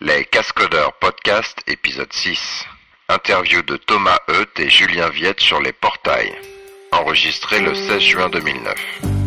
Les 0.00 0.24
Cascodeurs 0.26 0.92
Podcast, 1.00 1.58
épisode 1.66 2.12
6. 2.12 2.66
Interview 3.08 3.62
de 3.62 3.76
Thomas 3.76 4.18
Heut 4.30 4.46
et 4.58 4.70
Julien 4.70 5.08
Viette 5.08 5.40
sur 5.40 5.60
les 5.60 5.72
portails. 5.72 6.36
Enregistré 6.92 7.58
le 7.58 7.74
16 7.74 8.00
juin 8.00 8.28
2009. 8.28 9.17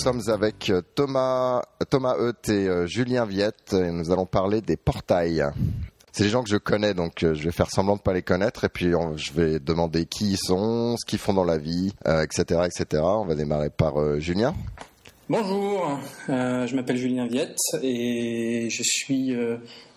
Sommes 0.00 0.22
avec 0.28 0.70
euh, 0.70 0.80
Thomas, 0.94 1.60
Thomas 1.90 2.16
et 2.48 2.50
euh, 2.50 2.86
Julien 2.86 3.26
Viette 3.26 3.74
et 3.74 3.90
nous 3.90 4.10
allons 4.10 4.24
parler 4.24 4.62
des 4.62 4.78
portails. 4.78 5.44
C'est 6.12 6.24
des 6.24 6.30
gens 6.30 6.42
que 6.42 6.48
je 6.48 6.56
connais, 6.56 6.94
donc 6.94 7.22
euh, 7.22 7.34
je 7.34 7.44
vais 7.44 7.52
faire 7.52 7.70
semblant 7.70 7.96
de 7.96 8.00
pas 8.00 8.14
les 8.14 8.22
connaître 8.22 8.64
et 8.64 8.70
puis 8.70 8.92
je 9.16 9.32
vais 9.34 9.60
demander 9.60 10.06
qui 10.06 10.30
ils 10.30 10.38
sont, 10.38 10.96
ce 10.96 11.04
qu'ils 11.04 11.18
font 11.18 11.34
dans 11.34 11.44
la 11.44 11.58
vie, 11.58 11.92
etc., 12.06 12.62
etc. 12.64 13.02
On 13.04 13.26
va 13.26 13.34
démarrer 13.34 13.68
par 13.68 14.18
Julien. 14.18 14.54
Bonjour, 15.28 16.00
je 16.28 16.74
m'appelle 16.74 16.96
Julien 16.96 17.26
Viette 17.26 17.58
et 17.82 18.68
je 18.70 18.82
suis 18.82 19.36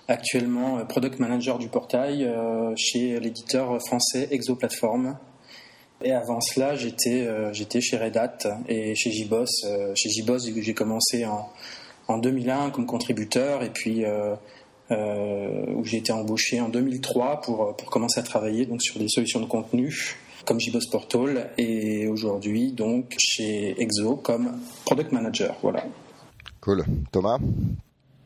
actuellement 0.07 0.85
product 0.85 1.19
manager 1.19 1.57
du 1.57 1.69
portail 1.69 2.29
chez 2.75 3.19
l'éditeur 3.19 3.79
français 3.87 4.27
Exoplatform. 4.31 5.17
Et 6.03 6.11
avant 6.11 6.41
cela, 6.41 6.75
j'étais 6.75 7.25
euh, 7.25 7.53
j'étais 7.53 7.79
chez 7.79 7.97
Red 7.97 8.17
Hat 8.17 8.37
et 8.67 8.93
chez 8.95 9.11
JBoss. 9.11 9.63
Euh, 9.63 9.93
chez 9.95 10.09
JBoss, 10.09 10.49
j'ai 10.55 10.73
commencé 10.73 11.25
en, 11.25 11.49
en 12.07 12.17
2001 12.17 12.71
comme 12.71 12.85
contributeur 12.85 13.63
et 13.63 13.69
puis 13.69 14.03
euh, 14.03 14.35
où 14.89 15.85
j'ai 15.85 15.97
été 15.97 16.11
embauché 16.11 16.59
en 16.59 16.69
2003 16.69 17.41
pour, 17.41 17.75
pour 17.75 17.89
commencer 17.89 18.19
à 18.19 18.23
travailler 18.23 18.65
donc 18.65 18.81
sur 18.81 18.99
des 18.99 19.07
solutions 19.07 19.39
de 19.39 19.45
contenu 19.45 20.17
comme 20.45 20.59
JBoss 20.59 20.87
Portal 20.87 21.51
et 21.57 22.07
aujourd'hui 22.07 22.73
donc 22.73 23.15
chez 23.17 23.81
Exo 23.81 24.17
comme 24.17 24.59
product 24.85 25.13
manager. 25.13 25.55
Voilà. 25.61 25.85
Cool. 26.59 26.83
Thomas? 27.11 27.39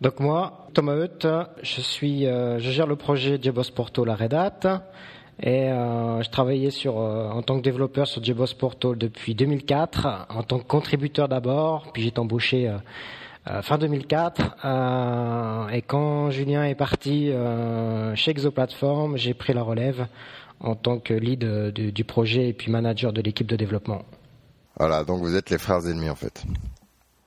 Donc 0.01 0.19
moi, 0.19 0.67
Thomas 0.73 0.95
Hutt, 0.95 1.27
je 1.63 1.81
suis, 1.81 2.27
euh, 2.27 2.59
je 2.59 2.69
gère 2.69 2.85
le 2.85 2.95
projet 2.95 3.39
JBoss 3.41 3.71
Portal 3.71 4.09
à 4.09 4.15
Red 4.15 4.33
Hat 4.33 4.83
et 5.41 5.71
euh, 5.71 6.21
je 6.21 6.29
travaillais 6.29 6.69
sur, 6.69 6.99
euh, 6.99 7.29
en 7.29 7.41
tant 7.41 7.57
que 7.57 7.63
développeur 7.63 8.07
sur 8.07 8.23
JBoss 8.23 8.53
Portal 8.53 8.95
depuis 8.95 9.33
2004, 9.33 10.27
en 10.29 10.43
tant 10.43 10.59
que 10.59 10.65
contributeur 10.65 11.27
d'abord, 11.27 11.91
puis 11.93 12.03
j'ai 12.03 12.09
été 12.09 12.19
embauché 12.19 12.69
euh, 12.69 12.77
euh, 13.49 13.61
fin 13.63 13.79
2004 13.79 14.57
euh, 14.65 15.67
et 15.69 15.81
quand 15.81 16.29
Julien 16.29 16.65
est 16.65 16.75
parti 16.75 17.31
euh, 17.31 18.15
chez 18.15 18.31
Exoplatform, 18.31 19.17
j'ai 19.17 19.33
pris 19.33 19.53
la 19.53 19.63
relève 19.63 20.07
en 20.59 20.75
tant 20.75 20.99
que 20.99 21.13
lead 21.13 21.43
du, 21.73 21.91
du 21.91 22.03
projet 22.03 22.49
et 22.49 22.53
puis 22.53 22.71
manager 22.71 23.13
de 23.13 23.21
l'équipe 23.21 23.47
de 23.47 23.55
développement. 23.55 24.03
Voilà, 24.77 25.03
donc 25.03 25.21
vous 25.21 25.35
êtes 25.35 25.49
les 25.49 25.57
frères 25.57 25.87
ennemis 25.87 26.09
en 26.09 26.15
fait. 26.15 26.43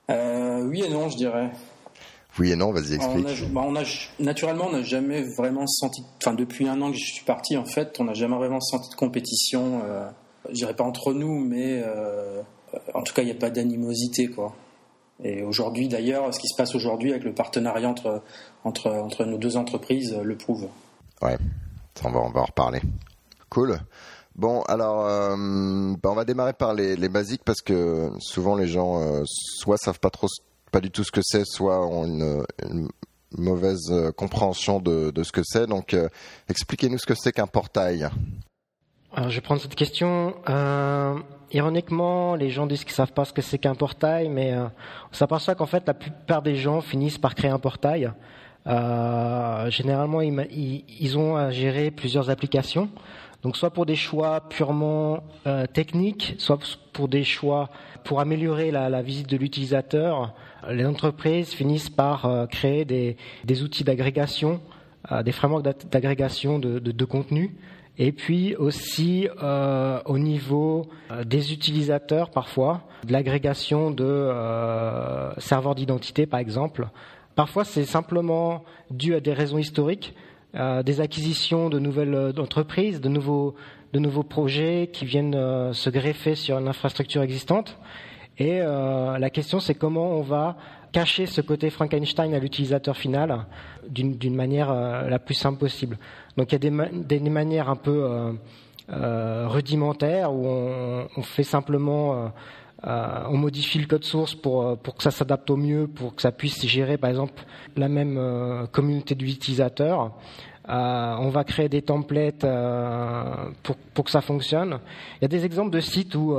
Euh, 0.09 0.63
oui 0.63 0.83
et 0.83 0.89
non, 0.89 1.09
je 1.09 1.17
dirais. 1.17 1.51
Oui 2.39 2.51
et 2.51 2.55
non, 2.55 2.71
vas-y 2.71 2.97
On 2.99 3.17
explique. 3.17 3.49
a, 3.49 3.53
bah, 3.53 3.61
on 3.65 3.75
a- 3.75 3.83
naturellement, 4.19 4.67
on 4.67 4.71
n'a 4.71 4.83
jamais 4.83 5.21
vraiment 5.37 5.67
senti, 5.67 6.03
enfin 6.21 6.33
depuis 6.33 6.67
un 6.67 6.81
an 6.81 6.91
que 6.91 6.97
je 6.97 7.13
suis 7.13 7.25
parti, 7.25 7.57
en 7.57 7.65
fait, 7.65 7.97
on 7.99 8.05
n'a 8.05 8.13
jamais 8.13 8.37
vraiment 8.37 8.61
senti 8.61 8.89
de 8.89 8.95
compétition. 8.95 9.81
Euh, 9.85 10.09
je 10.49 10.53
dirais 10.55 10.75
pas 10.75 10.85
entre 10.85 11.13
nous, 11.13 11.39
mais 11.39 11.81
euh, 11.85 12.41
en 12.93 13.01
tout 13.03 13.13
cas, 13.13 13.21
il 13.21 13.25
n'y 13.25 13.31
a 13.31 13.35
pas 13.35 13.49
d'animosité, 13.49 14.27
quoi. 14.27 14.55
Et 15.23 15.43
aujourd'hui, 15.43 15.87
d'ailleurs, 15.87 16.33
ce 16.33 16.39
qui 16.39 16.47
se 16.47 16.55
passe 16.55 16.73
aujourd'hui 16.73 17.11
avec 17.11 17.23
le 17.25 17.33
partenariat 17.33 17.87
entre, 17.89 18.23
entre, 18.63 18.87
entre 18.89 19.25
nos 19.25 19.37
deux 19.37 19.55
entreprises 19.57 20.13
euh, 20.17 20.23
le 20.23 20.35
prouve. 20.35 20.67
Ouais, 21.21 21.37
on 22.03 22.09
va, 22.11 22.19
on 22.21 22.29
va 22.31 22.41
en 22.41 22.45
reparler. 22.45 22.81
Cool. 23.49 23.77
Bon, 24.35 24.61
alors, 24.63 25.05
euh, 25.05 25.35
bah, 26.01 26.09
on 26.09 26.15
va 26.15 26.23
démarrer 26.25 26.53
par 26.53 26.73
les, 26.73 26.95
les 26.95 27.09
basiques 27.09 27.43
parce 27.45 27.61
que 27.61 28.09
souvent 28.19 28.55
les 28.55 28.65
gens 28.67 28.99
euh, 29.01 29.21
soit 29.25 29.77
savent 29.77 29.99
pas 29.99 30.09
trop, 30.09 30.27
pas 30.71 30.79
du 30.79 30.89
tout 30.89 31.03
ce 31.03 31.11
que 31.11 31.21
c'est, 31.23 31.45
soit 31.45 31.85
ont 31.85 32.05
une, 32.05 32.45
une 32.69 32.87
mauvaise 33.37 33.89
euh, 33.91 34.11
compréhension 34.11 34.79
de, 34.79 35.11
ce 35.23 35.31
que 35.31 35.41
c'est. 35.43 35.67
Donc, 35.67 35.93
euh, 35.93 36.09
expliquez-nous 36.49 36.97
ce 36.97 37.05
que 37.05 37.15
c'est 37.15 37.31
qu'un 37.31 37.47
portail. 37.47 38.09
Alors, 39.13 39.29
je 39.29 39.35
vais 39.35 39.41
prendre 39.41 39.61
cette 39.61 39.75
question. 39.75 40.35
Euh, 40.49 41.15
ironiquement, 41.51 42.35
les 42.35 42.49
gens 42.49 42.65
disent 42.65 42.83
qu'ils 42.83 42.93
savent 42.93 43.13
pas 43.13 43.25
ce 43.25 43.33
que 43.33 43.41
c'est 43.41 43.57
qu'un 43.57 43.75
portail, 43.75 44.29
mais 44.29 44.53
on 44.55 45.13
s'aperçoit 45.13 45.55
qu'en 45.55 45.65
fait, 45.65 45.83
la 45.85 45.93
plupart 45.93 46.41
des 46.41 46.55
gens 46.55 46.81
finissent 46.81 47.17
par 47.17 47.35
créer 47.35 47.51
un 47.51 47.59
portail. 47.59 48.11
Euh, 48.67 49.69
généralement, 49.69 50.21
ils, 50.21 51.17
ont 51.17 51.35
à 51.35 51.51
gérer 51.51 51.91
plusieurs 51.91 52.29
applications. 52.29 52.89
Donc, 53.43 53.57
soit 53.57 53.71
pour 53.71 53.85
des 53.85 53.95
choix 53.95 54.41
purement 54.49 55.23
euh, 55.47 55.65
techniques, 55.65 56.35
soit 56.37 56.59
pour 56.93 57.07
des 57.07 57.23
choix 57.23 57.69
pour 58.03 58.19
améliorer 58.19 58.71
la, 58.71 59.01
visite 59.01 59.29
de 59.29 59.37
l'utilisateur. 59.37 60.33
Les 60.69 60.85
entreprises 60.85 61.49
finissent 61.49 61.89
par 61.89 62.25
euh, 62.25 62.45
créer 62.45 62.85
des, 62.85 63.63
outils 63.63 63.83
d'agrégation, 63.83 64.61
euh, 65.11 65.23
des 65.23 65.31
frameworks 65.31 65.63
d'ag- 65.63 65.89
d'agrégation 65.89 66.59
de, 66.59 66.79
de, 66.79 66.91
de 66.91 67.05
contenu. 67.05 67.55
Et 67.97 68.11
puis 68.11 68.55
aussi 68.55 69.27
euh, 69.43 69.99
au 70.05 70.17
niveau 70.17 70.87
euh, 71.11 71.23
des 71.23 71.53
utilisateurs 71.53 72.29
parfois, 72.29 72.81
de 73.05 73.11
l'agrégation 73.11 73.91
de 73.91 74.03
euh, 74.05 75.33
serveurs 75.39 75.75
d'identité 75.75 76.25
par 76.25 76.39
exemple. 76.39 76.87
Parfois 77.35 77.63
c'est 77.63 77.85
simplement 77.85 78.63
dû 78.89 79.15
à 79.15 79.19
des 79.19 79.33
raisons 79.33 79.57
historiques, 79.57 80.13
des 80.83 80.99
acquisitions 80.99 81.69
de 81.69 81.79
nouvelles 81.79 82.13
euh, 82.13 82.33
entreprises, 82.37 82.99
de 82.99 83.07
nouveaux, 83.07 83.55
projets 84.23 84.89
qui 84.91 85.05
viennent 85.05 85.33
euh, 85.33 85.71
se 85.71 85.89
greffer 85.89 86.35
sur 86.35 86.57
une 86.57 86.67
infrastructure 86.67 87.21
existante. 87.21 87.77
Et 88.37 88.59
euh, 88.61 89.17
la 89.17 89.29
question, 89.29 89.61
c'est 89.61 89.75
comment 89.75 90.11
on 90.11 90.21
va 90.21 90.57
cacher 90.91 91.25
ce 91.25 91.39
côté 91.39 91.69
Frankenstein 91.69 92.33
à 92.33 92.39
l'utilisateur 92.39 92.97
final 92.97 93.45
d'une 93.87 94.35
manière 94.35 94.73
la 94.73 95.19
plus 95.19 95.35
simple 95.35 95.57
possible. 95.57 95.97
Donc 96.35 96.51
il 96.51 96.55
y 96.55 96.55
a 96.55 96.59
des, 96.59 96.69
ma- 96.69 96.89
des 96.89 97.19
manières 97.21 97.69
un 97.69 97.77
peu 97.77 98.35
rudimentaires 98.89 100.33
où 100.33 100.45
on 100.49 101.21
fait 101.21 101.43
simplement, 101.43 102.33
euh, 102.87 103.23
on 103.29 103.37
modifie 103.37 103.77
le 103.77 103.85
code 103.85 104.03
source 104.03 104.33
pour, 104.33 104.63
euh, 104.63 104.75
pour 104.75 104.95
que 104.95 105.03
ça 105.03 105.11
s'adapte 105.11 105.49
au 105.51 105.57
mieux, 105.57 105.87
pour 105.87 106.15
que 106.15 106.21
ça 106.21 106.31
puisse 106.31 106.65
gérer 106.65 106.97
par 106.97 107.11
exemple 107.11 107.43
la 107.75 107.87
même 107.87 108.17
euh, 108.17 108.65
communauté 108.67 109.13
d'utilisateurs. 109.13 110.11
Euh, 110.69 111.15
on 111.19 111.29
va 111.29 111.43
créer 111.43 111.69
des 111.69 111.81
templates 111.81 112.45
pour, 113.63 114.05
que 114.05 114.11
ça 114.11 114.21
fonctionne. 114.21 114.79
Il 115.19 115.23
y 115.23 115.25
a 115.25 115.27
des 115.27 115.45
exemples 115.45 115.71
de 115.71 115.79
sites 115.79 116.15
où 116.15 116.37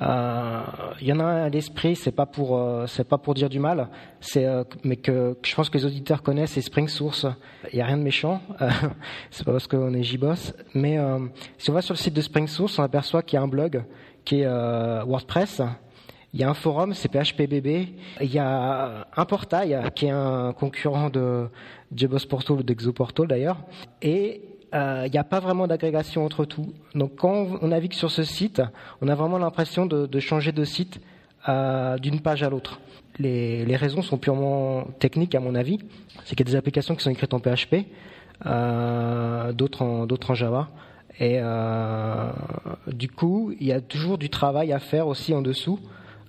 Il 0.00 1.06
y 1.06 1.12
en 1.12 1.20
a 1.20 1.24
un 1.24 1.44
à 1.44 1.48
l'esprit, 1.48 1.96
c'est 1.96 2.12
pas 2.12 2.26
pour 2.26 2.56
euh, 2.56 2.86
c'est 2.86 3.06
pas 3.06 3.18
pour 3.18 3.34
dire 3.34 3.48
du 3.48 3.58
mal, 3.58 3.88
c'est 4.20 4.44
euh, 4.44 4.62
mais 4.84 4.96
que, 4.96 5.36
je 5.42 5.54
pense 5.54 5.70
que 5.70 5.78
les 5.78 5.84
auditeurs 5.86 6.22
connaissent, 6.22 6.52
c'est 6.52 6.60
Spring 6.60 6.88
Source. 6.88 7.26
Il 7.72 7.78
y 7.78 7.82
a 7.82 7.86
rien 7.86 7.98
de 7.98 8.02
méchant, 8.02 8.40
euh, 8.60 8.70
c'est 9.30 9.44
pas 9.44 9.52
parce 9.52 9.66
qu'on 9.66 9.92
est 9.94 10.02
JBoss, 10.02 10.54
mais 10.74 10.98
euh, 10.98 11.18
si 11.58 11.70
on 11.70 11.72
va 11.72 11.82
sur 11.82 11.94
le 11.94 11.98
site 11.98 12.14
de 12.14 12.20
Spring 12.20 12.46
Source, 12.46 12.78
on 12.78 12.82
aperçoit 12.82 13.22
qu'il 13.22 13.38
y 13.38 13.40
a 13.40 13.42
un 13.42 13.48
blog 13.48 13.84
qui 14.24 14.40
est 14.40 14.46
euh, 14.46 15.02
WordPress. 15.04 15.62
Il 16.34 16.40
y 16.40 16.44
a 16.44 16.50
un 16.50 16.54
forum, 16.54 16.92
c'est 16.92 17.08
PHPBB. 17.08 17.88
Il 18.20 18.32
y 18.32 18.38
a 18.38 19.06
un 19.16 19.24
portail 19.24 19.80
qui 19.94 20.06
est 20.06 20.10
un 20.10 20.52
concurrent 20.52 21.08
de 21.08 21.48
JBoss 21.96 22.26
Portal 22.26 22.58
ou 22.58 22.62
d'Exoportal 22.62 23.26
d'ailleurs. 23.26 23.56
Et 24.02 24.42
euh, 24.74 25.04
il 25.06 25.12
n'y 25.12 25.18
a 25.18 25.24
pas 25.24 25.40
vraiment 25.40 25.66
d'agrégation 25.66 26.24
entre 26.24 26.44
tout. 26.44 26.72
Donc 26.94 27.16
quand 27.16 27.46
on 27.62 27.68
navigue 27.68 27.94
sur 27.94 28.10
ce 28.10 28.22
site, 28.22 28.62
on 29.00 29.08
a 29.08 29.14
vraiment 29.14 29.38
l'impression 29.38 29.86
de, 29.86 30.20
changer 30.20 30.52
de 30.52 30.64
site 30.64 31.00
euh, 31.48 31.98
d'une 31.98 32.20
page 32.20 32.42
à 32.42 32.50
l'autre. 32.50 32.80
Les, 33.18 33.76
raisons 33.76 34.02
sont 34.02 34.18
purement 34.18 34.84
techniques 34.98 35.34
à 35.34 35.40
mon 35.40 35.54
avis. 35.54 35.78
C'est 36.24 36.36
qu'il 36.36 36.46
y 36.46 36.50
a 36.50 36.52
des 36.52 36.56
applications 36.56 36.94
qui 36.94 37.02
sont 37.02 37.10
écrites 37.10 37.34
en 37.34 37.40
PHP, 37.40 37.86
euh, 38.46 39.52
d'autres 39.52 39.82
en, 39.82 40.34
Java. 40.34 40.68
Et 41.18 41.38
euh, 41.40 42.30
du 42.86 43.08
coup, 43.08 43.52
il 43.58 43.66
y 43.66 43.72
a 43.72 43.80
toujours 43.80 44.18
du 44.18 44.30
travail 44.30 44.72
à 44.72 44.78
faire 44.78 45.08
aussi 45.08 45.34
en 45.34 45.42
dessous 45.42 45.80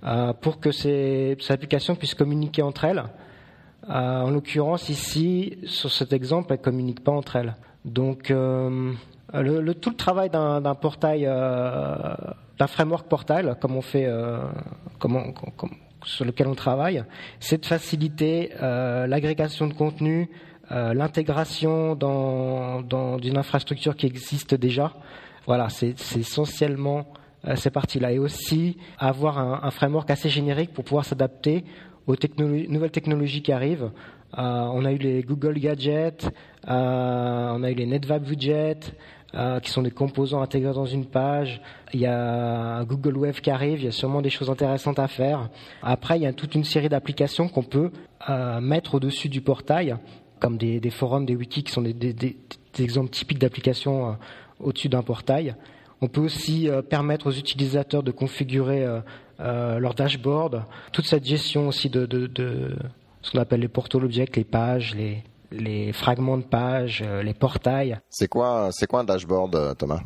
euh, 0.04 0.34
pour 0.34 0.60
que 0.60 0.72
ces, 0.72 1.38
ces 1.40 1.54
applications 1.54 1.96
puissent 1.96 2.16
communiquer 2.16 2.64
entre 2.64 2.86
elles. 2.86 3.04
Euh, 3.90 4.22
en 4.22 4.30
l'occurrence, 4.30 4.90
ici, 4.90 5.58
sur 5.66 5.92
cet 5.92 6.14
exemple, 6.14 6.54
elles 6.54 6.60
ne 6.60 6.64
communiquent 6.64 7.04
pas 7.04 7.12
entre 7.12 7.38
elles. 7.38 7.56
Donc, 7.90 8.32
euh, 8.32 8.94
le, 9.34 9.74
tout 9.74 9.90
le 9.90 9.96
travail 9.96 10.30
d'un 10.30 10.76
portail, 10.76 11.26
euh, 11.26 11.96
d'un 12.58 12.68
framework 12.68 13.08
portal, 13.08 13.58
comme 13.60 13.76
on 13.76 13.82
fait, 13.82 14.06
euh, 14.06 14.40
sur 16.04 16.26
lequel 16.26 16.48
on 16.48 16.56
travaille, 16.56 17.04
c'est 17.40 17.62
de 17.62 17.66
faciliter 17.66 18.52
l'agrégation 18.62 19.68
de 19.68 19.74
contenu, 19.74 20.30
l'intégration 20.72 21.96
dans, 21.96 22.82
dans 22.82 23.18
infrastructure 23.36 23.96
qui 23.96 24.06
existe 24.06 24.56
déjà. 24.56 24.94
Voilà, 25.46 25.70
c'est 25.70 25.96
essentiellement 26.16 27.08
ces 27.56 27.70
parties-là. 27.70 28.12
Et 28.12 28.20
aussi 28.20 28.78
avoir 28.98 29.40
un, 29.40 29.72
framework 29.72 30.10
assez 30.10 30.30
générique 30.30 30.74
pour 30.74 30.86
pouvoir 30.86 31.06
s'adapter 31.06 31.66
aux 32.08 32.16
nouvelles 32.38 32.92
technologies 32.92 33.42
qui 33.42 33.52
arrivent, 33.52 33.92
on 34.38 34.86
a 34.86 34.92
eu 34.92 34.98
les 34.98 35.24
Google 35.24 35.60
Gadgets, 35.60 36.30
on 36.68 37.64
a 37.64 37.72
eu 37.72 37.74
les 37.74 37.86
NetVibe 37.86 38.28
Widgets, 38.28 38.94
qui 39.62 39.72
sont 39.72 39.82
des 39.82 39.92
composants 39.92 40.42
intégrés 40.42 40.74
dans 40.74 40.86
une 40.86 41.06
page. 41.06 41.62
Il 41.94 42.00
y 42.00 42.06
a 42.06 42.84
Google 42.84 43.18
Web 43.18 43.36
qui 43.36 43.52
arrive, 43.52 43.80
il 43.80 43.86
y 43.86 43.88
a 43.88 43.92
sûrement 43.92 44.22
des 44.22 44.30
choses 44.30 44.50
intéressantes 44.50 45.00
à 45.00 45.08
faire. 45.08 45.50
Après, 45.82 46.18
il 46.18 46.24
y 46.24 46.26
a 46.26 46.34
toute 46.34 46.56
une 46.56 46.64
série 46.64 46.90
d'applications 46.90 47.48
qu'on 47.48 47.64
peut 47.64 47.92
mettre 48.62 48.96
au-dessus 48.96 49.30
du 49.30 49.42
portail, 49.42 49.96
comme 50.40 50.58
des, 50.58 50.90
forums, 50.90 51.26
des 51.26 51.36
wikis 51.36 51.64
qui 51.64 51.72
sont 51.72 51.82
des, 51.82 52.16
exemples 52.80 53.10
typiques 53.10 53.40
d'applications 53.40 54.18
au-dessus 54.60 54.90
d'un 54.90 55.04
portail. 55.04 55.56
On 56.02 56.08
peut 56.08 56.22
aussi 56.22 56.70
permettre 56.90 57.28
aux 57.28 57.34
utilisateurs 57.34 58.04
de 58.04 58.12
configurer 58.12 58.86
euh, 59.42 59.80
leur 59.80 59.94
dashboard, 59.94 60.64
toute 60.92 61.06
cette 61.06 61.26
gestion 61.26 61.70
aussi 61.70 61.90
de, 61.90 62.76
ce 63.22 63.32
qu'on 63.32 63.40
appelle 63.40 63.62
les 63.62 63.68
portal 63.68 64.04
objects, 64.04 64.36
les 64.36 64.44
pages, 64.44 64.96
les, 65.52 65.94
fragments 65.94 66.38
de 66.38 66.44
pages, 66.44 67.04
euh, 67.06 67.24
les 67.24 67.34
portails. 67.34 68.00
C'est 68.10 68.28
quoi, 68.28 68.70
c'est 68.72 68.88
quoi 68.88 69.02
un 69.02 69.04
dashboard, 69.04 69.56
euh, 69.56 69.74
Thomas? 69.74 70.02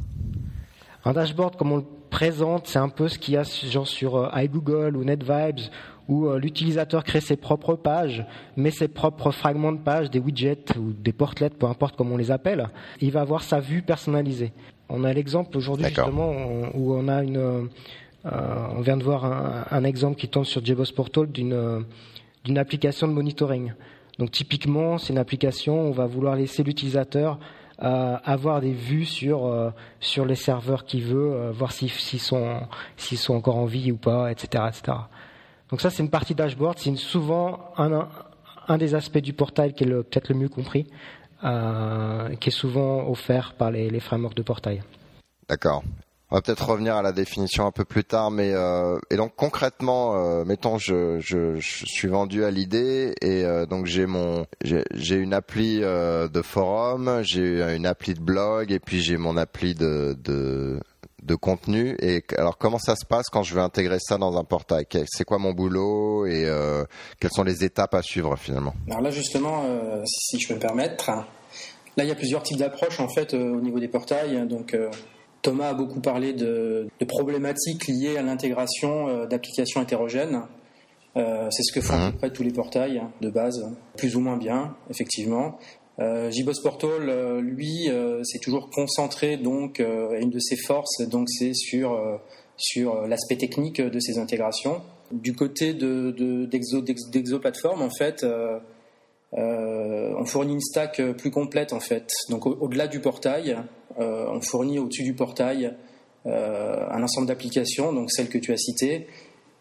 Un 1.05 1.13
dashboard, 1.13 1.55
comme 1.55 1.71
on 1.71 1.77
le 1.77 1.85
présente, 2.09 2.67
c'est 2.67 2.79
un 2.79 2.89
peu 2.89 3.07
ce 3.07 3.19
qu'il 3.19 3.33
y 3.33 3.37
a 3.37 3.43
genre 3.43 3.87
sur 3.87 4.31
iGoogle 4.35 4.95
ou 4.95 5.03
NetVibes, 5.03 5.59
où 6.07 6.29
l'utilisateur 6.33 7.03
crée 7.03 7.21
ses 7.21 7.35
propres 7.35 7.75
pages, 7.75 8.25
met 8.55 8.71
ses 8.71 8.87
propres 8.87 9.31
fragments 9.31 9.71
de 9.71 9.79
pages, 9.79 10.09
des 10.09 10.19
widgets 10.19 10.77
ou 10.77 10.93
des 10.93 11.13
portlets, 11.13 11.49
peu 11.49 11.65
importe 11.65 11.95
comment 11.95 12.15
on 12.15 12.17
les 12.17 12.31
appelle. 12.31 12.69
Il 13.01 13.11
va 13.11 13.21
avoir 13.21 13.41
sa 13.41 13.59
vue 13.59 13.81
personnalisée. 13.81 14.53
On 14.89 15.03
a 15.03 15.13
l'exemple 15.13 15.57
aujourd'hui 15.57 15.87
justement 15.87 16.31
où 16.73 16.93
on 16.93 17.07
a 17.07 17.23
une 17.23 17.69
euh, 18.25 18.67
on 18.75 18.81
vient 18.81 18.95
de 18.95 19.03
voir 19.03 19.25
un, 19.71 19.83
exemple 19.83 20.17
qui 20.17 20.29
tombe 20.29 20.45
sur 20.45 20.63
JBoss 20.63 20.91
Portal 20.91 21.27
d'une 21.27 21.85
d'une 22.43 22.57
application 22.57 23.07
de 23.07 23.13
monitoring. 23.13 23.73
Donc 24.19 24.31
typiquement, 24.31 24.97
c'est 24.97 25.13
une 25.13 25.19
application 25.19 25.85
où 25.85 25.87
on 25.87 25.91
va 25.91 26.05
vouloir 26.05 26.35
laisser 26.35 26.63
l'utilisateur 26.63 27.39
euh, 27.81 28.17
avoir 28.23 28.61
des 28.61 28.71
vues 28.71 29.05
sur 29.05 29.47
euh, 29.47 29.71
sur 29.99 30.25
les 30.25 30.35
serveurs 30.35 30.85
qu'il 30.85 31.03
veut, 31.03 31.49
voir 31.51 31.71
s'ils 31.71 31.89
sont 31.89 32.61
sont 32.97 33.33
encore 33.33 33.57
en 33.57 33.65
vie 33.65 33.91
ou 33.91 33.97
pas, 33.97 34.31
etc., 34.31 34.65
etc. 34.67 34.97
Donc 35.69 35.81
ça, 35.81 35.89
c'est 35.89 36.03
une 36.03 36.11
partie 36.11 36.35
dashboard. 36.35 36.77
C'est 36.77 36.95
souvent 36.95 37.71
un, 37.77 38.07
un, 38.67 38.77
des 38.77 38.93
aspects 38.93 39.17
du 39.17 39.33
portail 39.33 39.73
qui 39.73 39.85
est 39.85 39.87
peut-être 39.87 40.29
le 40.29 40.35
mieux 40.35 40.49
compris, 40.49 40.85
qui 41.41 42.49
est 42.49 42.51
souvent 42.51 43.09
offert 43.09 43.55
par 43.57 43.71
les, 43.71 43.89
les 43.89 43.99
frameworks 43.99 44.35
de 44.35 44.43
portail. 44.43 44.83
D'accord. 45.49 45.83
On 46.33 46.37
va 46.37 46.41
peut-être 46.41 46.67
revenir 46.67 46.95
à 46.95 47.03
la 47.03 47.11
définition 47.11 47.67
un 47.67 47.71
peu 47.71 47.85
plus 47.85 48.03
tard, 48.03 48.31
mais 48.31 48.53
euh, 48.53 48.97
et 49.11 49.17
donc 49.17 49.33
concrètement, 49.35 50.15
euh, 50.15 50.43
mettons, 50.45 50.79
je, 50.79 51.19
suis 51.59 52.07
vendu 52.07 52.43
à 52.43 52.49
l'idée 52.49 53.13
et 53.21 53.45
euh, 53.45 53.67
donc 53.67 53.85
j'ai 53.85 54.07
mon 54.07 54.47
j'ai 54.63 55.15
une 55.15 55.35
appli 55.35 55.81
de 55.81 56.41
forum, 56.41 57.19
j'ai 57.21 57.61
une 57.75 57.85
appli 57.85 58.15
de 58.15 58.19
blog 58.19 58.71
et 58.71 58.79
puis 58.79 58.99
j'ai 58.99 59.17
mon 59.17 59.37
appli 59.37 59.75
de, 59.75 60.17
de 60.23 60.79
de 61.21 61.35
contenu. 61.35 61.95
Et 62.01 62.23
alors 62.35 62.57
comment 62.57 62.79
ça 62.79 62.95
se 62.95 63.05
passe 63.05 63.29
quand 63.31 63.43
je 63.43 63.53
veux 63.53 63.61
intégrer 63.61 63.99
ça 63.99 64.17
dans 64.17 64.35
un 64.35 64.43
portail? 64.43 64.87
C'est 65.05 65.25
quoi 65.25 65.37
mon 65.37 65.51
boulot 65.51 66.25
et 66.25 66.51
quelles 67.19 67.31
sont 67.31 67.43
les 67.43 67.63
étapes 67.63 67.93
à 67.93 68.01
suivre 68.01 68.35
finalement? 68.37 68.73
Alors 68.89 69.01
là 69.01 69.11
justement, 69.11 69.65
si 70.07 70.39
je 70.39 70.47
peux 70.47 70.55
me 70.55 70.59
permettre, 70.59 71.11
là 71.11 72.03
il 72.03 72.07
y 72.07 72.11
a 72.11 72.15
plusieurs 72.15 72.41
types 72.41 72.57
d'approches 72.57 72.99
en 72.99 73.07
fait 73.07 73.35
au 73.35 73.61
niveau 73.61 73.79
des 73.79 73.87
portails. 73.87 74.47
Donc 74.47 74.75
Thomas 75.43 75.69
a 75.69 75.73
beaucoup 75.75 75.99
parlé 75.99 76.33
de, 76.33 76.87
problématiques 77.07 77.87
liées 77.87 78.17
à 78.17 78.23
l'intégration 78.23 79.07
euh, 79.09 79.27
d'applications 79.27 79.81
hétérogènes. 79.81 80.41
Euh, 81.15 81.47
c'est 81.51 81.61
ce 81.63 81.71
que 81.71 81.81
font 81.81 81.97
mhm. 81.97 82.31
tous 82.31 82.43
les 82.43 82.51
portails 82.51 82.97
hein, 82.97 83.11
de 83.21 83.29
base, 83.29 83.71
plus 83.97 84.15
ou 84.15 84.19
moins 84.19 84.37
bien, 84.37 84.75
effectivement. 84.89 85.59
Euh, 85.99 86.31
JBoss 86.31 86.59
Portal, 86.61 87.07
euh, 87.07 87.39
lui, 87.39 87.89
s'est 88.23 88.39
toujours 88.39 88.69
concentré 88.71 89.37
donc, 89.37 89.79
une 89.79 90.29
de 90.29 90.39
ses 90.39 90.57
forces, 90.57 91.01
donc 91.07 91.29
c'est 91.29 91.53
sur 91.53 92.19
sur 92.55 93.07
l'aspect 93.07 93.35
technique 93.35 93.81
de 93.81 93.99
ces 93.99 94.19
intégrations. 94.19 94.81
Du 95.11 95.35
côté 95.35 95.73
de, 95.73 96.45
d'Exo, 96.45 96.81
d'Exo 96.81 97.39
Platform, 97.39 97.81
en 97.81 97.89
fait, 97.89 98.25
on 99.33 100.25
fournit 100.25 100.53
une 100.53 100.61
stack 100.61 101.01
plus 101.17 101.31
complète 101.31 101.73
en 101.73 101.79
fait. 101.79 102.11
Donc 102.29 102.45
au-delà 102.45 102.87
du 102.87 102.99
portail, 102.99 103.57
on 103.97 104.41
fournit 104.41 104.79
au-dessus 104.79 105.03
du 105.03 105.13
portail 105.13 105.75
euh, 106.25 106.85
un 106.89 107.03
ensemble 107.03 107.27
d'applications, 107.27 107.91
donc 107.91 108.09
celles 108.09 108.29
que 108.29 108.37
tu 108.37 108.53
as 108.53 108.57
citées. 108.57 109.07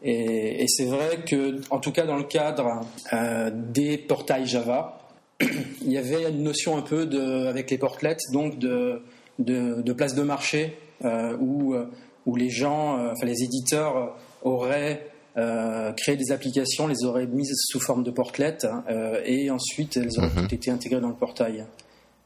Et, 0.04 0.64
c'est 0.68 0.84
vrai 0.84 1.18
que, 1.28 1.60
en 1.70 1.78
tout 1.78 1.90
cas 1.90 2.06
dans 2.06 2.16
le 2.16 2.24
cadre 2.24 2.82
euh, 3.12 3.50
des 3.52 3.98
portails 3.98 4.46
Java, 4.46 4.98
il 5.40 5.90
y 5.90 5.98
avait 5.98 6.30
une 6.30 6.44
notion 6.44 6.76
un 6.76 6.82
peu 6.82 7.06
de, 7.06 7.46
avec 7.46 7.70
les 7.70 7.78
portlets, 7.78 8.16
donc 8.32 8.60
de, 8.60 9.02
de, 9.40 9.92
place 9.92 10.14
de 10.14 10.22
marché 10.22 10.76
où, 11.40 11.74
où 12.26 12.36
les 12.36 12.50
gens, 12.50 13.10
enfin 13.10 13.26
les 13.26 13.42
éditeurs 13.42 14.16
auraient 14.42 15.08
créé 15.96 16.16
des 16.16 16.30
applications, 16.30 16.86
les 16.86 17.04
auraient 17.04 17.26
mises 17.26 17.52
sous 17.56 17.80
forme 17.80 18.04
de 18.04 18.12
portlets 18.12 18.58
et 19.24 19.50
ensuite 19.50 19.96
elles 19.96 20.16
auraient 20.18 20.28
mhm. 20.28 20.42
toutes 20.42 20.52
été 20.52 20.70
intégrées 20.70 21.00
dans 21.00 21.08
le 21.08 21.16
portail. 21.16 21.64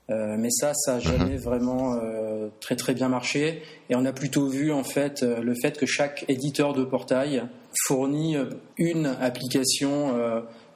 Euh, 0.09 0.37
mais 0.39 0.51
ça, 0.51 0.73
ça 0.75 0.95
n'a 0.95 1.01
jamais 1.01 1.35
mhm. 1.35 1.39
vraiment 1.39 1.95
euh, 1.95 2.49
très 2.61 2.77
très 2.77 2.95
bien 2.95 3.09
marché. 3.09 3.63
Et 3.91 3.97
on 3.97 4.05
a 4.05 4.13
plutôt 4.13 4.47
vu 4.47 4.73
en 4.73 4.85
fait 4.85 5.23
euh, 5.23 5.41
le 5.41 5.55
fait 5.61 5.77
que 5.77 5.87
chaque 5.87 6.25
éditeur 6.29 6.75
de 6.75 6.85
portail 6.85 7.43
fournit 7.87 8.37
une 8.79 9.07
application, 9.21 10.15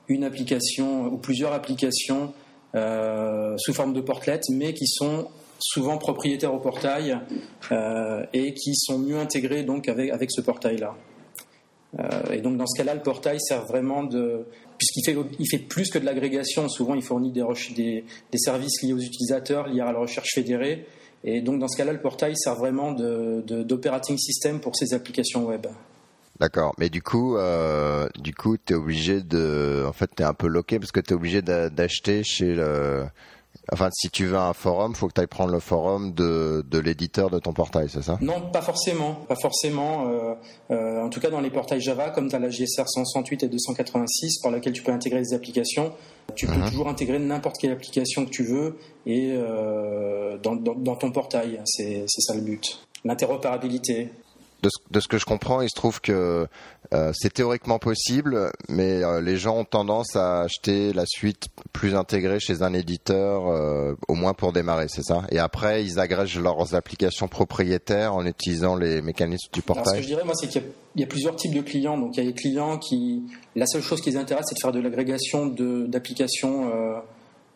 une 0.08 0.24
application 0.24 1.06
ou 1.06 1.16
plusieurs 1.16 1.54
applications 1.54 2.34
sous 2.74 3.72
forme 3.72 3.94
de 3.94 4.02
portlet, 4.02 4.40
mais 4.50 4.74
qui 4.74 4.86
sont 4.86 5.28
souvent 5.58 5.96
propriétaires 5.96 6.52
au 6.52 6.58
portail 6.58 7.18
et 8.34 8.52
qui 8.52 8.74
sont 8.74 8.98
mieux 8.98 9.18
intégrés 9.18 9.62
donc 9.62 9.88
avec, 9.88 10.10
avec 10.10 10.30
ce 10.30 10.42
portail-là. 10.42 10.94
et 12.30 12.42
donc 12.42 12.58
dans 12.58 12.66
ce 12.66 12.76
cas-là, 12.76 12.92
le 12.92 13.00
portail 13.00 13.40
sert 13.40 13.64
vraiment 13.64 14.02
de, 14.02 14.44
puisqu'il 14.80 15.04
fait, 15.04 15.16
il 15.38 15.46
fait 15.46 15.58
plus 15.58 15.90
que 15.90 15.98
de 15.98 16.06
l'agrégation. 16.06 16.66
Souvent, 16.70 16.94
il 16.94 17.02
fournit 17.02 17.30
des, 17.30 18.04
services 18.34 18.82
liés 18.82 18.94
aux 18.94 18.98
utilisateurs, 18.98 19.68
liés 19.68 19.82
à 19.82 19.92
la 19.92 19.98
recherche 19.98 20.30
fédérée. 20.34 20.86
Et 21.22 21.42
donc, 21.42 21.60
dans 21.60 21.68
ce 21.68 21.76
cas-là, 21.76 21.92
le 21.92 22.00
portail 22.00 22.34
sert 22.34 22.54
vraiment 22.54 22.92
d'operating 22.92 24.16
system 24.16 24.58
pour 24.58 24.74
ces 24.74 24.94
applications 24.94 25.46
web. 25.46 25.66
D'accord, 26.40 26.74
mais 26.78 26.88
du 26.88 27.02
coup, 27.02 27.36
euh, 27.36 28.08
du 28.18 28.32
coup, 28.32 28.56
t'es 28.56 28.72
obligé 28.72 29.20
de, 29.20 29.84
en 29.86 29.92
fait, 29.92 30.08
t'es 30.16 30.24
un 30.24 30.32
peu 30.32 30.46
loqué 30.46 30.78
parce 30.78 30.92
que 30.92 31.00
tu 31.00 31.10
es 31.10 31.12
obligé 31.14 31.42
d'acheter 31.42 32.24
chez 32.24 32.54
le, 32.54 33.04
Enfin, 33.72 33.88
si 33.92 34.10
tu 34.10 34.26
veux 34.26 34.36
un 34.36 34.52
forum, 34.52 34.94
faut 34.94 35.06
que 35.06 35.12
tu 35.12 35.20
ailles 35.20 35.26
prendre 35.28 35.52
le 35.52 35.60
forum 35.60 36.12
de, 36.12 36.64
de 36.68 36.78
l'éditeur 36.78 37.30
de 37.30 37.38
ton 37.38 37.52
portail, 37.52 37.88
c'est 37.88 38.02
ça? 38.02 38.18
Non, 38.20 38.50
pas 38.52 38.62
forcément. 38.62 39.14
Pas 39.28 39.36
forcément. 39.36 40.08
Euh, 40.08 40.34
euh, 40.70 41.02
en 41.02 41.08
tout 41.08 41.20
cas, 41.20 41.30
dans 41.30 41.40
les 41.40 41.50
portails 41.50 41.80
Java, 41.80 42.10
comme 42.10 42.28
tu 42.28 42.34
as 42.34 42.40
la 42.40 42.48
GSR 42.48 42.88
168 42.88 43.44
et 43.44 43.48
286, 43.48 44.40
par 44.42 44.50
laquelle 44.50 44.72
tu 44.72 44.82
peux 44.82 44.92
intégrer 44.92 45.20
des 45.20 45.34
applications, 45.34 45.92
tu 46.34 46.46
peux 46.46 46.54
mhm. 46.54 46.68
toujours 46.68 46.88
intégrer 46.88 47.18
n'importe 47.18 47.58
quelle 47.58 47.72
application 47.72 48.24
que 48.24 48.30
tu 48.30 48.42
veux 48.42 48.76
et 49.06 49.32
euh, 49.34 50.36
dans, 50.38 50.56
dans, 50.56 50.74
dans, 50.74 50.96
ton 50.96 51.12
portail. 51.12 51.60
C'est 51.64 52.06
ça 52.08 52.34
le 52.34 52.40
but. 52.40 52.80
L'interopérabilité 53.04 54.10
de 54.62 55.00
ce, 55.00 55.08
que 55.08 55.18
je 55.18 55.24
comprends, 55.24 55.60
il 55.60 55.68
se 55.68 55.74
trouve 55.74 56.00
que 56.00 56.46
euh, 56.92 57.12
c'est 57.14 57.32
théoriquement 57.32 57.78
possible, 57.78 58.50
mais 58.68 59.02
euh, 59.02 59.20
les 59.20 59.36
gens 59.36 59.58
ont 59.58 59.64
tendance 59.64 60.16
à 60.16 60.40
acheter 60.40 60.92
la 60.92 61.04
suite 61.06 61.48
plus 61.72 61.94
intégrée 61.94 62.40
chez 62.40 62.62
un 62.62 62.74
éditeur, 62.74 63.48
euh, 63.48 63.94
au 64.08 64.14
moins 64.14 64.34
pour 64.34 64.52
démarrer, 64.52 64.86
c'est 64.88 65.04
ça? 65.04 65.22
Et 65.30 65.38
après, 65.38 65.84
ils 65.84 65.98
agrègent 65.98 66.40
leurs 66.40 66.74
applications 66.74 67.28
propriétaires 67.28 68.14
en 68.14 68.26
utilisant 68.26 68.76
les 68.76 69.02
mécanismes 69.02 69.50
du 69.52 69.62
portail. 69.62 69.86
ce 69.86 69.96
que 69.96 70.02
je 70.02 70.08
dirais, 70.08 70.24
moi, 70.24 70.34
c'est 70.34 70.48
qu'il 70.48 70.62
y, 70.96 71.02
a 71.02 71.06
plusieurs 71.06 71.36
types 71.36 71.54
de 71.54 71.60
clients. 71.60 71.96
Donc, 71.96 72.16
il 72.16 72.24
y 72.24 72.26
a 72.26 72.30
des 72.30 72.36
clients 72.36 72.78
qui, 72.78 73.22
la 73.54 73.66
seule 73.66 73.82
chose 73.82 74.00
qui 74.00 74.10
les 74.10 74.16
intéresse, 74.16 74.46
c'est 74.48 74.56
de 74.56 74.60
faire 74.60 74.72
de 74.72 74.80
l'agrégation 74.80 75.46
d'applications 75.46 76.70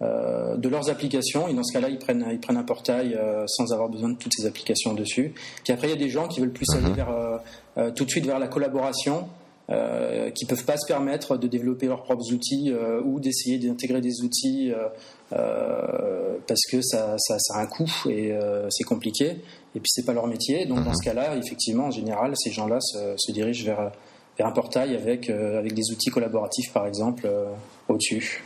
euh, 0.05 0.57
de 0.57 0.69
leurs 0.69 0.91
applications. 0.91 1.49
Et 1.49 1.55
dans 1.55 1.63
ce 1.63 1.73
cas-là, 1.73 1.89
ils 1.89 1.99
prennent, 1.99 2.27
ils 2.31 2.41
prennent 2.41 2.57
un 2.57 2.65
portail 2.65 3.15
euh, 3.15 3.45
sans 3.47 3.73
avoir 3.73 3.89
besoin 3.89 4.11
de 4.11 4.17
toutes 4.17 4.33
ces 4.37 4.47
applications 4.47 4.93
dessus. 4.93 5.35
Puis 5.63 5.73
après, 5.73 5.89
il 5.89 5.91
y 5.91 5.95
a 5.95 5.99
des 5.99 6.11
gens 6.11 6.29
qui 6.29 6.41
veulent 6.41 6.53
plus 6.53 6.67
aller 6.75 6.89
mhm. 6.89 6.95
vers, 6.95 7.41
euh, 7.79 7.91
tout 7.91 8.05
de 8.05 8.11
suite 8.11 8.27
vers 8.27 8.39
la 8.39 8.49
collaboration. 8.49 9.29
Euh, 9.71 10.29
qui 10.29 10.45
peuvent 10.45 10.67
pas 10.67 10.77
se 10.77 10.87
permettre 10.87 11.39
de 11.39 11.47
développer 11.49 11.87
leurs 11.87 12.03
propres 12.03 12.31
outils 12.35 12.71
ou 13.03 13.19
d'essayer 13.19 13.57
d'intégrer 13.57 14.03
des 14.03 14.21
outils 14.21 14.71
parce 15.31 16.61
que 16.71 16.83
ça, 16.83 17.15
ça, 17.17 17.39
ça, 17.39 17.55
a 17.55 17.63
un 17.63 17.67
coût 17.67 17.91
et 18.11 18.39
c'est 18.69 18.85
compliqué 18.85 19.25
et 19.75 19.81
puis 19.81 19.87
c'est 19.87 20.05
pas 20.05 20.13
leur 20.13 20.27
métier 20.27 20.67
donc 20.67 20.85
dans 20.85 20.91
mhm. 20.91 20.97
ce 20.97 21.05
cas-là 21.07 21.37
effectivement 21.39 21.85
en 21.85 21.91
général 21.91 22.35
ces 22.37 22.51
gens-là 22.51 22.79
se, 22.83 23.15
se, 23.17 23.33
dirigent 23.33 23.65
vers, 23.65 23.91
vers 24.37 24.47
un 24.47 24.53
portail 24.53 24.95
avec, 24.95 25.31
avec 25.31 25.73
des 25.73 25.91
outils 25.93 26.11
collaboratifs 26.11 26.71
par 26.71 26.87
exemple 26.87 27.27
au-dessus 27.89 28.45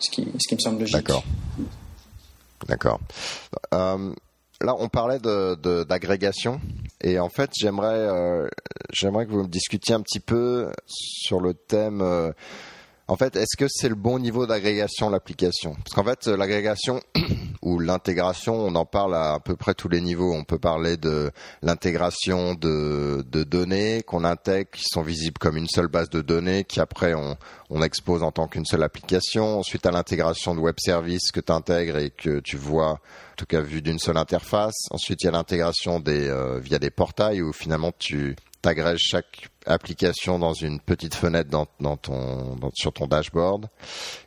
ce 0.00 0.10
qui, 0.10 0.22
me 0.22 0.58
semble 0.58 0.80
logique. 0.80 0.96
D'accord. 0.96 1.24
D'accord. 2.66 3.00
Euh, 3.74 4.12
là, 4.60 4.74
on 4.78 4.88
parlait 4.88 5.18
d'agrégation. 5.18 6.60
Et 7.02 7.18
en 7.18 7.28
fait, 7.28 7.50
euh, 7.64 8.48
j'aimerais 8.92 9.26
que 9.26 9.30
vous 9.30 9.44
me 9.44 9.48
discutiez 9.48 9.94
un 9.94 10.02
petit 10.02 10.20
peu 10.20 10.70
sur 10.86 11.40
le 11.40 11.54
thème. 11.54 12.02
En 13.10 13.16
fait, 13.16 13.34
est-ce 13.34 13.56
que 13.56 13.64
c'est 13.68 13.88
le 13.88 13.96
bon 13.96 14.20
niveau 14.20 14.46
d'agrégation 14.46 15.10
l'application? 15.10 15.74
Parce 15.74 15.94
qu'en 15.96 16.04
fait, 16.04 16.28
l'agrégation 16.28 17.00
ou 17.60 17.80
l'intégration, 17.80 18.54
on 18.54 18.76
en 18.76 18.84
parle 18.84 19.16
à 19.16 19.32
à 19.32 19.40
peu 19.40 19.56
près 19.56 19.74
tous 19.74 19.88
les 19.88 20.00
niveaux. 20.00 20.32
On 20.32 20.44
peut 20.44 20.60
parler 20.60 20.96
de 20.96 21.32
l'intégration 21.60 22.54
de, 22.54 23.24
de 23.28 23.42
données 23.42 24.04
qu'on 24.06 24.22
intègre, 24.22 24.70
qui 24.70 24.84
sont 24.84 25.02
visibles 25.02 25.38
comme 25.38 25.56
une 25.56 25.66
seule 25.66 25.88
base 25.88 26.08
de 26.08 26.20
données, 26.20 26.62
qui 26.62 26.78
après 26.78 27.14
on, 27.14 27.36
on 27.68 27.82
expose 27.82 28.22
en 28.22 28.30
tant 28.30 28.46
qu'une 28.46 28.64
seule 28.64 28.84
application. 28.84 29.58
Ensuite, 29.58 29.86
à 29.86 29.90
l'intégration 29.90 30.54
de 30.54 30.60
web 30.60 30.76
services 30.78 31.32
que 31.32 31.40
tu 31.40 31.50
intègres 31.50 31.98
et 31.98 32.10
que 32.10 32.38
tu 32.38 32.56
vois, 32.56 32.92
en 32.92 33.36
tout 33.36 33.46
cas 33.46 33.60
vu 33.60 33.82
d'une 33.82 33.98
seule 33.98 34.18
interface. 34.18 34.86
Ensuite, 34.92 35.24
il 35.24 35.24
y 35.24 35.28
a 35.28 35.32
l'intégration 35.32 35.98
des 35.98 36.28
euh, 36.28 36.60
via 36.60 36.78
des 36.78 36.90
portails 36.90 37.42
où 37.42 37.52
finalement 37.52 37.90
tu 37.98 38.36
t'agrèges 38.62 39.02
chaque 39.02 39.48
application 39.66 40.38
dans 40.38 40.54
une 40.54 40.80
petite 40.80 41.14
fenêtre 41.14 41.50
dans, 41.50 41.96
ton 41.96 42.56
sur 42.74 42.92
ton 42.92 43.06
dashboard. 43.06 43.66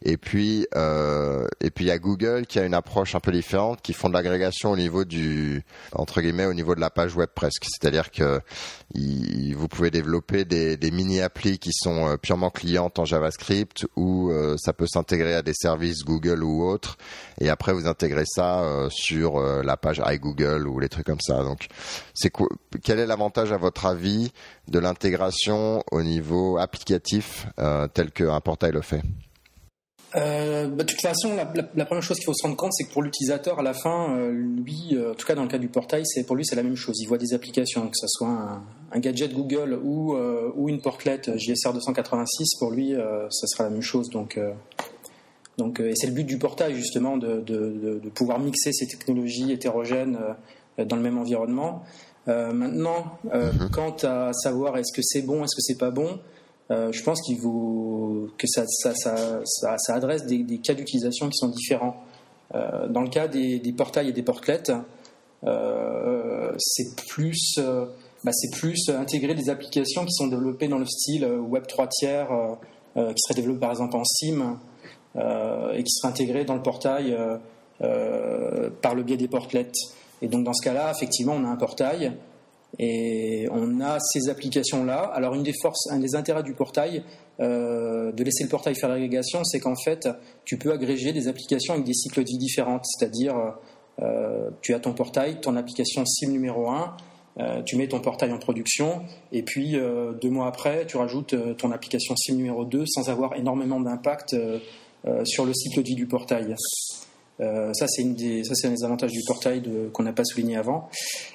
Et 0.03 0.17
puis 0.17 0.67
euh, 0.75 1.47
et 1.59 1.71
puis 1.71 1.85
il 1.85 1.87
y 1.87 1.91
a 1.91 1.97
Google 1.97 2.45
qui 2.45 2.59
a 2.59 2.65
une 2.65 2.73
approche 2.73 3.15
un 3.15 3.19
peu 3.19 3.31
différente 3.31 3.81
qui 3.81 3.93
font 3.93 4.09
de 4.09 4.13
l'agrégation 4.13 4.71
au 4.71 4.77
niveau 4.77 5.05
du 5.05 5.63
entre 5.93 6.21
guillemets 6.21 6.45
au 6.45 6.53
niveau 6.53 6.75
de 6.75 6.81
la 6.81 6.89
page 6.89 7.15
web 7.15 7.29
presque. 7.33 7.65
C'est-à-dire 7.65 8.11
que 8.11 8.41
vous 8.93 9.67
pouvez 9.67 9.89
développer 9.89 10.45
des, 10.45 10.77
des 10.77 10.91
mini 10.91 11.21
applis 11.21 11.57
qui 11.57 11.71
sont 11.73 12.09
euh, 12.09 12.17
purement 12.17 12.51
clientes 12.51 12.99
en 12.99 13.05
JavaScript 13.05 13.87
ou 13.95 14.29
euh, 14.29 14.55
ça 14.57 14.73
peut 14.73 14.87
s'intégrer 14.87 15.33
à 15.33 15.41
des 15.41 15.53
services 15.53 16.03
Google 16.03 16.43
ou 16.43 16.63
autres. 16.63 16.97
Et 17.39 17.49
après 17.49 17.73
vous 17.73 17.87
intégrez 17.87 18.25
ça 18.25 18.63
sur 18.89 19.39
la 19.39 19.77
page 19.77 20.01
iGoogle 20.05 20.67
ou 20.67 20.79
les 20.79 20.89
trucs 20.89 21.05
comme 21.05 21.21
ça. 21.21 21.43
Donc 21.43 21.67
c'est 22.13 22.31
quel 22.83 22.99
est 22.99 23.07
l'avantage 23.07 23.51
à 23.51 23.57
votre 23.57 23.85
avis 23.85 24.31
de 24.67 24.79
l'intégration 24.79 25.22
au 25.91 26.03
niveau 26.03 26.57
applicatif 26.57 27.47
euh, 27.59 27.87
tel 27.87 28.11
qu'un 28.11 28.39
portail 28.41 28.71
le 28.71 28.81
fait? 28.81 29.01
Euh, 30.15 30.67
bah, 30.67 30.83
de 30.83 30.89
toute 30.89 31.01
façon, 31.01 31.35
la, 31.35 31.85
première 31.85 32.03
chose 32.03 32.17
qu'il 32.17 32.25
faut 32.25 32.33
se 32.33 32.43
rendre 32.43 32.55
compte, 32.55 32.71
c'est 32.73 32.83
que 32.83 32.93
pour 32.93 33.01
l'utilisateur, 33.01 33.59
à 33.59 33.63
la 33.63 33.73
fin, 33.73 34.15
euh, 34.15 34.31
lui, 34.31 34.89
euh, 34.91 35.11
en 35.11 35.15
tout 35.15 35.25
cas 35.25 35.33
dans 35.33 35.41
le 35.41 35.47
cas 35.47 35.57
du 35.57 35.69
portail, 35.69 36.03
c'est 36.05 36.23
pour 36.23 36.35
lui 36.35 36.45
c'est 36.45 36.55
la 36.55 36.63
même 36.63 36.75
chose. 36.75 36.99
Il 37.01 37.07
voit 37.07 37.17
des 37.17 37.33
applications, 37.33 37.87
que 37.87 37.95
ce 37.95 38.07
soit 38.07 38.61
un, 38.91 38.99
gadget 38.99 39.33
Google 39.33 39.79
ou, 39.83 40.15
une 40.67 40.81
portelette 40.81 41.35
JSR 41.37 41.73
286, 41.73 42.59
pour 42.59 42.71
lui, 42.71 42.93
ça 43.29 43.47
sera 43.47 43.63
la 43.63 43.69
même 43.71 43.81
chose. 43.81 44.09
Donc, 44.09 44.39
donc, 45.57 45.79
et 45.79 45.95
c'est 45.95 46.07
le 46.07 46.13
but 46.13 46.25
du 46.25 46.37
portail 46.37 46.75
justement 46.75 47.17
de, 47.17 47.41
de, 47.41 48.09
pouvoir 48.09 48.39
mixer 48.39 48.71
ces 48.71 48.87
technologies 48.87 49.51
hétérogènes 49.51 50.19
dans 50.77 50.95
le 50.95 51.01
même 51.01 51.17
environnement. 51.17 51.83
Maintenant, 52.27 53.19
mm-hmm. 53.27 53.69
quant 53.71 53.95
à 54.03 54.31
savoir 54.33 54.77
est-ce 54.77 54.93
que 54.95 55.01
c'est 55.01 55.21
bon, 55.21 55.43
est-ce 55.43 55.55
que 55.55 55.61
c'est 55.61 55.77
pas 55.77 55.91
bon. 55.91 56.19
Euh, 56.71 56.91
je 56.91 57.03
pense 57.03 57.21
qu'il 57.21 57.37
que 57.37 58.47
ça, 58.47 58.63
ça, 58.67 58.93
ça, 58.95 59.77
ça 59.77 59.93
adresse 59.93 60.25
des, 60.25 60.43
des 60.43 60.59
cas 60.59 60.73
d'utilisation 60.73 61.29
qui 61.29 61.37
sont 61.37 61.49
différents. 61.49 62.01
Euh, 62.55 62.87
dans 62.87 63.01
le 63.01 63.09
cas 63.09 63.27
des, 63.27 63.59
des, 63.59 63.73
portails 63.73 64.09
et 64.09 64.13
des 64.13 64.23
portelettes, 64.23 64.71
euh, 65.45 66.51
c'est 66.57 66.95
plus, 67.07 67.55
euh, 67.57 67.85
bah, 68.23 68.31
c'est 68.31 68.51
plus 68.51 68.89
intégrer 68.89 69.35
des 69.35 69.49
applications 69.49 70.05
qui 70.05 70.13
sont 70.13 70.27
développées 70.27 70.67
dans 70.67 70.77
le 70.77 70.85
style 70.85 71.25
Web 71.25 71.67
3 71.67 71.87
tiers, 71.87 72.31
euh, 72.95 73.11
qui 73.11 73.19
seraient 73.19 73.41
développées 73.41 73.59
par 73.59 73.71
exemple 73.71 73.95
en 73.95 74.03
SIM 74.03 74.57
et 75.15 75.83
qui 75.83 75.91
seraient 75.91 76.11
intégrées 76.11 76.45
dans 76.45 76.55
le 76.55 76.61
portail 76.61 77.15
par 77.79 78.95
le 78.95 79.03
biais 79.03 79.17
des 79.17 79.27
portelettes. 79.27 79.75
Et 80.23 80.29
donc 80.29 80.45
dans 80.45 80.53
ce 80.53 80.63
cas-là, 80.63 80.91
effectivement, 80.95 81.33
on 81.33 81.43
a 81.43 81.49
un 81.49 81.57
portail 81.57 82.13
et 82.79 83.47
on 83.51 83.81
a 83.81 83.99
ces 83.99 84.29
applications-là. 84.29 85.11
Alors, 85.13 85.35
une 85.35 85.43
des 85.43 85.53
forces, 85.61 85.91
un 85.91 85.99
des 85.99 86.15
intérêts 86.15 86.43
du 86.43 86.53
portail, 86.53 87.03
euh, 87.39 88.11
de 88.11 88.23
laisser 88.23 88.43
le 88.45 88.49
portail 88.49 88.73
faire 88.73 88.89
l'agrégation, 88.89 89.43
c'est 89.43 89.59
qu'en 89.59 89.75
fait, 89.75 90.07
tu 90.45 90.57
peux 90.57 90.71
agréger 90.71 91.11
des 91.11 91.27
applications 91.27 91.73
avec 91.73 91.85
des 91.85 91.93
cycles 91.93 92.23
de 92.23 92.29
vie 92.29 92.37
différents. 92.37 92.79
C'est-à-dire, 92.83 93.35
euh, 94.01 94.49
tu 94.61 94.73
as 94.73 94.79
ton 94.79 94.93
portail, 94.93 95.41
ton 95.41 95.57
application 95.57 96.05
SIM 96.05 96.31
numéro 96.31 96.69
1, 96.69 96.95
euh, 97.39 97.61
tu 97.63 97.75
mets 97.75 97.87
ton 97.87 97.99
portail 97.99 98.31
en 98.31 98.39
production, 98.39 99.01
et 99.33 99.43
puis 99.43 99.75
deux 100.21 100.29
mois 100.29 100.47
après, 100.47 100.85
tu 100.87 100.95
rajoutes 100.97 101.35
ton 101.57 101.71
application 101.71 102.15
SIM 102.15 102.35
numéro 102.37 102.63
2 102.63 102.85
sans 102.87 103.09
avoir 103.09 103.35
énormément 103.35 103.81
d'impact 103.81 104.35
sur 105.25 105.45
le 105.45 105.53
cycle 105.53 105.81
de 105.81 105.87
vie 105.87 105.95
du 105.95 106.07
portail. 106.07 106.55
Euh, 107.39 107.73
ça, 107.73 107.87
c'est 107.87 108.03
un 108.03 108.11
des 108.71 108.83
avantages 108.83 109.11
du 109.11 109.21
portail 109.25 109.63
qu'on 109.91 110.03
n'a 110.03 110.13
pas 110.13 110.23
souligné 110.23 110.57
avant. 110.57 110.89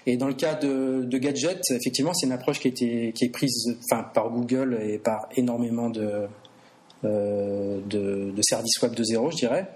Et 0.07 0.17
dans 0.17 0.29
le 0.29 0.35
cas 0.35 0.55
de, 0.55 1.05
de 1.05 1.19
Gadget, 1.19 1.61
effectivement, 1.71 2.15
c'est 2.15 2.27
une 2.27 2.33
approche 2.33 2.61
qui, 2.61 2.69
a 2.69 2.71
été, 2.71 3.13
qui 3.13 3.25
est 3.25 3.31
prise 3.31 3.77
enfin, 3.91 4.05
par 4.15 4.31
Google 4.31 4.79
et 4.83 4.99
par 4.99 5.29
énormément 5.37 5.91
de, 5.91 6.27
euh, 7.05 7.81
de, 7.87 8.31
de, 8.31 8.43
services 8.43 8.81
web 8.83 8.95
de 8.95 9.03
zéro, 9.03 9.31
je 9.31 9.37
dirais. 9.37 9.69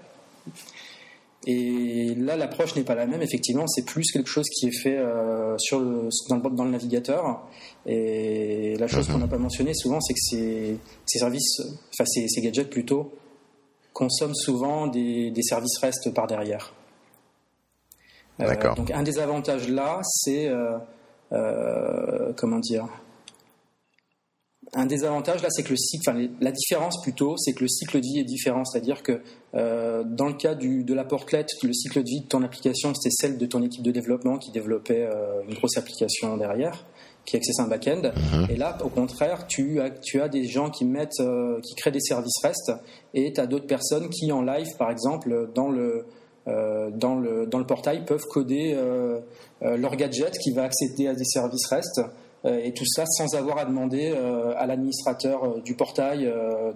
Et 1.45 2.15
là, 2.15 2.37
l'approche 2.37 2.75
n'est 2.77 2.83
pas 2.83 2.95
la 2.95 3.05
même. 3.05 3.21
Effectivement, 3.21 3.67
c'est 3.67 3.85
plus 3.85 4.09
quelque 4.11 4.29
chose 4.29 4.47
qui 4.47 4.67
est 4.67 4.81
fait 4.81 4.97
euh, 4.97 5.57
sur 5.57 5.81
le, 5.81 6.07
dans, 6.29 6.37
le, 6.37 6.49
dans 6.55 6.63
le 6.63 6.71
navigateur. 6.71 7.45
Et 7.85 8.77
la 8.77 8.87
chose 8.87 9.07
qu'on 9.07 9.17
n'a 9.17 9.27
pas 9.27 9.37
mentionnée 9.37 9.73
souvent, 9.73 9.99
c'est 9.99 10.13
que 10.13 10.19
ces, 10.21 10.77
ces 11.05 11.19
services, 11.19 11.61
enfin 11.93 12.05
ces, 12.05 12.29
ces 12.29 12.41
gadgets 12.41 12.69
plutôt, 12.69 13.11
consomment 13.93 14.35
souvent 14.35 14.87
des, 14.87 15.31
des 15.31 15.43
services 15.43 15.77
REST 15.77 16.13
par 16.13 16.27
derrière. 16.27 16.73
Euh, 18.39 18.75
donc 18.75 18.89
un 18.91 19.03
des 19.03 19.19
avantages 19.19 19.69
là, 19.69 20.01
c'est 20.03 20.47
euh, 20.47 20.77
euh, 21.31 22.33
comment 22.35 22.59
dire 22.59 22.87
un 24.75 24.85
des 24.85 25.03
avantages 25.03 25.41
là, 25.43 25.49
c'est 25.51 25.63
que 25.63 25.69
le 25.69 25.77
cycle, 25.77 26.09
enfin, 26.09 26.27
la 26.41 26.51
différence 26.51 27.01
plutôt, 27.01 27.37
c'est 27.37 27.53
que 27.53 27.61
le 27.61 27.67
cycle 27.67 27.99
de 27.99 28.05
vie 28.05 28.19
est 28.19 28.23
différent. 28.23 28.65
C'est-à-dire 28.65 29.03
que 29.03 29.21
euh, 29.53 30.03
dans 30.03 30.27
le 30.27 30.33
cas 30.33 30.55
du, 30.55 30.83
de 30.83 30.93
la 30.93 31.03
portelette, 31.03 31.49
le 31.61 31.73
cycle 31.73 32.01
de 32.01 32.09
vie 32.09 32.21
de 32.21 32.27
ton 32.27 32.41
application, 32.43 32.93
c'était 32.95 33.13
celle 33.13 33.37
de 33.37 33.45
ton 33.45 33.61
équipe 33.61 33.83
de 33.83 33.91
développement 33.91 34.37
qui 34.37 34.51
développait 34.51 35.03
euh, 35.03 35.43
une 35.47 35.53
grosse 35.53 35.77
application 35.77 36.37
derrière 36.37 36.85
qui 37.25 37.37
accesse 37.37 37.59
un 37.59 37.67
back-end. 37.67 38.11
Mhm. 38.15 38.47
Et 38.49 38.55
là, 38.55 38.77
au 38.83 38.89
contraire, 38.89 39.47
tu 39.47 39.79
as, 39.79 39.89
tu 39.89 40.21
as 40.21 40.27
des 40.27 40.45
gens 40.45 40.69
qui 40.69 40.85
mettent, 40.85 41.19
euh, 41.19 41.59
qui 41.61 41.75
créent 41.75 41.91
des 41.91 42.01
services 42.01 42.37
REST, 42.43 42.73
et 43.13 43.33
tu 43.33 43.39
as 43.39 43.47
d'autres 43.47 43.67
personnes 43.67 44.09
qui, 44.09 44.31
en 44.31 44.41
live, 44.41 44.67
par 44.77 44.91
exemple, 44.91 45.49
dans 45.53 45.69
le, 45.69 46.05
euh, 46.47 46.89
dans 46.91 47.15
le, 47.15 47.45
dans 47.45 47.59
le 47.59 47.65
portail, 47.65 48.05
peuvent 48.05 48.25
coder 48.29 48.73
euh 48.75 49.19
leur 49.61 49.95
gadget 49.95 50.37
qui 50.39 50.51
va 50.51 50.63
accéder 50.63 51.07
à 51.07 51.15
des 51.15 51.23
services 51.23 51.67
REST. 51.67 52.01
Euh, 52.45 52.59
Et 52.63 52.73
tout 52.73 52.85
ça 52.85 53.05
sans 53.05 53.35
avoir 53.35 53.57
à 53.57 53.65
demander 53.65 54.13
euh, 54.15 54.53
à 54.57 54.65
l'administrateur 54.65 55.43
euh, 55.43 55.61
du 55.61 55.75
portail 55.75 56.31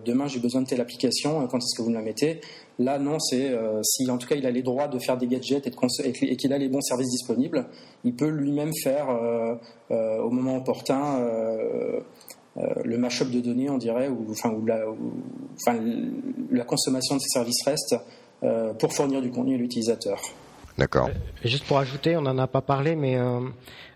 demain 0.05 0.27
j'ai 0.27 0.39
besoin 0.39 0.62
de 0.62 0.67
telle 0.67 0.81
application, 0.81 1.47
quand 1.47 1.57
est-ce 1.57 1.77
que 1.77 1.81
vous 1.81 1.89
me 1.89 1.95
la 1.95 2.01
mettez? 2.01 2.41
Là, 2.79 3.00
non, 3.00 3.19
c'est 3.19 3.51
si 3.81 4.09
en 4.09 4.17
tout 4.17 4.27
cas 4.27 4.36
il 4.36 4.45
a 4.45 4.51
les 4.51 4.62
droits 4.62 4.88
de 4.88 5.00
faire 5.00 5.17
des 5.17 5.25
gadgets 5.27 5.67
et, 5.67 6.36
qu'il 6.36 6.53
a 6.53 6.57
les 6.57 6.69
bons 6.69 6.81
services 6.81 7.09
disponibles, 7.09 7.65
il 8.03 8.15
peut 8.15 8.29
lui-même 8.29 8.71
faire 8.83 9.07
au 9.89 10.29
moment 10.29 10.57
opportun 10.57 11.19
euh, 12.57 12.63
le 12.83 12.97
mashup 12.97 13.29
de 13.29 13.39
données, 13.39 13.69
on 13.69 13.77
dirait, 13.77 14.07
ou, 14.07 14.25
enfin, 14.31 14.55
la, 14.65 14.83
la, 16.50 16.63
consommation 16.63 17.15
de 17.15 17.21
ces 17.21 17.29
services 17.29 17.63
REST 17.63 17.95
euh, 18.43 18.74
pour 18.74 18.93
fournir 18.93 19.21
du 19.21 19.29
contenu 19.29 19.55
à 19.55 19.57
l'utilisateur. 19.57 20.19
D'accord. 20.77 21.10
Juste 21.43 21.65
pour 21.65 21.79
ajouter, 21.79 22.15
on 22.17 22.22
n'en 22.22 22.38
a 22.38 22.48
pas 22.48 22.62
parlé, 22.62 22.96
mais 22.96 23.17
euh, 23.17 23.39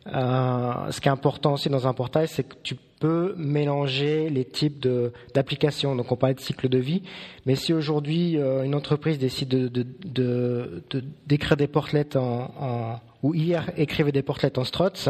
euh, 0.08 0.92
ce 0.92 1.00
qui 1.00 1.08
est 1.08 1.12
important 1.12 1.54
aussi 1.54 1.70
dans 1.70 1.88
un 1.88 1.94
portail, 1.94 2.28
c'est 2.28 2.44
que 2.44 2.56
tu 2.64 2.76
peux 3.00 3.36
mélanger 3.38 4.30
les 4.30 4.46
types 4.46 4.88
d'applications. 5.34 5.96
Donc 5.96 6.12
on 6.12 6.16
parlait 6.16 6.36
de 6.36 6.40
cycle 6.40 6.70
de 6.70 6.80
vie, 6.80 7.04
mais 7.46 7.56
si 7.56 7.74
aujourd'hui 7.74 8.38
euh, 8.38 8.64
une 8.64 8.74
entreprise 8.74 9.20
décide 9.20 9.50
de, 9.50 10.84
d'écrire 11.28 11.58
des 11.58 11.68
portelettes 11.68 12.16
en, 12.16 13.00
ou 13.22 13.36
hier 13.36 13.70
écrivait 13.78 14.12
des 14.12 14.24
portelettes 14.24 14.58
en 14.58 14.64
struts, 14.64 15.10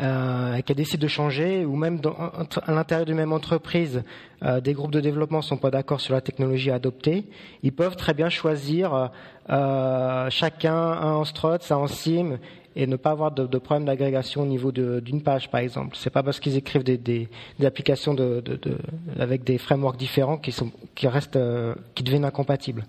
euh, 0.00 0.60
qui 0.60 0.74
décide 0.74 1.00
de 1.00 1.08
changer, 1.08 1.64
ou 1.64 1.76
même 1.76 2.00
dans, 2.00 2.14
à 2.14 2.72
l'intérieur 2.72 3.06
d'une 3.06 3.16
même 3.16 3.32
entreprise, 3.32 4.02
euh, 4.42 4.60
des 4.60 4.72
groupes 4.72 4.92
de 4.92 5.00
développement 5.00 5.38
ne 5.38 5.42
sont 5.42 5.58
pas 5.58 5.70
d'accord 5.70 6.00
sur 6.00 6.14
la 6.14 6.20
technologie 6.20 6.70
à 6.70 6.76
adopter, 6.76 7.26
ils 7.62 7.72
peuvent 7.72 7.96
très 7.96 8.14
bien 8.14 8.30
choisir 8.30 9.10
euh, 9.50 10.30
chacun 10.30 10.74
un 10.74 11.12
en 11.12 11.24
struts, 11.24 11.70
un 11.70 11.76
en 11.76 11.86
sim, 11.88 12.38
et 12.74 12.86
ne 12.86 12.96
pas 12.96 13.10
avoir 13.10 13.32
de, 13.32 13.46
de 13.46 13.58
problème 13.58 13.84
d'agrégation 13.84 14.42
au 14.42 14.46
niveau 14.46 14.72
d'une 14.72 15.22
page, 15.22 15.50
par 15.50 15.60
exemple. 15.60 15.94
C'est 15.98 16.08
pas 16.08 16.22
parce 16.22 16.40
qu'ils 16.40 16.56
écrivent 16.56 16.84
des, 16.84 16.96
des, 16.96 17.28
des 17.58 17.66
applications 17.66 18.14
de, 18.14 18.40
de, 18.40 18.78
avec 19.18 19.44
des 19.44 19.58
frameworks 19.58 19.98
différents 19.98 20.38
qui, 20.38 20.52
sont, 20.52 20.72
qui 20.94 21.06
restent, 21.06 21.36
euh, 21.36 21.74
qui 21.94 22.02
deviennent 22.02 22.24
incompatibles. 22.24 22.86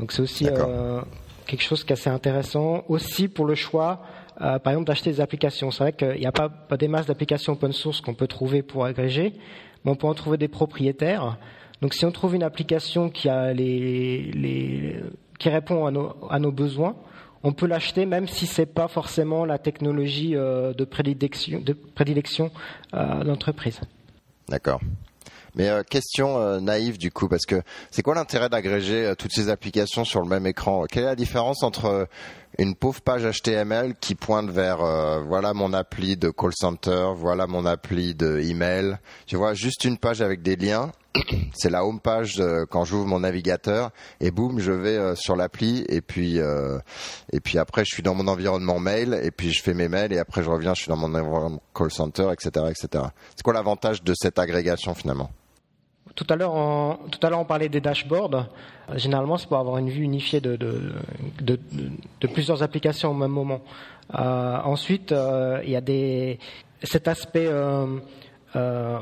Donc 0.00 0.10
c'est 0.10 0.22
aussi 0.22 0.48
euh, 0.48 1.02
quelque 1.46 1.62
chose 1.62 1.84
qui 1.84 1.92
est 1.92 1.92
assez 1.92 2.10
intéressant. 2.10 2.82
Aussi 2.88 3.28
pour 3.28 3.44
le 3.44 3.54
choix, 3.54 4.02
euh, 4.40 4.58
par 4.58 4.72
exemple, 4.72 4.86
d'acheter 4.86 5.10
des 5.10 5.20
applications. 5.20 5.70
C'est 5.70 5.84
vrai 5.84 5.92
qu'il 5.92 6.20
n'y 6.20 6.26
a 6.26 6.32
pas, 6.32 6.48
pas 6.48 6.76
des 6.76 6.88
masses 6.88 7.06
d'applications 7.06 7.52
open 7.52 7.72
source 7.72 8.00
qu'on 8.00 8.14
peut 8.14 8.26
trouver 8.26 8.62
pour 8.62 8.84
agréger, 8.84 9.34
mais 9.84 9.90
on 9.90 9.96
peut 9.96 10.06
en 10.06 10.14
trouver 10.14 10.38
des 10.38 10.48
propriétaires. 10.48 11.38
Donc 11.82 11.94
si 11.94 12.04
on 12.04 12.12
trouve 12.12 12.34
une 12.34 12.42
application 12.42 13.10
qui 13.10 13.28
répond 15.44 15.86
à 15.86 15.90
nos, 15.90 16.16
à 16.30 16.38
nos 16.38 16.52
besoins, 16.52 16.96
on 17.42 17.52
peut 17.52 17.66
l'acheter 17.66 18.06
même 18.06 18.28
si 18.28 18.46
c'est 18.46 18.66
pas 18.66 18.88
forcément 18.88 19.44
la 19.44 19.58
technologie 19.58 20.36
euh, 20.36 20.74
de 20.74 20.84
prédilection 20.84 21.60
de 21.60 21.72
prédilection 21.72 22.50
euh, 22.94 23.24
d'entreprise. 23.24 23.80
D'accord. 24.48 24.80
Mais 25.54 25.68
euh, 25.68 25.82
question 25.82 26.38
euh, 26.38 26.60
naïve 26.60 26.98
du 26.98 27.10
coup, 27.10 27.28
parce 27.28 27.46
que 27.46 27.62
c'est 27.90 28.02
quoi 28.02 28.14
l'intérêt 28.14 28.48
d'agréger 28.48 29.06
euh, 29.06 29.14
toutes 29.14 29.32
ces 29.32 29.48
applications 29.48 30.04
sur 30.04 30.20
le 30.20 30.28
même 30.28 30.46
écran? 30.46 30.84
Quelle 30.88 31.04
est 31.04 31.06
la 31.06 31.16
différence 31.16 31.62
entre 31.62 32.06
une 32.58 32.74
pauvre 32.74 33.00
page 33.00 33.24
HTML 33.24 33.94
qui 34.00 34.14
pointe 34.14 34.50
vers 34.50 34.78
voilà 35.24 35.54
mon 35.54 35.72
appli 35.72 36.16
de 36.16 36.30
call 36.30 36.52
center, 36.52 37.12
voilà 37.16 37.46
mon 37.46 37.64
appli 37.64 38.14
de 38.14 38.40
email, 38.40 38.98
tu 39.26 39.36
vois, 39.36 39.54
juste 39.54 39.84
une 39.84 39.98
page 39.98 40.20
avec 40.20 40.42
des 40.42 40.56
liens 40.56 40.90
c'est 41.54 41.70
la 41.70 41.84
home 41.84 42.00
page 42.00 42.42
quand 42.70 42.84
j'ouvre 42.84 43.06
mon 43.06 43.20
navigateur 43.20 43.90
et 44.20 44.30
boum 44.30 44.58
je 44.58 44.72
vais 44.72 45.16
sur 45.16 45.36
l'appli 45.36 45.84
et 45.88 46.00
puis 46.00 46.38
et 46.38 47.40
puis 47.40 47.58
après 47.58 47.84
je 47.84 47.94
suis 47.94 48.02
dans 48.02 48.14
mon 48.14 48.26
environnement 48.26 48.78
mail 48.78 49.18
et 49.22 49.30
puis 49.30 49.52
je 49.52 49.62
fais 49.62 49.74
mes 49.74 49.88
mails 49.88 50.12
et 50.12 50.18
après 50.18 50.42
je 50.42 50.50
reviens 50.50 50.74
je 50.74 50.82
suis 50.82 50.88
dans 50.88 50.96
mon 50.96 51.14
environnement 51.14 51.62
call 51.74 51.90
center 51.90 52.28
etc 52.32 52.66
etc 52.68 53.04
c'est 53.30 53.42
quoi 53.42 53.54
l'avantage 53.54 54.02
de 54.02 54.12
cette 54.16 54.38
agrégation 54.38 54.94
finalement? 54.94 55.30
Tout 56.14 56.26
à 56.28 56.36
l'heure, 56.36 56.54
on, 56.54 56.98
tout 57.10 57.24
à 57.24 57.30
l'heure, 57.30 57.40
on 57.40 57.44
parlait 57.44 57.68
des 57.68 57.80
dashboards. 57.80 58.46
Généralement, 58.96 59.36
c'est 59.36 59.48
pour 59.48 59.58
avoir 59.58 59.78
une 59.78 59.90
vue 59.90 60.02
unifiée 60.02 60.40
de, 60.40 60.56
de, 60.56 62.26
plusieurs 62.26 62.62
applications 62.62 63.10
au 63.10 63.14
même 63.14 63.30
moment. 63.30 63.60
Euh, 64.14 64.58
ensuite, 64.64 65.12
euh, 65.12 65.60
il 65.64 65.70
y 65.70 65.76
a 65.76 65.80
des, 65.80 66.38
cet 66.82 67.06
aspect 67.06 67.46
euh, 67.48 67.98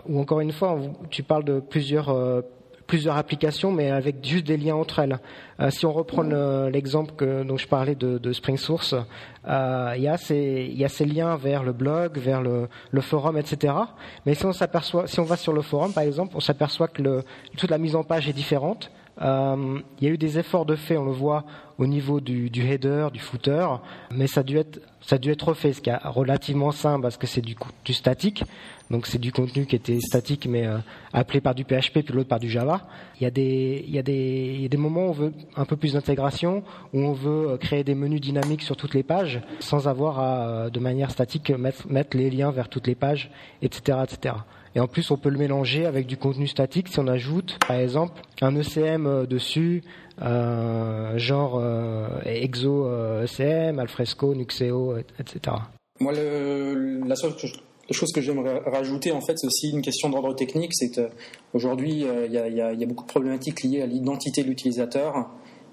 où, 0.09 0.21
encore 0.21 0.41
une 0.41 0.53
fois, 0.53 0.79
tu 1.11 1.23
parles 1.23 1.45
de 1.45 1.61
plusieurs 1.61 2.15
plusieurs 2.89 3.17
applications, 3.17 3.71
mais 3.71 3.91
avec 3.93 4.25
juste 4.25 4.47
des 4.47 4.57
liens 4.57 4.75
entre 4.75 4.99
elles. 4.99 5.21
Euh, 5.61 5.71
si 5.71 5.87
on 5.87 5.93
reprend 5.93 6.23
l'exemple 6.69 7.45
dont 7.45 7.57
je 7.57 7.69
parlais 7.69 7.95
de, 7.95 8.33
Spring 8.33 8.57
Source, 8.57 8.97
euh, 9.47 9.93
il, 9.97 10.03
y 10.03 10.09
a 10.09 10.17
ces, 10.17 10.69
il 10.69 10.77
y 10.77 10.85
a 10.85 10.89
ces 10.89 11.05
liens 11.05 11.37
vers 11.37 11.63
le 11.63 11.73
blog, 11.73 12.19
vers 12.19 12.43
le, 12.43 12.69
le 12.91 13.01
forum, 13.01 13.37
etc. 13.37 13.75
Mais 14.27 14.35
si 14.35 14.45
on 14.47 14.53
si 14.53 15.21
on 15.21 15.25
va 15.25 15.37
sur 15.37 15.53
le 15.53 15.63
forum, 15.63 15.93
par 15.93 16.03
exemple, 16.03 16.35
on 16.35 16.41
s'aperçoit 16.41 16.89
que 16.89 17.03
le, 17.03 17.23
toute 17.57 17.71
la 17.71 17.79
mise 17.79 17.95
en 17.95 18.03
page 18.03 18.29
est 18.29 18.33
différente. 18.33 18.91
Euh, 19.21 19.81
il 20.01 20.07
y 20.07 20.11
a 20.11 20.15
eu 20.15 20.19
des 20.19 20.39
efforts 20.39 20.67
de 20.67 20.77
fait, 20.77 20.97
on 20.97 21.05
le 21.05 21.13
voit 21.13 21.45
au 21.79 21.87
niveau 21.87 22.21
du, 22.21 22.51
header, 22.57 23.09
du 23.13 23.21
footer, 23.21 23.67
mais 24.11 24.27
ça 24.27 24.41
a 24.41 24.43
dû 24.43 24.59
être, 24.59 24.81
ça 25.01 25.17
a 25.17 25.19
dû 25.19 25.31
être 25.31 25.49
refait, 25.49 25.73
ce 25.73 25.81
qui 25.81 25.91
est 25.91 25.97
relativement 26.05 26.73
simple 26.73 27.03
parce 27.03 27.17
que 27.17 27.27
c'est 27.27 27.41
du, 27.41 27.57
du 27.85 27.93
statique. 27.93 28.43
Donc 28.91 29.07
c'est 29.07 29.19
du 29.19 29.33
contenu 29.33 29.67
qui 29.67 29.77
était 29.77 30.01
statique 30.01 30.47
mais 30.49 30.67
euh, 30.67 30.79
appelé 31.13 31.41
par 31.41 31.55
du 31.55 31.65
PHP 31.65 32.01
puis 32.05 32.15
l'autre 32.15 32.29
par 32.29 32.41
du 32.41 32.49
Java. 32.49 32.87
Il 33.21 33.25
y 33.25 33.27
a 33.27 33.31
des 33.31 33.85
il 33.87 33.95
y 33.95 33.99
a 33.99 34.03
des 34.03 34.55
il 34.57 34.63
y 34.63 34.65
a 34.65 34.69
des 34.69 34.77
moments 34.79 35.07
où 35.07 35.11
on 35.11 35.13
veut 35.13 35.33
un 35.57 35.67
peu 35.67 35.77
plus 35.77 35.93
d'intégration 35.93 36.63
où 36.95 37.01
on 37.01 37.13
veut 37.13 37.51
euh, 37.51 37.57
créer 37.59 37.85
des 37.85 37.95
menus 37.95 38.21
dynamiques 38.21 38.63
sur 38.63 38.77
toutes 38.77 38.95
les 38.95 39.03
pages 39.03 39.43
sans 39.61 39.89
avoir 39.89 40.19
à 40.19 40.71
de 40.71 40.81
manière 40.81 41.11
statique 41.11 41.51
mettre 41.51 41.87
mettre 41.87 42.17
les 42.17 42.31
liens 42.31 42.51
vers 42.51 42.71
toutes 42.71 42.87
les 42.87 42.95
pages 42.95 43.31
etc 43.61 43.99
etc. 44.05 44.37
Et 44.75 44.81
en 44.81 44.87
plus, 44.87 45.11
on 45.11 45.17
peut 45.17 45.31
le 45.31 45.39
mélanger 45.39 45.87
avec 45.87 46.07
du 46.07 46.17
contenu 46.17 46.47
statique 46.47 46.89
si 46.89 46.99
on 47.01 47.07
ajoute, 47.07 47.59
par 47.67 47.79
exemple, 47.79 48.23
un 48.41 48.55
ECM 48.55 49.27
dessus, 49.27 49.83
euh, 50.23 51.17
genre 51.19 51.59
euh, 51.61 52.21
Exo 52.25 52.89
ECM, 53.23 53.79
Alfresco, 53.79 54.35
Nuxeo, 54.35 54.97
etc. 55.19 55.57
Moi, 56.01 56.13
la 56.13 57.17
seule 57.17 57.33
chose 57.91 58.13
que 58.13 58.21
j'aimerais 58.21 58.61
rajouter, 58.67 59.13
en 59.13 59.21
fait, 59.21 59.39
c'est 59.39 59.47
aussi 59.47 59.71
une 59.71 59.83
question 59.83 60.11
d'ordre 60.11 60.35
technique. 60.35 60.73
C'est 60.75 60.91
qu'aujourd'hui, 60.91 62.05
euh, 62.05 62.27
il 62.27 62.33
y, 62.33 62.39
a 62.61 62.87
beaucoup 62.87 63.05
de 63.05 63.09
problématiques 63.09 63.63
liées 63.63 63.83
à 63.83 63.87
l'identité 63.87 64.43
de 64.43 64.49
l'utilisateur. 64.49 65.29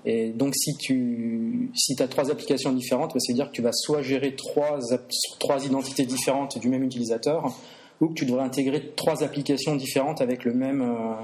Et 0.05 0.29
donc, 0.29 0.53
si 0.55 0.75
tu 0.77 1.71
si 1.73 1.95
as 2.01 2.07
trois 2.07 2.31
applications 2.31 2.71
différentes, 2.71 3.13
bah, 3.13 3.19
c'est-à-dire 3.19 3.47
que 3.47 3.55
tu 3.55 3.61
vas 3.61 3.73
soit 3.73 4.01
gérer 4.01 4.35
trois 4.35 5.65
identités 5.65 6.05
différentes 6.05 6.59
du 6.59 6.69
même 6.69 6.83
utilisateur, 6.83 7.55
ou 8.01 8.07
que 8.07 8.13
tu 8.13 8.25
devrais 8.25 8.43
intégrer 8.43 8.91
trois 8.95 9.23
applications 9.23 9.75
différentes 9.75 10.21
avec 10.21 10.43
le 10.43 10.53
même, 10.53 10.81
euh, 10.81 11.15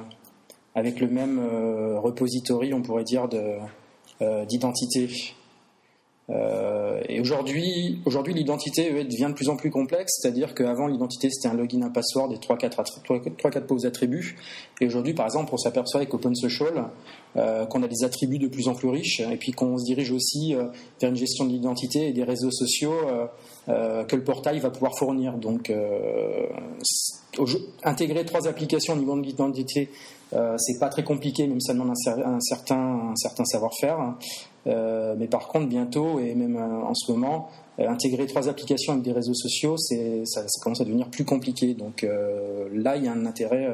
avec 0.76 1.00
le 1.00 1.08
même 1.08 1.40
euh, 1.40 2.00
repository, 2.00 2.74
on 2.74 2.82
pourrait 2.82 3.04
dire, 3.04 3.28
d'identité. 4.48 5.10
Euh, 6.32 7.02
et 7.10 7.20
aujourd'hui, 7.20 8.00
aujourd'hui 8.06 8.34
l'identité 8.34 9.04
devient 9.04 9.28
de 9.30 9.34
plus 9.34 9.50
en 9.50 9.58
plus 9.58 9.70
complexe, 9.70 10.20
c'est-à-dire 10.22 10.54
qu'avant 10.54 10.88
l'identité 10.88 11.30
c'était 11.30 11.50
un 11.50 11.56
login, 11.56 11.82
un 11.82 11.90
password 11.90 12.32
et 12.34 12.38
3-4 12.38 13.66
pauvres 13.66 13.86
attributs. 13.86 14.38
Et 14.80 14.86
aujourd'hui, 14.86 15.14
par 15.14 15.26
exemple, 15.26 15.50
on 15.54 15.58
s'aperçoit 15.58 16.00
avec 16.00 16.14
OpenSocial 16.14 16.86
euh, 17.36 17.66
qu'on 17.66 17.84
a 17.84 17.88
des 17.88 18.04
attributs 18.04 18.40
de 18.40 18.48
plus 18.48 18.68
en 18.68 18.76
plus 18.76 18.90
riches 18.90 19.20
et 19.20 19.38
puis 19.38 19.52
qu'on 19.52 19.78
se 19.78 19.86
dirige 19.86 20.12
aussi 20.12 20.54
vers 21.00 21.10
une 21.10 21.16
gestion 21.16 21.46
de 21.46 21.52
l'identité 21.52 22.08
et 22.08 22.14
des 22.14 22.24
réseaux 22.24 22.52
sociaux 22.52 22.94
que 23.68 24.16
le 24.16 24.24
portail 24.24 24.60
va 24.60 24.70
pouvoir 24.70 24.98
fournir. 24.98 25.34
Donc, 25.34 25.72
intégrer 27.84 28.26
trois 28.26 28.48
applications 28.48 28.94
au 28.94 28.98
niveau 28.98 29.16
de 29.16 29.22
l'identité, 29.22 29.90
c'est 30.32 30.80
pas 30.80 30.90
très 30.90 31.04
compliqué, 31.04 31.48
même 31.48 31.62
ça 31.62 31.74
demande 31.74 31.92
un, 31.92 32.40
certain, 32.40 33.14
savoir-faire. 33.46 34.16
Euh, 34.68 35.16
mais 35.18 35.28
par 35.28 35.48
contre, 35.48 35.68
bientôt, 35.68 36.20
et 36.20 36.36
même 36.36 36.56
euh, 36.56 36.86
en 36.86 36.94
ce 36.94 37.12
moment, 37.12 37.50
euh, 37.80 37.90
intégrer 37.90 38.28
trois 38.28 38.48
applications 38.48 38.94
avec 38.94 39.04
des 39.04 39.12
réseaux 39.12 39.34
sociaux, 39.34 39.76
ça, 39.78 39.96
ça, 40.26 40.44
commence 40.62 40.82
à 40.82 40.86
devenir 40.86 41.10
plus 41.10 41.26
compliqué. 41.26 41.74
Donc 41.74 42.06
là, 42.74 42.96
il 42.96 43.06
y 43.06 43.08
a 43.08 43.12
un 43.12 43.26
intérêt 43.26 43.74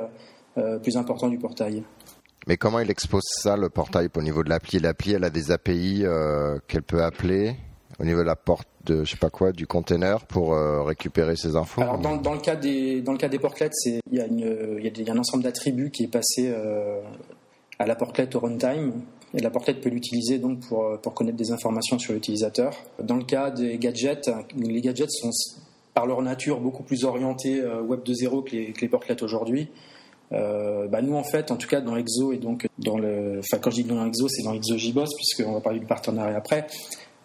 plus 0.81 0.97
important 0.97 1.27
du 1.27 1.37
portail. 1.37 1.83
Mais 2.47 2.57
comment 2.57 2.79
il 2.79 2.89
expose 2.89 3.23
ça, 3.25 3.57
le 3.57 3.69
portail, 3.69 4.07
au 4.15 4.21
niveau 4.21 4.43
de 4.43 4.49
l'appli? 4.49 4.79
L'appli, 4.79 5.13
elle 5.13 5.25
a 5.25 5.29
des 5.29 5.51
API 5.51 6.03
qu'elle 6.67 6.83
peut 6.83 7.03
appeler 7.03 7.55
au 7.99 8.05
niveau 8.05 8.19
de 8.19 8.27
la 8.27 8.35
porte 8.35 8.67
je 8.89 9.11
sais 9.11 9.17
pas 9.17 9.29
quoi 9.29 9.51
du 9.51 9.67
container 9.67 10.25
pour 10.25 10.55
récupérer 10.85 11.35
ces 11.35 11.55
infos 11.55 11.81
dans, 12.01 12.33
le 12.33 12.39
cas 12.39 12.55
des 12.55 13.01
dans 13.01 13.11
le 13.11 13.17
cas 13.17 13.29
des 13.29 13.39
portlets, 13.39 13.69
il 13.85 14.01
y, 14.11 14.19
a 14.19 15.13
un 15.13 15.17
ensemble 15.17 15.43
d'attributs 15.43 15.91
qui 15.91 16.03
est 16.03 16.11
passé 16.11 16.53
à 17.79 17.85
la 17.85 17.95
portlet 17.95 18.35
au 18.35 18.39
runtime 18.39 18.93
et 19.33 19.41
la 19.41 19.49
portée 19.49 19.73
peut 19.73 19.89
l'utiliser 19.89 20.39
donc 20.39 20.61
pour, 20.61 20.85
euh, 20.85 20.97
pour 20.97 21.13
connaître 21.13 21.37
des 21.37 21.51
informations 21.51 21.99
sur 21.99 22.13
l'utilisateur. 22.13 22.73
Dans 23.01 23.17
le 23.17 23.23
cas 23.23 23.51
des 23.51 23.77
gadgets, 23.77 24.29
les 24.57 24.81
gadgets 24.81 25.11
sont 25.11 25.31
par 25.93 26.05
leur 26.05 26.21
nature 26.21 26.59
beaucoup 26.59 26.83
plus 26.83 27.03
orientés 27.03 27.59
euh, 27.59 27.81
Web 27.81 28.01
2.0 28.05 28.43
que 28.43 28.81
les, 28.81 28.87
portlets 28.87 29.21
aujourd'hui. 29.21 29.69
Euh, 30.33 30.87
bah 30.87 31.01
nous 31.01 31.15
en 31.15 31.23
fait, 31.23 31.51
en 31.51 31.55
tout 31.55 31.69
cas 31.69 31.79
dans 31.79 31.95
Exo 31.95 32.33
et 32.33 32.37
donc 32.37 32.67
dans 32.79 32.97
le, 32.97 33.39
quand 33.61 33.71
je 33.71 33.75
dis 33.77 33.83
dans 33.85 34.05
Exo, 34.05 34.27
c'est 34.27 34.43
dans 34.43 34.53
Exo 34.53 34.77
JBoss 34.77 35.09
puisqu'on 35.15 35.53
va 35.53 35.61
parler 35.61 35.79
du 35.79 35.85
partenariat 35.85 36.37
après. 36.37 36.67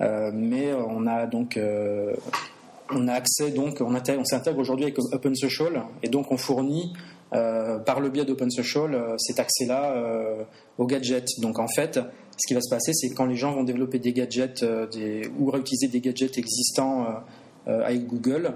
Euh, 0.02 0.30
mais 0.34 0.72
on 0.72 1.06
a 1.06 1.26
donc 1.26 1.56
euh, 1.56 2.14
on 2.90 3.06
a 3.08 3.12
accès 3.12 3.50
donc 3.50 3.80
on, 3.80 4.24
s'intègre 4.24 4.58
aujourd'hui 4.58 4.86
avec 4.86 4.98
OpenSocial 4.98 5.84
et 6.02 6.08
donc 6.08 6.32
on 6.32 6.36
fournit 6.36 6.92
euh, 7.34 7.78
par 7.78 8.00
le 8.00 8.10
biais 8.10 8.26
d'OpenSocial 8.26 8.94
euh, 8.94 9.16
cet 9.16 9.40
accès-là 9.40 9.94
euh, 9.96 10.42
aux 10.76 10.84
gadgets. 10.84 11.40
Donc 11.40 11.58
en 11.58 11.66
fait, 11.66 11.98
ce 12.36 12.46
qui 12.46 12.52
va 12.52 12.60
se 12.60 12.68
passer, 12.68 12.92
c'est 12.92 13.08
quand 13.14 13.24
les 13.24 13.36
gens 13.36 13.54
vont 13.54 13.64
développer 13.64 13.98
des 13.98 14.12
gadgets 14.12 14.62
ou 15.38 15.50
réutiliser 15.50 15.88
des 15.88 16.00
gadgets 16.00 16.36
existants 16.36 17.06
avec 17.66 18.06
Google, 18.06 18.54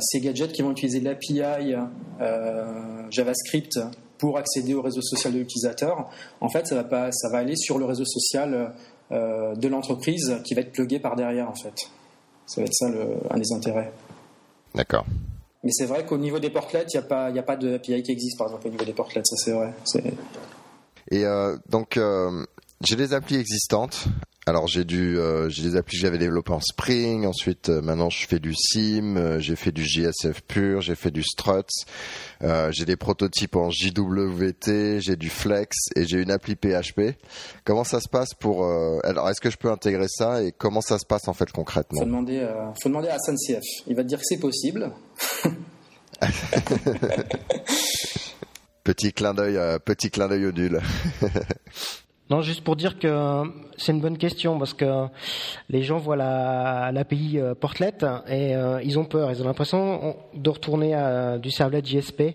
ces 0.00 0.20
gadgets 0.20 0.52
qui 0.52 0.62
vont 0.62 0.70
utiliser 0.70 1.00
l'API 1.00 1.74
JavaScript 3.10 3.80
pour 4.18 4.38
accéder 4.38 4.74
au 4.74 4.82
réseau 4.82 5.02
social 5.02 5.32
de 5.32 5.40
l'utilisateur, 5.40 6.08
en 6.40 6.48
fait, 6.48 6.66
ça 6.68 6.76
va, 6.76 6.84
pas, 6.84 7.10
ça 7.10 7.28
va 7.28 7.38
aller 7.38 7.56
sur 7.56 7.78
le 7.78 7.84
réseau 7.84 8.04
social 8.04 8.72
de 9.12 9.68
l'entreprise 9.68 10.40
qui 10.44 10.54
va 10.54 10.62
être 10.62 10.72
plugué 10.72 10.98
par 10.98 11.16
derrière, 11.16 11.48
en 11.48 11.54
fait. 11.54 11.74
Ça 12.46 12.60
va 12.60 12.66
être 12.66 12.74
ça 12.74 12.86
un 13.30 13.38
des 13.38 13.52
intérêts. 13.52 13.92
D'accord. 14.74 15.04
Mais 15.64 15.70
c'est 15.72 15.86
vrai 15.86 16.04
qu'au 16.04 16.18
niveau 16.18 16.38
des 16.38 16.50
portlets, 16.50 16.84
il 16.92 16.98
n'y 16.98 17.04
a, 17.04 17.06
pas, 17.06 17.26
a 17.26 17.42
pas 17.42 17.56
de 17.56 17.74
API 17.74 18.02
qui 18.02 18.10
existe, 18.10 18.36
par 18.36 18.48
exemple, 18.48 18.66
au 18.66 18.70
niveau 18.70 18.84
des 18.84 18.92
portlets, 18.92 19.22
ça 19.24 19.36
c'est 19.36 19.52
vrai. 19.52 19.72
Et 21.10 21.24
euh, 21.24 21.56
donc, 21.68 21.96
euh, 21.96 22.44
j'ai 22.82 22.96
des 22.96 23.12
applis 23.12 23.36
existantes 23.36 24.06
alors 24.44 24.66
j'ai 24.66 24.84
du 24.84 25.18
euh, 25.18 25.48
j'ai 25.48 25.62
des 25.62 25.76
applis 25.76 25.96
que 25.96 26.02
j'avais 26.02 26.18
développées 26.18 26.52
en 26.52 26.58
Spring, 26.60 27.26
ensuite 27.26 27.68
euh, 27.68 27.80
maintenant 27.80 28.10
je 28.10 28.26
fais 28.26 28.40
du 28.40 28.54
Sim, 28.54 29.16
euh, 29.16 29.38
j'ai 29.38 29.54
fait 29.54 29.70
du 29.70 29.84
JSF 29.84 30.40
pur, 30.48 30.80
j'ai 30.80 30.96
fait 30.96 31.12
du 31.12 31.22
Struts, 31.22 31.86
j'ai 32.70 32.84
des 32.84 32.96
prototypes 32.96 33.54
en 33.54 33.70
JWT, 33.70 34.98
j'ai 34.98 35.14
du 35.14 35.30
Flex 35.30 35.76
et 35.94 36.04
j'ai 36.06 36.20
une 36.20 36.32
appli 36.32 36.56
PHP. 36.56 37.16
Comment 37.64 37.84
ça 37.84 38.00
se 38.00 38.08
passe 38.08 38.34
pour 38.34 38.66
alors 39.04 39.30
est-ce 39.30 39.40
que 39.40 39.50
je 39.50 39.56
peux 39.56 39.70
intégrer 39.70 40.08
ça 40.08 40.42
et 40.42 40.50
comment 40.50 40.80
ça 40.80 40.98
se 40.98 41.06
passe 41.06 41.28
en 41.28 41.34
fait 41.34 41.52
concrètement 41.52 42.00
Faut 42.00 42.06
demander 42.06 42.44
faut 42.82 42.88
demander 42.88 43.08
à 43.08 43.18
SNCF. 43.18 43.62
Il 43.86 43.94
va 43.94 44.02
te 44.02 44.08
dire 44.08 44.18
que 44.18 44.24
c'est 44.26 44.40
possible. 44.40 44.90
petit 48.82 49.12
clin 49.12 49.34
d'œil 49.34 49.78
petit 49.84 50.10
clin 50.10 50.26
d'œil 50.26 50.46
au 50.46 50.52
dul. 50.52 50.80
Non, 52.32 52.40
juste 52.40 52.64
pour 52.64 52.76
dire 52.76 52.98
que 52.98 53.42
c'est 53.76 53.92
une 53.92 54.00
bonne 54.00 54.16
question 54.16 54.58
parce 54.58 54.72
que 54.72 55.04
les 55.68 55.82
gens 55.82 55.98
voient 55.98 56.16
l'API 56.16 57.32
la, 57.34 57.40
euh, 57.42 57.54
Portlet 57.54 57.92
et 58.26 58.56
euh, 58.56 58.80
ils 58.82 58.98
ont 58.98 59.04
peur. 59.04 59.30
Ils 59.30 59.42
ont 59.42 59.44
l'impression 59.44 60.16
de 60.32 60.48
retourner 60.48 60.94
à 60.94 61.36
du 61.36 61.50
servlet 61.50 61.82
JSP 61.84 62.34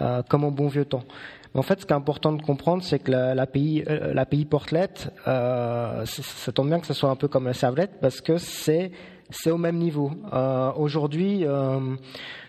euh, 0.00 0.22
comme 0.30 0.44
en 0.44 0.50
bon 0.50 0.68
vieux 0.68 0.86
temps. 0.86 1.04
En 1.52 1.60
fait, 1.60 1.78
ce 1.78 1.84
qui 1.84 1.92
est 1.92 1.96
important 1.96 2.32
de 2.32 2.40
comprendre, 2.40 2.82
c'est 2.82 2.98
que 2.98 3.10
l'API 3.10 3.84
la, 3.86 4.24
Portlet, 4.24 4.88
ça 5.26 6.52
tombe 6.54 6.68
bien 6.68 6.80
que 6.80 6.86
ce 6.86 6.94
soit 6.94 7.10
un 7.10 7.16
peu 7.16 7.28
comme 7.28 7.46
un 7.46 7.52
servlet 7.52 7.90
parce 8.00 8.22
que 8.22 8.38
c'est 8.38 8.92
c'est 9.28 9.50
au 9.50 9.58
même 9.58 9.76
niveau. 9.76 10.10
Aujourd'hui, 10.76 11.44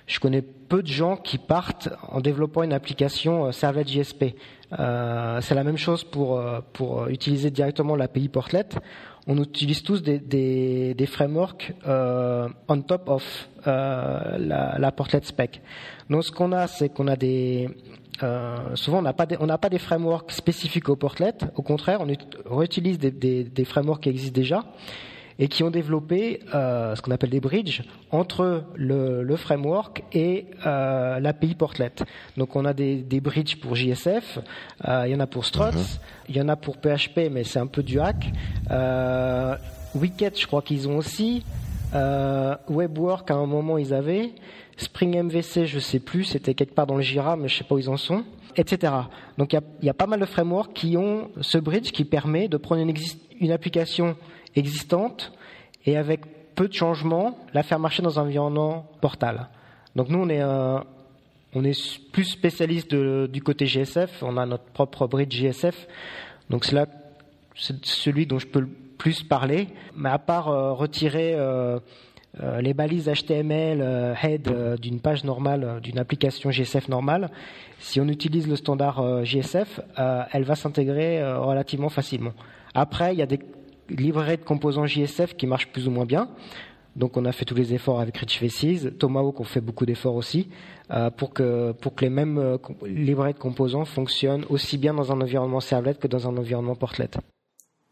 je 0.07 0.19
connais 0.21 0.41
peu 0.41 0.81
de 0.81 0.87
gens 0.87 1.17
qui 1.17 1.39
partent 1.39 1.89
en 2.07 2.21
développant 2.21 2.63
une 2.63 2.73
application 2.73 3.51
servlet 3.51 3.83
JSP. 3.85 4.33
C'est 4.71 5.55
la 5.55 5.63
même 5.63 5.77
chose 5.77 6.03
pour, 6.03 6.41
pour 6.73 7.07
utiliser 7.07 7.51
directement 7.51 7.95
l'API 7.95 8.29
Portlet 8.29 8.67
on 9.27 9.41
utilise 9.41 9.81
tous 9.81 10.01
des, 10.01 10.19
des, 10.19 10.93
des 10.93 11.05
frameworks 11.05 11.73
euh, 11.87 12.47
on 12.67 12.81
top 12.81 13.09
of 13.09 13.49
euh, 13.67 14.37
la, 14.37 14.77
la, 14.77 14.91
portlet 14.91 15.21
spec. 15.23 15.61
Donc 16.09 16.23
ce 16.23 16.31
qu'on 16.31 16.51
a, 16.51 16.67
c'est 16.67 16.89
qu'on 16.89 17.07
a 17.07 17.15
des 17.15 17.69
euh, 18.23 18.75
souvent 18.75 18.99
on 18.99 19.01
n'a 19.01 19.13
pas 19.13 19.25
des, 19.25 19.37
on 19.39 19.47
pas 19.47 19.69
des 19.69 19.79
frameworks 19.79 20.31
spécifiques 20.31 20.89
au 20.89 20.95
portlet. 20.95 21.33
Au 21.55 21.61
contraire, 21.61 22.01
on 22.01 22.57
réutilise 22.57 22.99
des, 22.99 23.11
des 23.11 23.65
frameworks 23.65 24.03
qui 24.03 24.09
existent 24.09 24.35
déjà 24.35 24.63
et 25.39 25.47
qui 25.47 25.63
ont 25.63 25.69
développé 25.69 26.39
euh, 26.53 26.95
ce 26.95 27.01
qu'on 27.01 27.11
appelle 27.11 27.29
des 27.29 27.39
bridges 27.39 27.83
entre 28.11 28.63
le, 28.75 29.23
le 29.23 29.35
framework 29.35 30.03
et 30.13 30.45
euh, 30.65 31.19
l'API 31.19 31.55
Portlet. 31.55 31.91
Donc 32.37 32.55
on 32.55 32.65
a 32.65 32.73
des, 32.73 32.95
des 32.97 33.19
bridges 33.19 33.57
pour 33.57 33.75
JSF, 33.75 34.39
euh, 34.87 35.03
il 35.05 35.11
y 35.11 35.15
en 35.15 35.19
a 35.19 35.27
pour 35.27 35.45
Struts, 35.45 35.75
mhm. 35.75 35.83
il 36.29 36.37
y 36.37 36.41
en 36.41 36.47
a 36.47 36.55
pour 36.55 36.77
PHP, 36.77 37.29
mais 37.31 37.43
c'est 37.43 37.59
un 37.59 37.67
peu 37.67 37.83
du 37.83 37.99
hack. 37.99 38.31
Euh, 38.71 39.55
Wicket, 39.93 40.31
je 40.35 40.47
crois 40.47 40.61
qu'ils 40.61 40.87
ont 40.87 40.97
aussi. 40.97 41.43
Euh, 41.93 42.55
WebWork, 42.67 43.29
à 43.31 43.35
un 43.35 43.45
moment, 43.45 43.77
ils 43.77 43.93
avaient. 43.93 44.31
Spring 44.77 45.21
MVC, 45.23 45.65
je 45.65 45.79
sais 45.79 45.99
plus, 45.99 46.25
c'était 46.25 46.53
quelque 46.53 46.73
part 46.73 46.85
dans 46.85 46.97
le 46.97 47.01
Jira, 47.01 47.37
mais 47.37 47.47
je 47.47 47.57
sais 47.57 47.63
pas 47.63 47.75
où 47.75 47.79
ils 47.79 47.89
en 47.89 47.95
sont, 47.95 48.25
etc. 48.57 48.91
Donc 49.37 49.53
il 49.53 49.55
y 49.55 49.59
a, 49.59 49.63
y 49.83 49.89
a, 49.89 49.93
pas 49.93 50.05
mal 50.05 50.19
de 50.19 50.25
frameworks 50.25 50.73
qui 50.73 50.97
ont 50.97 51.29
ce 51.39 51.57
bridge 51.57 51.91
qui 51.91 52.03
permet 52.03 52.49
de 52.49 52.57
prendre 52.57 52.81
une, 52.81 52.93
une 53.39 53.51
application 53.51 54.17
existante 54.55 55.33
et 55.85 55.97
avec 55.97 56.21
peu 56.55 56.67
de 56.67 56.73
changements, 56.73 57.37
la 57.53 57.63
faire 57.63 57.79
marcher 57.79 58.01
dans 58.01 58.19
un 58.19 58.23
environnement 58.23 58.85
portal. 59.01 59.49
Donc 59.95 60.09
nous, 60.09 60.19
on 60.19 61.63
est, 61.63 62.01
plus 62.11 62.25
spécialiste 62.25 62.93
du 62.93 63.41
côté 63.41 63.65
GSF, 63.65 64.23
on 64.23 64.37
a 64.37 64.45
notre 64.45 64.65
propre 64.65 65.07
bridge 65.07 65.35
GSF, 65.35 65.87
donc 66.49 66.65
c'est 66.65 67.85
celui 67.85 68.25
dont 68.25 68.39
je 68.39 68.47
peux 68.47 68.59
le 68.59 68.69
plus 68.97 69.23
parler, 69.23 69.67
mais 69.95 70.09
à 70.09 70.17
part 70.17 70.49
euh, 70.49 70.73
retirer 70.73 71.33
euh, 71.35 71.79
euh, 72.41 72.61
les 72.61 72.73
balises 72.73 73.09
HTML 73.09 74.15
head 74.21 74.79
d'une 74.79 74.99
page 74.99 75.23
normale, 75.23 75.79
d'une 75.81 75.99
application 75.99 76.51
GSF 76.51 76.89
normale, 76.89 77.29
si 77.79 77.99
on 78.01 78.07
utilise 78.07 78.47
le 78.47 78.55
standard 78.55 79.23
GSF, 79.23 79.79
elle 80.31 80.43
va 80.43 80.55
s'intégrer 80.55 81.23
relativement 81.35 81.89
facilement. 81.89 82.33
Après, 82.73 83.13
il 83.13 83.19
y 83.19 83.21
a 83.21 83.25
des 83.25 83.39
livret 83.89 84.37
de 84.37 84.43
composants 84.43 84.85
JSF 84.85 85.35
qui 85.35 85.47
marche 85.47 85.67
plus 85.67 85.87
ou 85.87 85.91
moins 85.91 86.05
bien. 86.05 86.29
Donc 86.95 87.17
on 87.17 87.25
a 87.25 87.31
fait 87.31 87.43
tous 87.43 87.55
les 87.55 87.73
efforts 87.73 87.99
avec 87.99 88.17
Rich 88.17 88.39
Faces, 88.39 88.87
Tomahawk 88.97 89.39
on 89.41 89.43
fait 89.43 89.59
beaucoup 89.59 89.85
d'efforts 89.85 90.15
aussi 90.15 90.47
euh, 90.91 91.09
pour 91.09 91.33
que 91.33 91.73
pour 91.73 91.93
que 91.93 92.05
les 92.05 92.09
mêmes 92.09 92.37
euh, 92.37 92.57
livrets 92.85 93.33
de 93.33 93.39
composants 93.39 93.83
fonctionnent 93.83 94.45
aussi 94.49 94.77
bien 94.77 94.93
dans 94.93 95.11
un 95.11 95.19
environnement 95.19 95.59
servlet 95.59 95.95
que 95.95 96.07
dans 96.07 96.25
un 96.27 96.37
environnement 96.37 96.75
portlet. 96.75 97.09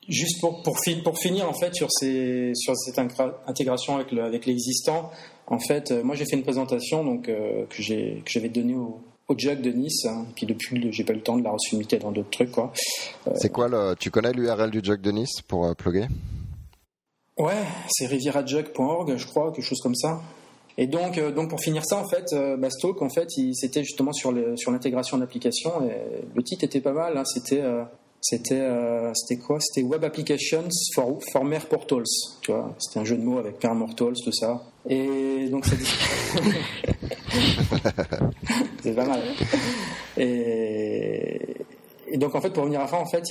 Juste 0.10 0.42
pour, 0.42 1.18
finir 1.18 1.48
en 1.48 1.54
fait 1.54 1.74
sur, 1.74 1.90
cette 1.90 3.00
intégration 3.48 3.96
avec, 3.96 4.12
avec 4.12 4.46
l'existant, 4.46 5.12
en 5.48 5.60
fait, 5.60 5.92
euh, 5.92 6.04
moi 6.04 6.16
j'ai 6.16 6.26
fait 6.26 6.36
une 6.36 6.44
présentation 6.44 7.06
donc, 7.06 7.30
euh, 7.30 7.66
que 7.68 7.82
j'avais 7.82 8.50
donnée 8.50 8.76
au, 8.76 9.00
au 9.28 9.38
Jug 9.38 9.62
de 9.62 9.72
Nice. 9.72 10.06
Hein, 10.06 10.26
puis 10.36 10.46
depuis, 10.46 10.92
j'ai 10.92 11.04
pas 11.04 11.14
eu 11.14 11.18
le 11.18 11.22
temps 11.22 11.38
de 11.38 11.44
la 11.44 11.52
resubmiter 11.52 11.98
dans 11.98 12.12
d'autres 12.12 12.30
trucs. 12.30 12.52
Quoi. 12.52 12.72
Euh, 13.28 13.32
c'est 13.36 13.52
quoi 13.52 13.68
le. 13.68 13.96
Tu 14.00 14.12
connais 14.12 14.32
l'URL 14.32 14.72
du 14.72 14.82
Jug 14.84 15.02
de 15.02 15.12
Nice 15.12 15.42
pour 15.48 15.66
euh, 15.66 15.74
plugger? 15.74 16.08
Ouais, 17.38 17.64
c'est 17.90 18.06
rivieradjug.org, 18.06 19.18
je 19.18 19.26
crois, 19.26 19.52
quelque 19.52 19.66
chose 19.66 19.82
comme 19.82 19.96
ça. 19.96 20.22
Et 20.78 20.88
donc, 20.88 21.18
euh, 21.18 21.32
donc 21.32 21.50
pour 21.50 21.60
finir 21.60 21.84
ça, 21.86 21.98
en 21.98 22.08
fait, 22.08 22.26
Bastalk, 22.60 23.02
en 23.02 23.10
fait, 23.10 23.28
c'était 23.54 23.84
justement 23.84 24.14
sur 24.14 24.34
sur 24.56 24.72
l'intégration 24.72 25.18
d'applications. 25.18 25.88
Et 25.88 26.26
le 26.36 26.44
titre 26.44 26.64
était 26.64 26.82
pas 26.82 26.94
mal. 26.94 27.18
Hein, 27.18 27.24
c'était 27.26 27.64
c'était 28.22 28.68
c'était 29.14 29.42
quoi? 29.42 29.60
C'était 29.60 29.86
Web 29.86 30.04
Applications 30.04 30.70
for, 30.94 31.20
for 31.32 31.44
Mere 31.44 31.68
Portals. 31.68 32.04
Tu 32.42 32.52
vois, 32.52 32.76
c'était 32.80 33.00
un 33.00 33.06
jeu 33.06 33.18
de 33.18 33.24
mots 33.24 33.40
avec 33.40 33.64
Mere 33.64 33.76
Mortals, 33.76 34.16
tout 34.24 34.32
ça. 34.32 34.64
Et 34.88 35.48
donc 35.50 35.66
ça 35.66 35.76
c'est 38.84 38.94
pas 38.94 39.06
mal. 39.06 39.22
Et, 40.18 41.40
donc 42.16 42.36
en 42.36 42.42
fait, 42.42 42.52
pour 42.52 42.64
revenir 42.64 42.82
à 42.82 42.88
fin, 42.88 42.98
en 42.98 43.06
fait, 43.06 43.24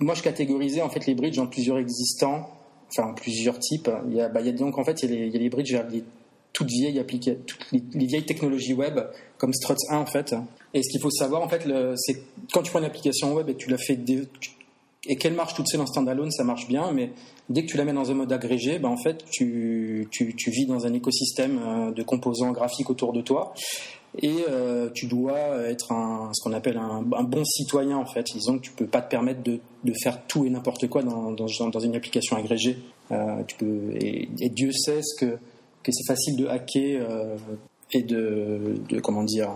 moi 0.00 0.14
je 0.14 0.22
catégorisais 0.22 0.82
en 0.82 0.90
fait 0.90 1.06
les 1.06 1.14
bridges 1.14 1.38
en 1.38 1.46
plusieurs 1.46 1.78
existants, 1.78 2.50
enfin 2.90 3.14
plusieurs 3.14 3.58
types. 3.58 3.90
Il 4.08 4.16
y 4.16 4.20
a, 4.20 4.28
bah, 4.28 4.40
y 4.40 4.52
donc 4.52 4.78
en 4.78 4.84
fait 4.84 5.02
il 5.02 5.32
y, 5.32 5.36
a 5.36 5.38
les 5.38 5.48
bridges 5.48 5.72
vers 5.72 5.88
les 5.88 6.04
toutes 6.52 6.68
vieilles 6.68 7.02
toutes 7.46 7.70
les, 7.72 8.06
vieilles 8.06 8.26
technologies 8.26 8.74
web 8.74 8.98
comme 9.38 9.52
Struts 9.54 9.76
1 9.90 9.96
en 9.96 10.06
fait. 10.06 10.34
Et 10.74 10.82
ce 10.82 10.90
qu'il 10.90 11.00
faut 11.00 11.10
savoir 11.10 11.42
en 11.42 11.48
fait, 11.48 11.62
c'est 11.96 12.20
quand 12.52 12.62
tu 12.62 12.70
prends 12.70 12.80
une 12.80 12.86
application 12.86 13.34
web 13.34 13.48
et 13.48 13.54
tu 13.54 13.70
la 13.70 13.78
fais 13.78 13.96
et 15.06 15.16
qu'elle 15.16 15.34
marche 15.34 15.54
toute 15.54 15.68
seule 15.68 15.80
en 15.80 15.86
standalone, 15.86 16.30
ça 16.30 16.44
marche 16.44 16.68
bien, 16.68 16.90
mais 16.92 17.10
dès 17.48 17.62
que 17.62 17.68
tu 17.68 17.76
la 17.76 17.84
mets 17.84 17.92
dans 17.92 18.10
un 18.10 18.14
mode 18.14 18.32
agrégé, 18.32 18.78
ben 18.78 18.88
en 18.88 18.96
fait, 18.96 19.24
tu, 19.30 20.08
vis 20.46 20.66
dans 20.66 20.86
un 20.86 20.92
écosystème 20.92 21.58
euh, 21.58 21.90
de 21.92 22.02
composants 22.02 22.52
graphiques 22.52 22.90
autour 22.90 23.12
de 23.12 23.22
toi 23.22 23.54
et 24.16 24.44
euh, 24.48 24.88
tu 24.94 25.06
dois 25.06 25.62
être 25.66 25.92
un, 25.92 26.30
ce 26.32 26.42
qu'on 26.42 26.52
appelle 26.52 26.78
un, 26.78 27.02
bon 27.02 27.44
citoyen 27.44 27.98
en 27.98 28.06
fait. 28.06 28.24
Disons 28.32 28.58
que 28.58 28.62
tu 28.62 28.72
peux 28.72 28.86
pas 28.86 29.02
te 29.02 29.10
permettre 29.10 29.42
de, 29.42 29.60
de 29.84 29.92
faire 30.02 30.26
tout 30.26 30.44
et 30.44 30.50
n'importe 30.50 30.88
quoi 30.88 31.02
dans, 31.02 31.32
dans, 31.32 31.80
une 31.80 31.94
application 31.94 32.36
agrégée. 32.36 32.78
Euh, 33.12 33.42
tu 33.46 33.56
peux, 33.56 33.94
et, 34.00 34.28
Dieu 34.50 34.72
sait 34.72 35.02
ce 35.02 35.14
que, 35.14 35.38
que 35.82 35.92
c'est 35.92 36.06
facile 36.06 36.36
de 36.36 36.46
hacker 36.46 37.06
euh, 37.08 37.36
et 37.92 38.02
de, 38.02 38.74
de, 38.88 39.00
comment 39.00 39.24
dire 39.24 39.50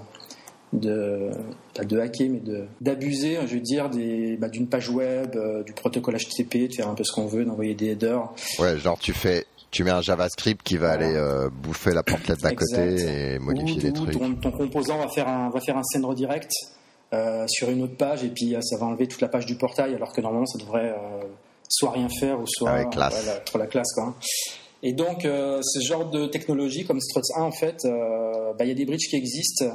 de 0.72 1.28
pas 1.74 1.84
de 1.84 1.98
hacker 1.98 2.30
mais 2.30 2.40
de 2.40 2.64
d'abuser 2.80 3.36
je 3.46 3.54
veux 3.56 3.60
dire 3.60 3.90
des 3.90 4.38
bah, 4.38 4.48
d'une 4.48 4.66
page 4.66 4.88
web 4.88 5.36
du 5.66 5.74
protocole 5.74 6.16
HTTP 6.16 6.70
de 6.70 6.74
faire 6.74 6.88
un 6.88 6.94
peu 6.94 7.04
ce 7.04 7.12
qu'on 7.12 7.26
veut 7.26 7.44
d'envoyer 7.44 7.74
des 7.74 7.90
headers 7.90 8.32
ouais 8.58 8.78
genre 8.78 8.98
tu 8.98 9.12
fais 9.12 9.44
tu 9.72 9.82
mets 9.82 9.90
un 9.90 10.02
JavaScript 10.02 10.62
qui 10.62 10.76
va 10.76 10.92
aller 10.92 11.16
euh, 11.16 11.48
bouffer 11.50 11.92
la 11.92 12.04
portée 12.04 12.34
d'à 12.36 12.54
côté 12.54 13.34
et 13.34 13.38
modifier 13.40 13.82
les 13.82 13.92
trucs 13.92 14.12
ton, 14.12 14.34
ton, 14.34 14.52
composant 14.52 14.98
va 14.98 15.08
faire 15.08 15.26
un 15.26 15.50
va 15.50 15.60
faire 15.60 15.76
un 15.76 15.82
send 15.82 16.06
redirect 16.06 16.52
euh, 17.12 17.46
sur 17.48 17.70
une 17.70 17.82
autre 17.82 17.96
page 17.96 18.22
et 18.22 18.28
puis 18.28 18.54
ça 18.60 18.76
va 18.76 18.86
enlever 18.86 19.08
toute 19.08 19.20
la 19.20 19.28
page 19.28 19.46
du 19.46 19.56
portail 19.56 19.94
alors 19.94 20.12
que 20.12 20.20
normalement 20.20 20.46
ça 20.46 20.58
devrait 20.58 20.94
soit 21.68 21.90
rien 21.90 22.08
faire 22.20 22.38
ou 22.38 22.44
soit 22.46 22.70
Avec 22.70 22.90
classe. 22.90 23.28
trop 23.46 23.58
la 23.58 23.66
classe 23.66 23.92
quoi. 23.94 24.14
Et 24.84 24.92
donc, 24.92 25.22
ce 25.22 25.80
genre 25.80 26.10
de 26.10 26.26
technologie 26.26 26.84
comme 26.84 27.00
Struts 27.00 27.32
1, 27.36 27.42
en 27.42 27.52
fait, 27.52 27.76
bah, 27.84 28.64
il 28.64 28.68
y 28.68 28.72
a 28.72 28.74
des 28.74 28.84
bridges 28.84 29.08
qui 29.08 29.14
existent 29.14 29.66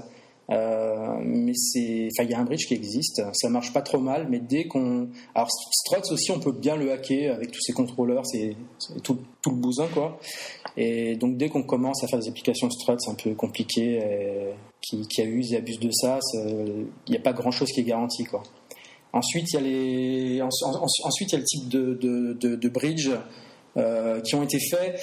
euh, 0.49 1.17
mais 1.23 1.53
c'est, 1.55 2.07
enfin, 2.11 2.23
il 2.23 2.31
y 2.31 2.33
a 2.33 2.39
un 2.39 2.45
bridge 2.45 2.67
qui 2.67 2.73
existe, 2.73 3.21
ça 3.33 3.49
marche 3.49 3.73
pas 3.73 3.81
trop 3.81 3.99
mal, 3.99 4.27
mais 4.29 4.39
dès 4.39 4.65
qu'on, 4.65 5.09
alors 5.35 5.49
Struts 5.49 6.11
aussi, 6.11 6.31
on 6.31 6.39
peut 6.39 6.51
bien 6.51 6.75
le 6.75 6.91
hacker 6.91 7.35
avec 7.35 7.51
tous 7.51 7.61
ces 7.61 7.73
contrôleurs, 7.73 8.25
c'est, 8.25 8.55
tout, 9.03 9.19
tout, 9.41 9.49
le 9.49 9.57
bousin 9.57 9.87
quoi. 9.93 10.19
Et 10.77 11.15
donc 11.15 11.37
dès 11.37 11.49
qu'on 11.49 11.63
commence 11.63 12.03
à 12.03 12.07
faire 12.07 12.19
des 12.19 12.29
applications 12.29 12.69
Struts 12.69 13.09
un 13.09 13.15
peu 13.15 13.33
compliquées, 13.33 14.01
qui, 14.81 15.07
qui 15.07 15.21
abusent 15.21 15.53
et 15.53 15.57
abusent 15.57 15.79
de 15.79 15.91
ça, 15.91 16.19
il 16.33 16.87
n'y 17.09 17.17
a 17.17 17.21
pas 17.21 17.33
grand 17.33 17.51
chose 17.51 17.69
qui 17.71 17.81
est 17.81 17.85
garanti 17.85 18.23
quoi. 18.23 18.43
Ensuite, 19.13 19.51
il 19.51 19.55
y 19.55 19.57
a 19.57 19.61
les, 19.61 20.41
ensuite 20.41 21.31
il 21.31 21.33
y 21.33 21.35
a 21.35 21.39
le 21.39 21.45
type 21.45 21.69
de, 21.69 21.93
de, 21.95 22.33
de, 22.33 22.55
de 22.55 22.69
bridge 22.69 23.09
euh, 23.77 24.21
qui 24.21 24.35
ont 24.35 24.43
été 24.43 24.59
faits 24.59 24.99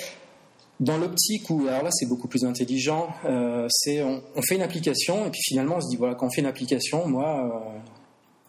dans 0.81 0.99
l'optique 0.99 1.49
où, 1.51 1.69
alors 1.69 1.85
là 1.85 1.91
c'est 1.93 2.07
beaucoup 2.07 2.29
plus 2.29 2.45
intelligent, 2.45 3.09
euh, 3.25 3.67
c'est 3.71 4.03
on, 4.03 4.21
fait 4.43 4.57
une 4.57 4.63
application 4.63 5.27
et 5.27 5.31
puis 5.31 5.41
finalement 5.43 5.77
on 5.77 5.81
se 5.81 5.89
dit 5.89 5.97
voilà 5.97 6.15
quand 6.15 6.27
on 6.27 6.31
fait 6.31 6.41
une 6.41 6.47
application, 6.47 7.07
moi 7.07 7.47
euh, 7.47 7.79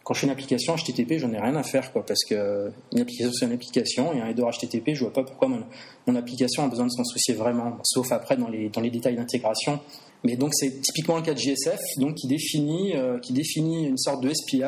quand 0.03 0.13
je 0.13 0.21
fais 0.21 0.25
une 0.27 0.31
application 0.31 0.75
HTTP 0.75 1.19
j'en 1.19 1.31
ai 1.33 1.39
rien 1.39 1.55
à 1.55 1.63
faire 1.63 1.91
quoi 1.91 2.05
parce 2.05 2.23
que 2.27 2.71
une 2.93 3.01
application 3.01 3.31
c'est 3.33 3.45
une 3.45 3.53
application 3.53 4.13
et 4.13 4.21
un 4.21 4.27
header 4.27 4.43
HTTP 4.43 4.93
je 4.93 5.01
vois 5.01 5.13
pas 5.13 5.23
pourquoi 5.23 5.47
mon, 5.47 5.63
mon 6.07 6.15
application 6.15 6.63
a 6.63 6.67
besoin 6.67 6.85
de 6.85 6.91
s'en 6.91 7.03
soucier 7.03 7.33
vraiment, 7.33 7.77
sauf 7.83 8.11
après 8.11 8.37
dans 8.37 8.49
les, 8.49 8.69
dans 8.69 8.81
les 8.81 8.89
détails 8.89 9.15
d'intégration. 9.15 9.79
Mais 10.23 10.35
donc 10.35 10.51
c'est 10.53 10.81
typiquement 10.81 11.17
le 11.17 11.21
cas 11.21 11.33
de 11.33 11.39
JSF, 11.39 11.79
donc 11.99 12.15
qui 12.15 12.27
définit, 12.27 12.95
euh, 12.95 13.19
qui 13.19 13.33
définit 13.33 13.85
une 13.85 13.97
sorte 13.97 14.23
de 14.23 14.31
SPI. 14.33 14.63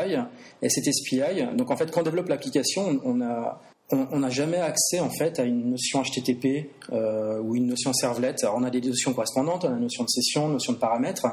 Et 0.61 0.69
cet 0.69 0.85
SPI, 0.85 1.55
donc 1.55 1.71
en 1.71 1.77
fait 1.77 1.89
quand 1.89 2.01
on 2.01 2.03
développe 2.03 2.29
l'application, 2.29 2.99
on 3.03 3.21
a, 3.21 3.59
on 3.91 4.19
n'a 4.19 4.29
jamais 4.29 4.57
accès 4.57 4.99
en 4.99 5.09
fait 5.09 5.39
à 5.39 5.43
une 5.43 5.71
notion 5.71 6.01
HTTP 6.01 6.69
euh, 6.91 7.39
ou 7.39 7.55
une 7.55 7.67
notion 7.67 7.93
servlet. 7.93 8.35
Alors, 8.41 8.55
on 8.57 8.63
a 8.63 8.69
des 8.69 8.81
notions 8.81 9.13
correspondantes, 9.13 9.63
on 9.63 9.69
a 9.69 9.71
la 9.71 9.79
notion 9.79 10.03
de 10.03 10.09
session, 10.09 10.49
notion 10.49 10.73
de 10.73 10.77
paramètres. 10.77 11.25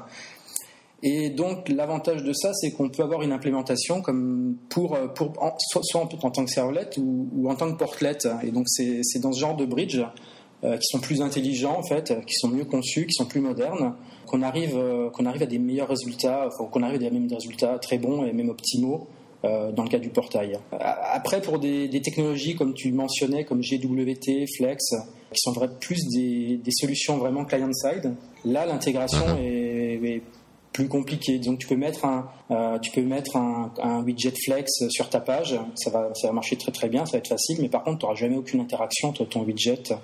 Et 1.02 1.30
donc 1.30 1.68
l'avantage 1.68 2.22
de 2.22 2.32
ça, 2.32 2.54
c'est 2.54 2.70
qu'on 2.70 2.88
peut 2.88 3.02
avoir 3.02 3.22
une 3.22 3.32
implémentation 3.32 4.00
comme 4.00 4.56
pour, 4.70 4.96
pour 5.14 5.32
soit, 5.58 6.00
en, 6.00 6.06
tant 6.06 6.44
que 6.44 6.50
servlet 6.50 6.88
ou, 6.96 7.50
en 7.50 7.56
tant 7.56 7.70
que 7.70 7.76
portlet. 7.76 8.16
Et 8.42 8.52
donc 8.52 8.68
c'est 8.68 9.18
dans 9.20 9.32
ce 9.32 9.40
genre 9.40 9.56
de 9.56 9.66
bridge 9.66 10.00
euh, 10.62 10.76
qui 10.78 10.86
sont 10.86 11.00
plus 11.00 11.20
intelligents 11.20 11.76
en 11.76 11.82
fait, 11.82 12.14
qui 12.24 12.34
sont 12.34 12.48
mieux 12.48 12.64
conçus, 12.64 13.06
qui 13.06 13.14
sont 13.14 13.26
plus 13.26 13.40
modernes, 13.40 13.94
qu'on 14.26 14.42
arrive, 14.42 14.78
euh, 14.78 15.10
arrive 15.26 15.42
à 15.42 15.46
des 15.46 15.58
meilleurs 15.58 15.88
résultats, 15.88 16.48
qu'on 16.56 16.82
arrive 16.82 16.96
à 16.96 16.98
des 16.98 17.10
mêmes 17.10 17.30
résultats 17.30 17.78
très 17.80 17.98
bons 17.98 18.24
et 18.24 18.32
même 18.32 18.48
optimaux 18.48 19.08
dans 19.44 19.82
le 19.82 19.88
cas 19.88 19.98
du 19.98 20.08
portail. 20.08 20.58
Après, 20.72 21.42
pour 21.42 21.58
des, 21.58 22.00
technologies 22.02 22.56
comme 22.56 22.72
tu 22.72 22.92
mentionnais, 22.92 23.44
comme 23.44 23.60
GWT, 23.60 24.46
Flex, 24.56 24.82
qui 25.32 25.40
sont 25.40 25.52
plus 25.80 26.00
des, 26.08 26.60
solutions 26.70 27.18
vraiment 27.18 27.44
client-side, 27.44 28.14
là, 28.44 28.64
l'intégration 28.64 29.36
est, 29.38 30.22
plus 30.72 30.88
compliquée. 30.88 31.38
Donc, 31.38 31.58
tu 31.58 31.68
peux 31.68 31.76
mettre 31.76 32.04
un, 32.04 32.78
tu 32.80 32.90
peux 32.90 33.02
mettre 33.02 33.36
un, 33.36 34.02
widget 34.04 34.34
Flex 34.44 34.70
sur 34.88 35.08
ta 35.10 35.20
page, 35.20 35.58
ça 35.74 35.90
va, 35.90 36.10
ça 36.14 36.28
va 36.28 36.32
marcher 36.32 36.56
très 36.56 36.72
très 36.72 36.88
bien, 36.88 37.04
ça 37.04 37.12
va 37.12 37.18
être 37.18 37.28
facile, 37.28 37.58
mais 37.60 37.68
par 37.68 37.84
contre, 37.84 37.98
tu 37.98 38.04
n'auras 38.06 38.16
jamais 38.16 38.36
aucune 38.36 38.60
interaction 38.60 39.10
entre 39.10 39.24
ton 39.24 39.42
widget 39.42 39.94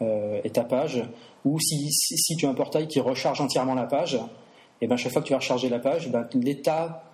et 0.00 0.50
ta 0.50 0.64
page. 0.64 1.02
Ou 1.44 1.58
si, 1.60 1.90
si, 1.90 2.36
tu 2.36 2.46
as 2.46 2.48
un 2.48 2.54
portail 2.54 2.88
qui 2.88 3.00
recharge 3.00 3.40
entièrement 3.40 3.74
la 3.74 3.86
page, 3.86 4.18
et 4.80 4.86
ben 4.86 4.96
chaque 4.96 5.12
fois 5.12 5.22
que 5.22 5.26
tu 5.26 5.32
vas 5.32 5.38
recharger 5.38 5.68
la 5.68 5.78
page, 5.78 6.10
ben, 6.10 6.28
l'état 6.34 6.84
euh, 6.84 7.07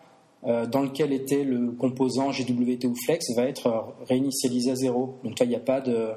dans 0.44 0.82
lequel 0.82 1.12
était 1.12 1.42
le 1.42 1.70
composant 1.72 2.30
GWT 2.30 2.86
ou 2.86 2.94
Flex 3.06 3.34
va 3.34 3.44
être 3.44 3.94
réinitialisé 4.08 4.70
à 4.70 4.74
zéro. 4.74 5.18
Donc 5.24 5.40
il 5.40 5.48
n'y 5.48 5.54
a 5.54 5.60
pas 5.60 5.80
de 5.80 6.10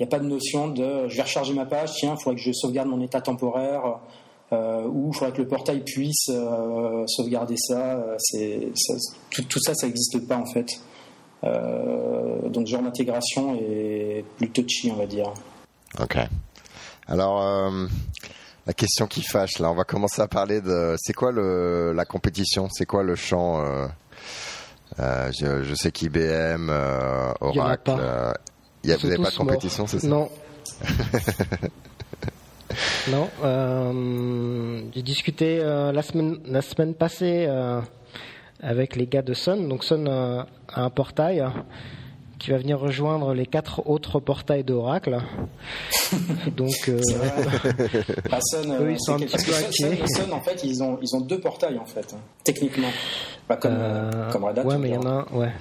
a 0.00 0.06
pas 0.06 0.18
de 0.18 0.26
notion 0.26 0.68
de 0.68 1.08
je 1.08 1.16
vais 1.16 1.22
recharger 1.22 1.52
ma 1.54 1.66
page, 1.66 1.92
tiens, 1.94 2.16
il 2.18 2.22
faudrait 2.22 2.36
que 2.36 2.42
je 2.42 2.52
sauvegarde 2.52 2.88
mon 2.88 3.00
état 3.00 3.20
temporaire, 3.20 4.00
euh, 4.52 4.86
ou 4.86 5.10
il 5.12 5.18
faudrait 5.18 5.32
que 5.32 5.42
le 5.42 5.48
portail 5.48 5.82
puisse 5.84 6.28
euh, 6.30 7.06
sauvegarder 7.06 7.56
ça. 7.58 8.02
C'est, 8.18 8.72
tout, 9.30 9.60
ça, 9.60 9.74
ça 9.74 9.86
n'existe 9.86 10.26
pas 10.26 10.36
en 10.36 10.46
fait. 10.46 10.66
donc, 12.50 12.66
genre 12.66 12.82
d'intégration 12.82 13.54
est 13.56 14.24
plus 14.38 14.50
touchy, 14.50 14.90
on 14.90 14.96
va 14.96 15.06
dire. 15.06 15.32
Ok. 16.00 16.16
Alors, 17.06 17.70
la 18.66 18.72
question 18.72 19.06
qui 19.06 19.22
fâche, 19.22 19.58
là, 19.58 19.70
on 19.70 19.74
va 19.74 19.84
commencer 19.84 20.22
à 20.22 20.28
parler 20.28 20.60
de. 20.60 20.96
C'est 20.98 21.12
quoi 21.12 21.32
le, 21.32 21.92
la 21.92 22.04
compétition? 22.04 22.68
C'est 22.70 22.86
quoi 22.86 23.02
le 23.02 23.14
champ 23.14 23.60
euh, 23.60 23.86
euh, 25.00 25.30
je, 25.32 25.74
sais 25.74 25.90
qu'IBM, 25.90 26.70
euh, 26.70 27.32
Oracle. 27.40 27.92
Il 28.82 28.88
n'y 28.88 28.92
a, 28.92 28.98
pas 28.98 29.30
de 29.30 29.36
compétition, 29.36 29.86
c'est 29.86 30.00
ça? 30.00 30.08
Non. 30.08 30.30
non. 33.10 34.90
J'ai 34.94 35.02
discuté 35.02 35.58
la, 35.58 36.02
semaine, 36.02 36.38
la 36.46 36.62
semaine 36.62 36.94
passée 36.94 37.48
avec 38.60 38.96
les 38.96 39.06
gars 39.06 39.22
de 39.22 39.34
Sun. 39.34 39.68
Donc 39.68 39.84
Sun 39.84 40.08
a 40.08 40.46
un 40.74 40.90
portail 40.90 41.44
qui 42.38 42.50
va 42.50 42.58
venir 42.58 42.78
rejoindre 42.78 43.34
les 43.34 43.46
quatre 43.46 43.86
autres 43.88 44.20
portails 44.20 44.64
d'Oracle. 44.64 45.18
Donc, 46.56 46.88
euh, 46.88 47.00
ah, 48.30 48.38
eux, 48.80 48.92
ils 48.92 49.00
sont 49.00 49.14
un 49.14 49.18
petit 49.18 49.44
peu 49.44 49.54
inquiets. 49.54 50.06
Sun, 50.06 50.32
en 50.32 50.40
fait, 50.40 50.62
ils 50.64 50.82
ont, 50.82 50.98
ils 51.00 51.14
ont 51.14 51.20
deux 51.20 51.40
portails, 51.40 51.78
en 51.78 51.84
fait, 51.84 52.14
techniquement. 52.44 52.90
Pas 53.48 53.56
comme, 53.56 53.76
euh, 53.76 54.30
comme 54.30 54.44
Red 54.44 54.58
Hat. 54.58 54.64
Ouais, 54.64 54.78
mais 54.78 54.88
il 54.88 54.94
y 54.94 54.98
en 54.98 55.06
a 55.06 55.10
un, 55.10 55.26
ouais. 55.32 55.52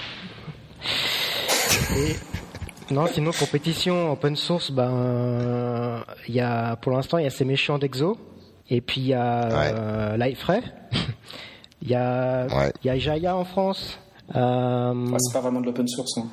non, 2.92 3.08
sinon, 3.08 3.32
compétition 3.32 4.12
open 4.12 4.36
source, 4.36 4.72
ben, 4.72 6.04
il 6.28 6.36
y 6.36 6.42
a, 6.42 6.76
pour 6.78 6.92
l'instant, 6.92 7.18
il 7.18 7.24
y 7.24 7.28
a 7.28 7.32
ces 7.32 7.46
méchants 7.46 7.78
d'Exo. 7.78 8.18
Et 8.70 8.82
puis, 8.82 9.02
il 9.02 9.08
y 9.08 9.14
a 9.14 9.48
ouais. 9.48 9.74
euh, 10.20 10.32
Il 11.82 11.90
y 11.90 11.96
a, 11.96 12.48
il 12.82 12.88
y 12.88 12.90
a 12.90 12.98
Jaya 12.98 13.36
en 13.36 13.44
France. 13.44 14.00
Euh, 14.36 15.18
c'est 15.20 15.34
pas 15.34 15.42
vraiment 15.42 15.60
de 15.60 15.66
l'open 15.66 15.88
source. 15.88 16.18
Hein. 16.18 16.28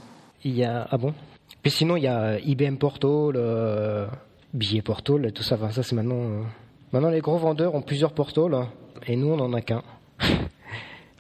Il 0.45 0.57
y 0.57 0.65
a 0.65 0.87
ah 0.91 0.97
bon? 0.97 1.15
Puis 1.63 1.71
sinon 1.71 1.97
il 1.97 2.05
y 2.05 2.09
a 2.09 2.39
IBM 2.39 2.77
Portal, 2.77 3.33
euh, 3.37 4.07
Billet 4.55 4.83
Portal, 4.83 5.33
tout 5.33 5.43
ça. 5.43 5.57
Enfin, 5.57 5.71
ça 5.71 5.83
c'est 5.83 5.95
maintenant. 5.95 6.21
Euh, 6.21 6.43
maintenant 6.93 7.11
les 7.11 7.21
gros 7.21 7.39
vendeurs 7.39 7.75
ont 7.75 7.83
plusieurs 7.83 8.13
Portals 8.13 8.67
et 9.07 9.17
nous 9.17 9.29
on 9.29 9.39
en 9.41 9.53
a 9.53 9.61
qu'un. 9.61 9.83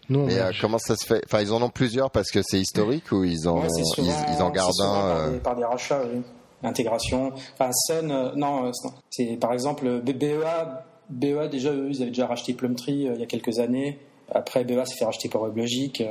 nous, 0.09 0.29
et 0.29 0.39
euh, 0.39 0.53
comment 0.61 0.79
ça 0.79 0.97
se 0.97 1.07
fait? 1.07 1.23
Enfin 1.27 1.43
ils 1.43 1.53
en 1.53 1.61
ont 1.63 1.71
plusieurs 1.71 2.11
parce 2.11 2.31
que 2.31 2.41
c'est 2.43 2.59
historique 2.59 3.13
ou 3.13 3.25
ils 3.25 3.49
en 3.49 3.63
ils, 3.63 4.43
en 4.43 4.51
gardent 4.51 4.81
un 4.81 5.39
par 5.39 5.57
des, 5.57 5.65
rachats, 5.65 6.03
oui. 6.13 6.23
Intégration. 6.63 7.33
Enfin 7.55 7.71
Sun, 7.73 8.33
non, 8.37 8.71
c'est 9.11 9.37
par 9.39 9.53
exemple 9.53 10.01
BEA. 10.01 10.85
BEA 11.11 11.49
déjà 11.49 11.73
eux 11.73 11.89
ils 11.91 12.03
avaient 12.03 12.11
déjà 12.11 12.27
racheté 12.27 12.55
Plumtree 12.55 13.09
il 13.15 13.21
y 13.21 13.23
a 13.23 13.27
quelques 13.27 13.59
années. 13.59 13.99
Après 14.33 14.65
BEA 14.65 14.87
s'est 14.87 14.97
fait 14.97 15.05
racheter 15.05 15.29
par 15.29 15.43
WebLogic 15.43 16.03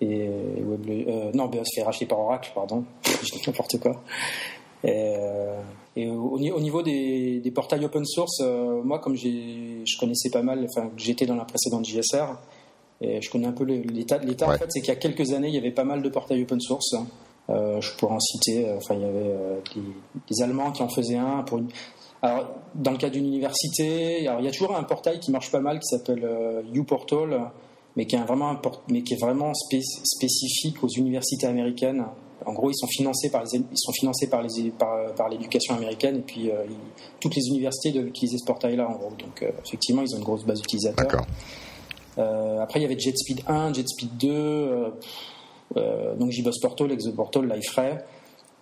et 0.00 0.28
euh, 0.28 1.30
non, 1.34 1.46
BEA 1.46 1.64
se 1.64 1.74
fait 1.74 1.82
racheter 1.82 2.06
par 2.06 2.20
Oracle, 2.20 2.50
pardon, 2.54 2.84
je 3.04 3.32
dis 3.32 3.42
n'importe 3.46 3.78
quoi. 3.78 4.02
Et, 4.82 5.14
euh, 5.16 5.60
et 5.94 6.08
au, 6.08 6.38
niveau 6.38 6.82
des, 6.82 7.40
des, 7.40 7.50
portails 7.50 7.84
open 7.84 8.04
source, 8.06 8.40
euh, 8.40 8.82
moi, 8.82 8.98
comme 8.98 9.16
je 9.16 9.98
connaissais 9.98 10.30
pas 10.30 10.42
mal, 10.42 10.66
enfin, 10.74 10.90
j'étais 10.96 11.26
dans 11.26 11.36
la 11.36 11.44
précédente 11.44 11.84
JSR, 11.84 12.38
et 13.02 13.20
je 13.20 13.30
connais 13.30 13.46
un 13.46 13.52
peu 13.52 13.64
l'état. 13.64 14.18
L'état, 14.18 14.48
en 14.48 14.56
fait, 14.56 14.66
c'est 14.68 14.80
qu'il 14.80 14.88
y 14.88 14.96
a 14.96 14.96
quelques 14.96 15.32
années, 15.32 15.48
il 15.48 15.54
y 15.54 15.58
avait 15.58 15.70
pas 15.70 15.84
mal 15.84 16.02
de 16.02 16.08
portails 16.08 16.42
open 16.42 16.60
source. 16.60 16.94
Euh, 17.48 17.80
je 17.80 17.96
pourrais 17.96 18.14
en 18.14 18.20
citer. 18.20 18.70
Enfin, 18.76 18.94
il 18.94 19.00
y 19.00 19.04
avait 19.04 19.34
des, 20.28 20.42
Allemands 20.42 20.70
qui 20.70 20.82
en 20.82 20.88
faisaient 20.88 21.16
un 21.16 21.42
pour 21.42 21.58
une. 21.58 21.68
Alors, 22.22 22.50
dans 22.74 22.90
le 22.90 22.98
cas 22.98 23.08
d'une 23.08 23.26
université, 23.26 24.28
alors, 24.28 24.40
il 24.40 24.44
y 24.44 24.48
a 24.48 24.50
toujours 24.50 24.76
un 24.76 24.82
portail 24.82 25.18
qui 25.18 25.30
marche 25.30 25.50
pas 25.50 25.60
mal 25.60 25.78
qui 25.78 25.86
s'appelle 25.86 26.28
uPortal 26.74 27.50
mais 27.96 28.06
qui 28.06 28.16
est 28.16 28.24
vraiment, 28.24 28.56
mais 28.88 29.02
qui 29.02 29.14
est 29.14 29.20
vraiment 29.20 29.52
spécifique 29.54 30.82
aux 30.82 30.88
universités 30.88 31.46
américaines. 31.46 32.04
En 32.46 32.52
gros, 32.52 32.70
ils 32.70 32.76
sont 32.76 32.86
financés 32.86 33.30
par 33.30 33.44
les, 33.44 33.58
ils 33.58 33.64
sont 33.76 33.92
financés 33.92 34.28
par 34.28 34.42
les, 34.42 34.70
par, 34.70 35.28
l'éducation 35.28 35.74
américaine 35.74 36.16
et 36.16 36.22
puis 36.22 36.50
euh, 36.50 36.64
toutes 37.20 37.34
les 37.34 37.46
universités 37.48 37.92
doivent 37.92 38.06
utiliser 38.06 38.38
ce 38.38 38.46
portail-là 38.46 38.88
en 38.88 38.94
gros. 38.94 39.10
Donc 39.18 39.42
euh, 39.42 39.50
effectivement, 39.64 40.02
ils 40.02 40.14
ont 40.14 40.18
une 40.18 40.24
grosse 40.24 40.44
base 40.44 40.60
d'utilisateurs. 40.60 41.26
Euh, 42.18 42.60
après, 42.60 42.80
il 42.80 42.82
y 42.82 42.86
avait 42.86 42.98
JetSpeed 42.98 43.42
1, 43.46 43.74
JetSpeed 43.74 44.16
2, 44.16 44.92
donc 46.18 46.30
JBoss 46.30 46.58
Portal, 46.60 46.90
ExoPortal, 46.92 47.46
Liferay. 47.46 48.04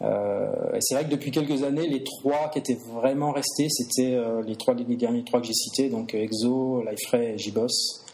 et 0.03 0.81
c'est 0.81 0.95
vrai 0.95 1.05
que 1.05 1.11
depuis 1.11 1.31
quelques 1.31 1.63
années, 1.63 1.89
les 1.89 2.05
trois 2.05 2.51
qui 2.51 2.59
étaient 2.59 2.79
vraiment 2.93 3.33
restés, 3.33 3.69
c'était 3.71 4.19
les 4.47 4.57
trois 4.57 4.75
les 4.75 4.97
derniers 4.97 5.25
trois 5.25 5.41
que 5.41 5.47
j'ai 5.47 5.55
cités, 5.55 5.89
donc 5.89 6.15
Exo, 6.15 6.83
Liferay 6.83 7.35
et 7.35 7.39
JBoss. 7.39 8.05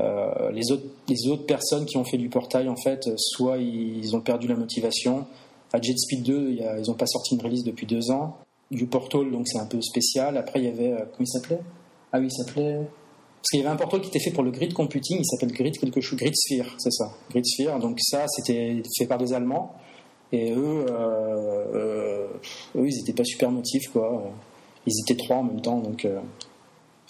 Euh, 0.00 0.50
les, 0.50 0.70
autres, 0.72 1.46
personnes 1.46 1.84
qui 1.84 1.96
ont 1.96 2.04
fait 2.04 2.16
du 2.16 2.28
portail, 2.28 2.68
en 2.68 2.76
fait, 2.76 3.08
soit 3.16 3.58
ils 3.58 4.14
ont 4.16 4.20
perdu 4.20 4.48
la 4.48 4.56
motivation. 4.56 5.26
À 5.72 5.80
JetSpeed 5.80 6.22
2, 6.22 6.50
ils 6.50 6.88
n'ont 6.88 6.94
pas 6.94 7.06
sorti 7.06 7.34
une 7.34 7.42
release 7.42 7.64
depuis 7.64 7.86
deux 7.86 8.10
ans. 8.10 8.36
Du 8.70 8.86
Portal, 8.86 9.30
donc 9.30 9.48
c'est 9.48 9.58
un 9.58 9.66
peu 9.66 9.80
spécial. 9.82 10.36
Après, 10.36 10.60
il 10.60 10.64
y 10.64 10.68
avait. 10.68 10.92
Euh, 10.92 10.98
comment 11.00 11.20
il 11.20 11.26
s'appelait? 11.26 11.60
Ah 12.10 12.18
oui, 12.20 12.28
il 12.30 12.32
s'appelait. 12.32 12.76
Parce 12.76 13.50
qu'il 13.50 13.60
y 13.60 13.62
avait 13.62 13.72
un 13.72 13.76
portal 13.76 14.00
qui 14.00 14.08
était 14.08 14.20
fait 14.20 14.30
pour 14.30 14.44
le 14.44 14.50
grid 14.50 14.72
computing, 14.72 15.18
il 15.18 15.24
s'appelle 15.24 15.52
Grid 15.52 15.76
quelque 15.76 16.00
chose, 16.00 16.16
Grid 16.16 16.32
Sphere, 16.34 16.76
c'est 16.78 16.92
ça, 16.92 17.12
Grid 17.30 17.44
Sphere. 17.44 17.80
Donc 17.80 17.98
ça, 18.00 18.24
c'était 18.28 18.80
fait 18.96 19.06
par 19.06 19.18
des 19.18 19.32
Allemands. 19.32 19.74
Et 20.30 20.52
eux, 20.52 20.86
euh, 20.88 22.28
eux 22.76 22.88
ils 22.88 22.96
n'étaient 22.98 23.12
pas 23.12 23.24
super 23.24 23.50
motifs, 23.50 23.88
quoi. 23.92 24.30
Ils 24.86 24.94
étaient 25.04 25.20
trois 25.20 25.38
en 25.38 25.42
même 25.42 25.60
temps, 25.60 25.78
donc 25.78 26.06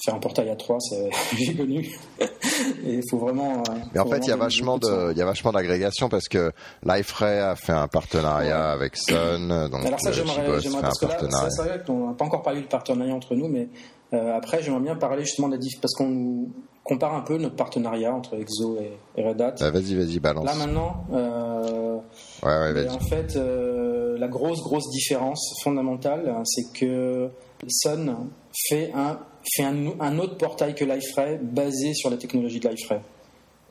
faire 0.05 0.15
un 0.15 0.19
portail 0.19 0.51
à 0.51 0.57
3, 0.57 0.79
c'est 0.81 1.11
j'ai 1.37 1.55
connu. 1.55 1.89
et 2.21 2.95
il 2.95 3.03
faut 3.11 3.19
vraiment. 3.19 3.59
Euh, 3.59 3.75
Mais 3.95 4.01
en 4.01 4.07
fait, 4.07 4.19
il 4.19 4.29
y 4.29 4.33
a 4.33 4.37
vachement 4.37 4.79
de, 4.79 5.13
il 5.13 5.19
y 5.19 5.23
a 5.23 5.25
vachement 5.25 5.53
d'agrégation 5.53 6.09
parce 6.09 6.29
que 6.29 6.53
Liferay 6.85 7.39
a 7.39 7.57
fait 7.57 7.73
un 7.73 7.89
partenariat 7.89 8.71
avec 8.73 8.97
Sun, 8.97 9.69
donc 9.69 9.87
Alors 9.87 10.01
ça, 10.01 10.11
euh, 10.11 10.13
j'aimerais, 10.13 10.81
parce 10.81 10.99
que 10.99 11.07
là, 11.07 11.49
c'est 11.51 11.63
vrai 11.63 11.83
qu'on 11.87 12.09
n'a 12.09 12.15
pas 12.15 12.25
encore 12.25 12.43
parlé 12.43 12.63
de 12.63 12.67
partenariat 12.67 13.15
entre 13.15 13.35
nous, 13.35 13.49
mais 13.49 13.69
euh, 14.13 14.37
après, 14.37 14.63
j'aimerais 14.63 14.83
bien 14.83 14.97
parler 14.97 15.25
justement 15.25 15.49
de 15.49 15.55
la 15.55 15.59
diff 15.59 15.81
parce 15.81 15.95
qu'on 15.95 16.49
compare 16.83 17.15
un 17.15 17.21
peu 17.21 17.39
notre 17.39 17.55
partenariat 17.55 18.13
entre 18.13 18.35
Exo 18.35 18.77
et, 18.81 19.23
Red 19.23 19.41
Hat. 19.41 19.55
Bah, 19.61 19.71
vas-y, 19.71 19.95
vas-y, 19.95 20.19
balance. 20.19 20.45
Là 20.45 20.55
maintenant, 20.57 21.05
euh, 21.13 21.99
ouais, 22.43 22.49
ouais, 22.49 22.73
vas-y. 22.73 22.89
en 22.89 22.99
fait, 22.99 23.37
la 23.37 24.29
grosse, 24.29 24.61
grosse 24.63 24.91
différence 24.91 25.55
fondamentale, 25.63 26.29
hein, 26.29 26.43
c'est 26.45 26.73
que 26.77 27.31
Sun 27.69 28.17
fait 28.69 28.91
un, 28.95 29.19
fait 29.55 29.65
un, 29.65 30.19
autre 30.19 30.37
portail 30.37 30.75
que 30.75 30.85
Liferay 30.85 31.39
basé 31.43 31.95
sur 31.95 32.11
la 32.11 32.17
technologie 32.17 32.61
de 32.61 32.69
Liferay. 32.69 33.01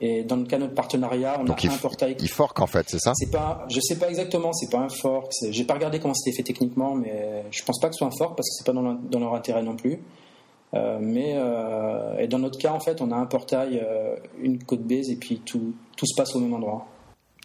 Et 0.04 0.24
dans 0.24 0.36
le 0.36 0.46
cas 0.46 0.58
de 0.58 0.64
notre 0.64 0.74
partenariat, 0.74 1.40
on 1.40 1.48
a 1.48 1.52
un 1.54 1.78
portail. 1.78 2.16
Il 2.20 2.28
fork 2.28 2.60
en 2.60 2.66
fait, 2.66 2.90
c'est 2.90 3.00
ça 3.00 3.14
C'est 3.16 3.30
pas, 3.30 3.66
je 3.70 3.80
sais 3.80 4.00
pas 4.00 4.10
exactement, 4.10 4.52
c'est 4.52 4.70
pas 4.70 4.80
un 4.80 4.90
fork. 4.90 5.32
J'ai 5.52 5.64
pas 5.64 5.76
regardé 5.76 6.00
comment 6.00 6.16
c'était 6.16 6.36
fait 6.36 6.44
techniquement, 6.44 6.96
mais 6.96 7.46
je 7.52 7.64
pense 7.64 7.80
pas 7.80 7.88
que 7.88 7.94
ce 7.94 8.00
soit 8.00 8.08
un 8.08 8.18
fork 8.18 8.36
parce 8.36 8.50
que 8.50 8.56
c'est 8.58 8.66
pas 8.66 8.74
dans, 8.74 8.94
dans, 8.94 9.20
leur 9.20 9.36
intérêt 9.36 9.62
non 9.62 9.76
plus. 9.76 10.00
Euh, 10.74 10.98
mais 11.00 11.34
euh, 11.36 12.18
et 12.18 12.28
dans 12.28 12.40
notre 12.40 12.58
cas, 12.58 12.72
en 12.72 12.80
fait, 12.80 13.00
on 13.00 13.12
a 13.12 13.16
un 13.16 13.28
portail, 13.28 13.80
euh, 13.84 14.16
une 14.42 14.64
code 14.64 14.82
base, 14.82 15.10
et 15.12 15.18
puis 15.18 15.40
tout, 15.46 15.76
tout 15.96 16.06
se 16.08 16.16
passe 16.16 16.36
au 16.36 16.40
même 16.40 16.54
endroit. 16.54 16.88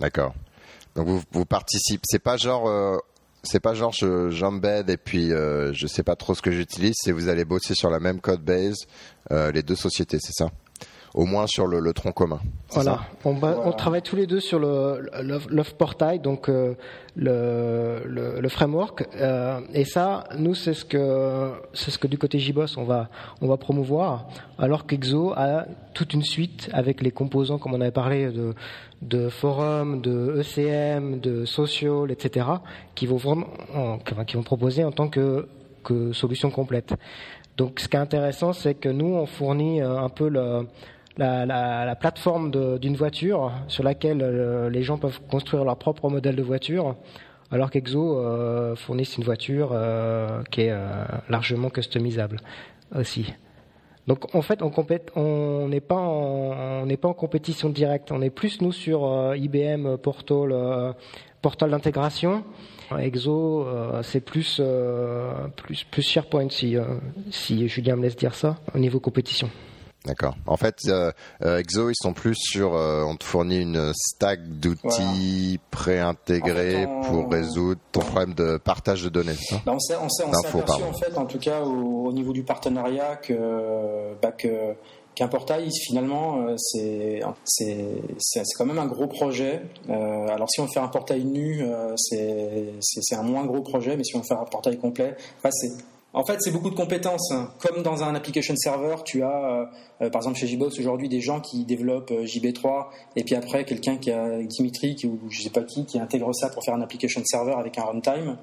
D'accord. 0.01 0.33
Donc 0.95 1.09
vous, 1.09 1.21
vous 1.33 1.45
participez, 1.45 2.03
c'est 2.05 2.23
pas 2.23 2.39
genre 2.39 2.71
c'est 3.47 3.61
pas 3.61 3.75
genre 3.75 3.93
j'embed 3.93 4.91
et 4.91 4.97
puis 4.97 5.33
euh, 5.33 5.73
je 5.73 5.87
sais 5.87 6.03
pas 6.03 6.17
trop 6.17 6.35
ce 6.35 6.43
que 6.43 6.51
j'utilise, 6.51 6.95
c'est 6.97 7.13
vous 7.13 7.29
allez 7.29 7.45
bosser 7.45 7.75
sur 7.75 7.91
la 7.91 8.01
même 8.01 8.21
code 8.21 8.43
base, 8.43 8.87
euh, 9.33 9.51
les 9.53 9.63
deux 9.63 9.77
sociétés, 9.77 10.19
c'est 10.21 10.33
ça? 10.33 10.51
Au 11.17 11.25
moins 11.25 11.47
sur 11.47 11.67
le, 11.67 11.93
tronc 11.95 12.13
commun. 12.13 12.39
Voilà. 12.71 13.01
On, 13.25 13.35
on, 13.43 13.73
travaille 13.73 14.03
tous 14.03 14.17
les 14.17 14.27
deux 14.27 14.39
sur 14.39 14.59
le 14.59 15.63
Portail, 15.77 16.21
donc 16.21 16.51
euh, 16.51 16.75
le, 17.17 18.49
framework. 18.49 19.09
Euh, 19.17 19.61
et 19.73 19.87
ça, 19.87 20.25
nous, 20.39 20.55
c'est 20.55 20.75
ce 20.75 20.85
que 20.85 21.53
c'est 21.73 21.91
ce 21.91 21.99
que 21.99 22.07
du 22.07 22.19
côté 22.19 22.39
JBoss 22.39 22.77
on 22.77 22.85
va 22.85 23.09
on 23.41 23.49
va 23.49 23.57
promouvoir, 23.57 24.29
alors 24.59 24.87
qu'Exo 24.87 25.33
a 25.35 25.65
toute 25.95 26.13
une 26.13 26.23
suite 26.23 26.69
avec 26.75 27.01
les 27.01 27.11
composants, 27.11 27.59
comme 27.59 27.73
on 27.73 27.81
avait 27.81 27.91
parlé 27.91 28.31
de 28.31 28.55
de 29.01 29.31
forums, 29.31 30.03
de 30.03 30.41
ECM, 30.41 31.21
de 31.21 31.47
social, 31.47 32.11
etc., 32.11 32.47
qui 32.95 33.07
vont 33.07 33.17
vraiment, 33.17 33.47
qui 34.27 34.37
vont 34.37 34.43
proposer 34.43 34.85
en 34.85 34.93
tant 34.93 35.09
que, 35.09 35.49
que 35.83 36.13
solution 36.13 36.51
complète. 36.51 36.95
Donc, 37.57 37.81
ce 37.81 37.89
qui 37.89 37.97
est 37.97 38.01
intéressant, 38.01 38.53
c'est 38.53 38.75
que 38.75 38.89
nous, 38.89 39.15
on 39.15 39.25
fournit 39.25 39.81
euh, 39.81 39.99
un 39.99 40.11
peu 40.11 40.29
le, 40.29 40.67
la, 41.17 41.47
la, 41.47 41.85
la, 41.85 41.97
plateforme 41.97 42.51
d'une 42.79 42.97
voiture 42.97 43.53
sur 43.69 43.83
laquelle 43.85 44.21
euh, 44.23 44.69
les 44.71 44.83
gens 44.83 44.99
peuvent 44.99 45.21
construire 45.31 45.65
leur 45.65 45.77
propre 45.77 46.09
modèle 46.11 46.37
de 46.37 46.43
voiture, 46.43 46.97
alors 47.51 47.71
qu'Exo 47.71 48.19
euh, 48.19 48.75
fournisse 48.77 49.17
une 49.17 49.25
voiture 49.25 49.71
euh, 49.73 50.43
qui 50.51 50.63
est 50.63 50.71
euh, 50.71 51.05
largement 51.29 51.71
customisable 51.71 52.41
aussi. 52.95 53.33
Donc 54.07 54.35
en 54.35 54.43
fait, 54.43 54.61
on 54.63 55.69
n'est 55.69 55.81
pas 55.81 55.97
en, 55.97 56.87
pas 56.87 57.09
en 57.09 57.15
compétition 57.15 57.69
directe. 57.71 58.13
On 58.13 58.23
est 58.23 58.31
plus 58.31 58.61
nous 58.61 58.71
sur 58.71 59.35
IBM 59.35 59.97
Portal, 59.97 61.71
d'intégration. 61.71 62.45
Exo, 62.97 63.67
c'est 64.03 64.21
plus, 64.21 64.63
plus 65.57 65.85
plus 65.91 66.03
SharePoint 66.03 66.51
si 66.51 66.77
si 67.33 67.67
Julien 67.67 67.97
me 67.97 68.03
laisse 68.03 68.15
dire 68.15 68.37
ça 68.37 68.59
au 68.73 68.79
niveau 68.79 69.01
compétition. 69.01 69.51
D'accord. 70.07 70.37
En 70.47 70.57
fait, 70.57 70.77
euh, 70.87 71.11
euh, 71.43 71.59
Exo, 71.59 71.91
ils 71.91 71.97
sont 71.97 72.13
plus 72.13 72.37
sur. 72.37 72.75
Euh, 72.75 73.03
on 73.03 73.17
te 73.17 73.25
fournit 73.25 73.61
une 73.61 73.93
stack 73.95 74.41
d'outils 74.49 75.59
préintégrés 75.71 76.87
pour 77.09 77.29
résoudre 77.31 77.81
ton 77.91 78.01
problème 78.01 78.35
de 78.35 78.57
partage 78.57 79.03
de 79.03 79.09
données. 79.09 79.35
Bah, 79.65 79.73
on 79.75 79.81
s'est 79.81 79.97
on 79.97 80.09
s'est 80.09 80.25
aperçu 80.25 80.83
en 80.83 80.93
fait, 80.93 81.19
en 81.19 81.27
tout 81.27 81.39
cas 81.39 81.61
au, 81.61 82.13
niveau 82.13 82.33
du 82.33 82.45
partenariat, 82.45 83.17
que, 83.17 84.15
bah, 84.23 84.33
que 84.33 84.75
qu'un 85.15 85.29
portail 85.29 85.71
finalement 85.87 86.47
c'est 86.57 87.21
c'est 87.45 88.43
quand 88.57 88.67
même 88.67 88.79
un 88.79 88.87
gros 88.87 89.07
projet. 89.07 89.63
alors 89.89 90.49
si 90.51 90.61
on 90.61 90.69
fait 90.69 90.81
un 90.81 90.89
portail 90.89 91.25
nu, 91.25 91.67
c'est 91.97 92.75
c'est 92.81 93.17
un 93.17 93.23
moins 93.23 93.45
gros 93.45 93.63
projet, 93.63 93.97
mais 93.97 94.05
si 94.05 94.15
on 94.17 94.23
fait 94.23 94.35
un 94.35 94.45
portail 94.45 94.79
complet, 94.79 95.17
c'est 95.51 95.73
en 96.17 96.25
fait, 96.25 96.39
c'est 96.41 96.51
beaucoup 96.51 96.71
de 96.71 96.75
compétences. 96.75 97.31
Comme 97.61 97.83
dans 97.83 98.03
un 98.03 98.15
application 98.15 98.57
server, 98.57 98.97
tu 99.05 99.23
as, 99.23 99.29
euh, 99.29 99.67
euh, 100.01 100.11
par 100.11 100.23
exemple 100.23 100.39
chez 100.39 100.47
JBoss 100.47 100.81
aujourd'hui, 100.81 101.11
des 101.11 101.21
gens 101.21 101.41
qui 101.41 101.67
développent 101.67 102.11
euh, 102.11 102.25
JB3, 102.25 102.87
et 103.17 103.23
puis 103.23 103.35
après 103.35 103.67
quelqu'un 103.67 103.99
qui 103.99 104.11
a 104.11 104.43
Dimitri 104.43 104.97
ou 105.05 105.19
je 105.29 105.43
sais 105.43 105.51
pas 105.51 105.63
qui, 105.63 105.85
qui 105.85 105.99
intègre 105.99 106.35
ça 106.35 106.49
pour 106.49 106.65
faire 106.65 106.75
un 106.75 106.81
application 106.81 107.21
server 107.27 107.53
avec 107.59 107.77
un 107.77 107.85
runtime. 107.85 108.39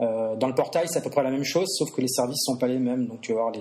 dans 0.00 0.48
le 0.48 0.54
portail, 0.54 0.88
c'est 0.88 0.98
à 0.98 1.00
peu 1.00 1.10
près 1.10 1.22
la 1.22 1.30
même 1.30 1.44
chose, 1.44 1.68
sauf 1.78 1.92
que 1.92 2.00
les 2.00 2.08
services 2.08 2.42
sont 2.44 2.56
pas 2.56 2.66
les 2.66 2.80
mêmes. 2.80 3.06
Donc 3.06 3.20
tu 3.20 3.32
vas 3.32 3.38
avoir 3.38 3.52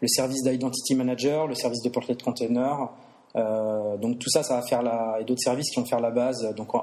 le 0.00 0.08
service 0.08 0.42
d'identity 0.42 0.96
manager, 0.96 1.46
le 1.46 1.54
service 1.54 1.82
de 1.82 1.88
portrait 1.90 2.16
de 2.16 2.22
container. 2.24 2.90
donc 3.36 4.18
tout 4.18 4.30
ça, 4.30 4.42
ça 4.42 4.56
va 4.56 4.62
faire 4.62 4.82
la 4.82 5.18
et 5.20 5.24
d'autres 5.24 5.44
services 5.44 5.70
qui 5.70 5.78
vont 5.78 5.86
faire 5.86 6.00
la 6.00 6.10
base. 6.10 6.52
Donc 6.56 6.74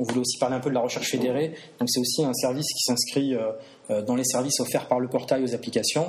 on 0.00 0.04
voulait 0.04 0.20
aussi 0.20 0.38
parler 0.38 0.56
un 0.56 0.60
peu 0.60 0.70
de 0.70 0.74
la 0.74 0.80
recherche 0.80 1.10
fédérée. 1.10 1.54
Donc 1.78 1.88
c'est 1.88 2.00
aussi 2.00 2.24
un 2.24 2.32
service 2.32 2.66
qui 2.72 2.82
s'inscrit 2.84 3.34
euh, 3.34 3.40
euh, 3.40 3.52
dans 4.06 4.14
les 4.14 4.24
services 4.24 4.60
offerts 4.60 4.88
par 4.88 5.00
le 5.00 5.08
portail 5.08 5.42
aux 5.42 5.54
applications. 5.54 6.06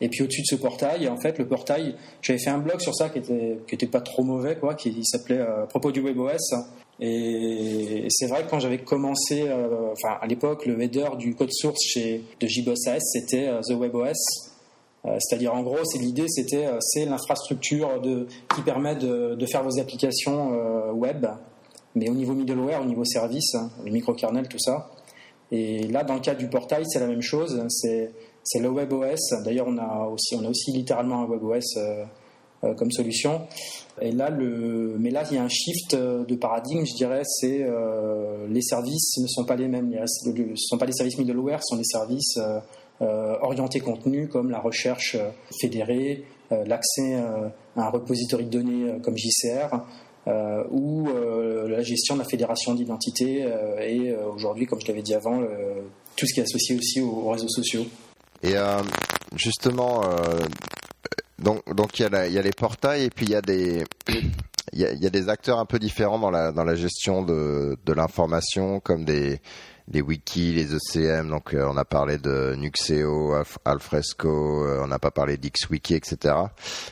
Et 0.00 0.08
puis 0.08 0.22
au-dessus 0.22 0.42
de 0.42 0.46
ce 0.46 0.56
portail, 0.56 1.08
en 1.08 1.16
fait, 1.16 1.38
le 1.38 1.46
portail, 1.46 1.94
j'avais 2.20 2.38
fait 2.38 2.50
un 2.50 2.58
blog 2.58 2.80
sur 2.80 2.94
ça 2.94 3.08
qui 3.08 3.18
était, 3.18 3.58
qui 3.66 3.74
était 3.74 3.86
pas 3.86 4.00
trop 4.00 4.22
mauvais, 4.22 4.56
quoi, 4.56 4.74
qui 4.74 5.04
s'appelait 5.04 5.38
euh, 5.38 5.66
propos 5.66 5.92
du 5.92 6.00
WebOS. 6.00 6.54
Et 7.00 8.06
c'est 8.08 8.26
vrai 8.26 8.44
que 8.44 8.50
quand 8.50 8.60
j'avais 8.60 8.78
commencé, 8.78 9.48
enfin 9.92 10.16
à 10.20 10.26
l'époque, 10.28 10.64
le 10.64 10.80
header 10.80 11.16
du 11.18 11.34
code 11.34 11.52
source 11.52 11.80
chez 11.82 12.22
de 12.38 12.46
JBoss 12.46 12.78
c'était 13.00 13.50
The 13.68 13.72
WebOS. 13.72 14.52
C'est-à-dire 15.18 15.54
en 15.54 15.62
gros, 15.64 15.84
c'est 15.84 15.98
l'idée, 15.98 16.28
c'était 16.28 16.68
c'est 16.78 17.04
l'infrastructure 17.04 18.00
qui 18.54 18.62
permet 18.62 18.94
de, 18.94 19.34
de, 19.34 19.46
faire 19.46 19.64
vos 19.64 19.80
applications 19.80 20.52
web 20.92 21.26
mais 21.94 22.08
au 22.08 22.14
niveau 22.14 22.34
middleware, 22.34 22.80
au 22.80 22.84
niveau 22.84 23.04
service, 23.04 23.54
hein, 23.54 23.70
le 23.84 23.90
microkernel, 23.92 24.48
tout 24.48 24.58
ça. 24.58 24.90
Et 25.54 25.86
là, 25.86 26.02
dans 26.02 26.14
le 26.14 26.20
cas 26.20 26.34
du 26.34 26.48
portail, 26.48 26.82
c'est 26.88 26.98
la 26.98 27.06
même 27.06 27.22
chose. 27.22 27.62
C'est, 27.68 28.10
le 28.58 28.68
WebOS. 28.68 29.42
D'ailleurs, 29.44 29.66
on 29.68 29.78
a 29.78 30.08
aussi, 30.08 30.34
on 30.34 30.44
a 30.44 30.48
aussi 30.48 30.72
littéralement 30.72 31.22
un 31.22 31.26
WebOS 31.26 31.76
euh, 31.76 32.04
euh, 32.64 32.74
comme 32.74 32.90
solution. 32.90 33.42
Et 34.00 34.10
là, 34.10 34.30
le, 34.30 34.96
mais 34.98 35.10
là, 35.10 35.22
il 35.30 35.36
y 35.36 35.38
a 35.38 35.44
un 35.44 35.48
shift 35.48 35.94
de 35.94 36.34
paradigme, 36.34 36.84
je 36.84 36.94
dirais. 36.96 37.22
C'est 37.24 37.62
euh, 37.62 38.48
les 38.48 38.62
services 38.62 39.16
ne 39.18 39.28
sont 39.28 39.44
pas 39.44 39.54
les 39.54 39.68
mêmes. 39.68 39.94
Ce 40.06 40.28
ne 40.28 40.56
sont 40.56 40.76
pas 40.76 40.86
les 40.86 40.92
services 40.92 41.18
middleware, 41.18 41.60
ce 41.62 41.76
sont 41.76 41.80
des 41.80 41.84
services 41.84 42.38
orientés 43.00 43.80
contenu, 43.80 44.28
comme 44.28 44.50
la 44.50 44.60
recherche 44.60 45.16
fédérée, 45.60 46.24
l'accès 46.50 47.14
à 47.14 47.52
un 47.76 47.90
repository 47.90 48.46
de 48.46 48.50
données 48.50 48.98
comme 49.02 49.16
JCR, 49.16 49.74
euh, 49.74 49.78
ou 50.70 51.08
euh, 51.08 51.68
la 51.68 51.82
gestion 51.82 52.14
de 52.14 52.20
la 52.20 52.28
fédération 52.28 52.74
d'identité 52.74 53.44
euh, 53.44 53.78
et 53.80 54.14
aujourd'hui, 54.16 54.66
comme 54.66 54.80
je 54.80 54.86
l'avais 54.86 55.02
dit 55.02 55.14
avant, 55.14 55.42
tout 56.16 56.26
ce 56.26 56.34
qui 56.34 56.40
est 56.40 56.44
associé 56.44 56.76
aussi 56.76 57.00
aux, 57.00 57.30
réseaux 57.30 57.48
sociaux. 57.48 57.86
Et 58.42 58.54
justement, 59.36 60.02
donc 61.38 61.62
donc 61.74 61.98
il 61.98 62.02
y, 62.02 62.26
il 62.28 62.32
y 62.32 62.38
a 62.38 62.42
les 62.42 62.52
portails 62.52 63.04
et 63.04 63.10
puis 63.10 63.26
il 63.26 63.32
y 63.32 63.34
a 63.34 63.42
des 63.42 63.84
il 64.74 64.80
y, 64.80 65.06
a, 65.06 65.10
des 65.10 65.28
acteurs 65.28 65.58
un 65.58 65.66
peu 65.66 65.78
différents 65.78 66.18
dans 66.18 66.30
la 66.30 66.52
dans 66.52 66.64
la 66.64 66.74
gestion 66.74 67.22
de 67.22 67.78
de 67.84 67.92
l'information 67.92 68.80
comme 68.80 69.04
des 69.04 69.40
les 69.88 70.00
wikis, 70.00 70.52
les 70.52 70.74
ECM, 70.74 71.28
donc 71.28 71.54
on 71.54 71.76
a 71.76 71.84
parlé 71.84 72.16
de 72.16 72.54
Nuxeo, 72.56 73.34
Alfresco, 73.66 74.66
on 74.82 74.86
n'a 74.86 74.98
pas 74.98 75.10
parlé 75.10 75.36
d'XWiki, 75.36 75.94
etc. 75.94 76.34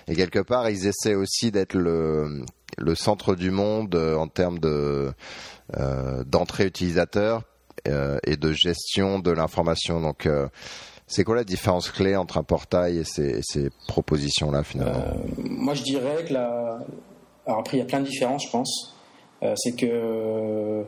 Et 0.06 0.14
quelque 0.14 0.40
part, 0.40 0.68
ils 0.68 0.86
essaient 0.86 1.14
aussi 1.14 1.50
d'être 1.50 1.72
le 1.72 2.44
le 2.78 2.94
centre 2.94 3.34
du 3.34 3.50
monde 3.50 3.94
euh, 3.94 4.16
en 4.16 4.28
termes 4.28 4.58
de 4.58 5.12
euh, 5.78 6.24
d'entrée 6.24 6.66
utilisateur 6.66 7.42
euh, 7.88 8.18
et 8.24 8.36
de 8.36 8.52
gestion 8.52 9.18
de 9.18 9.30
l'information. 9.30 10.00
Donc 10.00 10.28
c'est 11.06 11.24
quoi 11.24 11.36
la 11.36 11.44
différence 11.44 11.90
clé 11.90 12.16
entre 12.16 12.38
un 12.38 12.42
portail 12.42 12.98
et 12.98 13.04
ces, 13.04 13.40
ces 13.42 13.70
propositions-là 13.88 14.62
finalement? 14.62 15.16
Moi 15.38 15.74
je 15.74 15.82
dirais 15.82 16.24
que 16.26 16.34
la... 16.34 16.78
Alors 17.46 17.61
après 17.61 17.76
il 17.76 17.81
y 17.81 17.83
a 17.83 17.87
plein 17.87 18.00
de 18.00 18.07
différences 18.07 18.44
je 18.44 18.50
pense. 18.50 18.94
c'est 19.57 19.72
que 19.76 20.85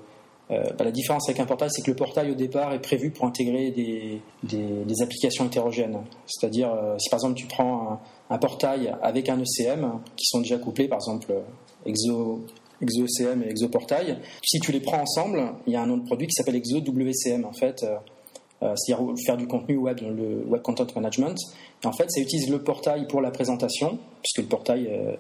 bah, 0.49 0.85
la 0.85 0.93
différence 0.93 1.29
avec 1.29 1.41
un 1.41 1.47
portail, 1.47 1.69
c'est 1.73 1.83
que 1.83 1.91
le 1.91 1.97
portail 1.97 2.31
au 2.31 2.35
départ 2.35 2.73
est 2.73 2.81
prévu 2.81 3.11
pour 3.11 3.25
intégrer 3.25 3.71
des, 3.73 5.03
applications 5.03 5.47
hétérogènes. 5.47 5.99
C'est-à-dire, 6.27 6.71
si 6.99 7.09
par 7.11 7.19
exemple 7.19 7.35
tu 7.35 7.47
prends 7.47 8.01
un, 8.31 8.39
portail 8.39 8.95
avec 9.03 9.29
un 9.29 9.41
ECM 9.41 10.01
qui 10.17 10.27
sont 10.27 10.41
déjà 10.41 10.59
couplés, 10.59 10.87
par 10.87 10.99
exemple 10.99 11.35
Exo, 11.87 12.45
ExoCM 12.83 13.43
et 13.43 13.51
ExoPortail. 13.51 14.19
Si 14.45 14.61
tu 14.61 14.73
les 14.73 14.81
prends 14.81 15.01
ensemble, 15.01 15.55
il 15.67 15.73
y 15.73 15.77
a 15.77 15.83
un 15.83 15.97
de 15.97 16.05
produit 16.05 16.27
qui 16.27 16.35
s'appelle 16.35 16.57
ExoWCM 16.57 17.45
en 17.45 17.53
fait. 17.53 17.85
Euh, 18.65 18.69
euh, 18.69 18.75
c'est-à-dire 18.77 19.15
faire 19.25 19.37
du 19.37 19.47
contenu 19.47 19.77
web, 19.77 20.01
le 20.01 20.45
Web 20.47 20.63
Content 20.63 20.87
Management. 20.95 21.37
Et 21.83 21.87
en 21.87 21.93
fait, 21.93 22.07
ça 22.09 22.21
utilise 22.21 22.49
le 22.51 22.63
portail 22.63 23.07
pour 23.07 23.21
la 23.21 23.31
présentation, 23.31 23.99
puisque 24.23 24.39
le 24.39 24.49
portail, 24.49 24.89
euh, 24.89 25.17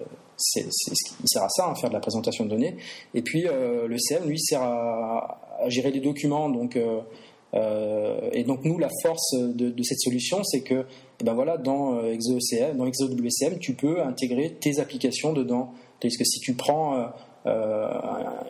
il 0.57 1.29
sert 1.29 1.43
à 1.43 1.49
ça, 1.49 1.69
hein, 1.69 1.75
faire 1.75 1.91
de 1.91 1.95
la 1.95 2.01
présentation 2.01 2.45
de 2.45 2.51
données. 2.51 2.77
Et 3.15 3.23
puis, 3.23 3.43
le 3.43 3.97
CM, 3.99 4.27
lui, 4.27 4.41
sert 4.41 4.63
à, 4.63 5.41
gérer 5.69 5.91
les 5.91 6.01
documents. 6.01 6.49
Donc, 6.49 6.77
et 6.77 8.45
donc, 8.45 8.65
nous, 8.65 8.79
la 8.79 8.89
force 9.03 9.35
de, 9.35 9.83
cette 9.83 10.01
solution, 10.01 10.43
c'est 10.43 10.63
que 10.63 10.87
eh 11.21 11.25
ben 11.25 11.35
voilà, 11.35 11.57
dans, 11.57 12.05
ExoCM, 12.05 12.77
dans 12.77 12.87
ExoWCM, 12.87 13.59
tu 13.61 13.75
peux 13.75 14.03
intégrer 14.03 14.57
tes 14.61 14.81
applications 14.81 15.33
dedans. 15.33 15.73
Tandis 16.01 16.17
que 16.17 16.25
si 16.25 16.41
tu 16.41 16.55
prends 16.55 16.97
euh, 16.97 17.07
euh, 17.47 17.89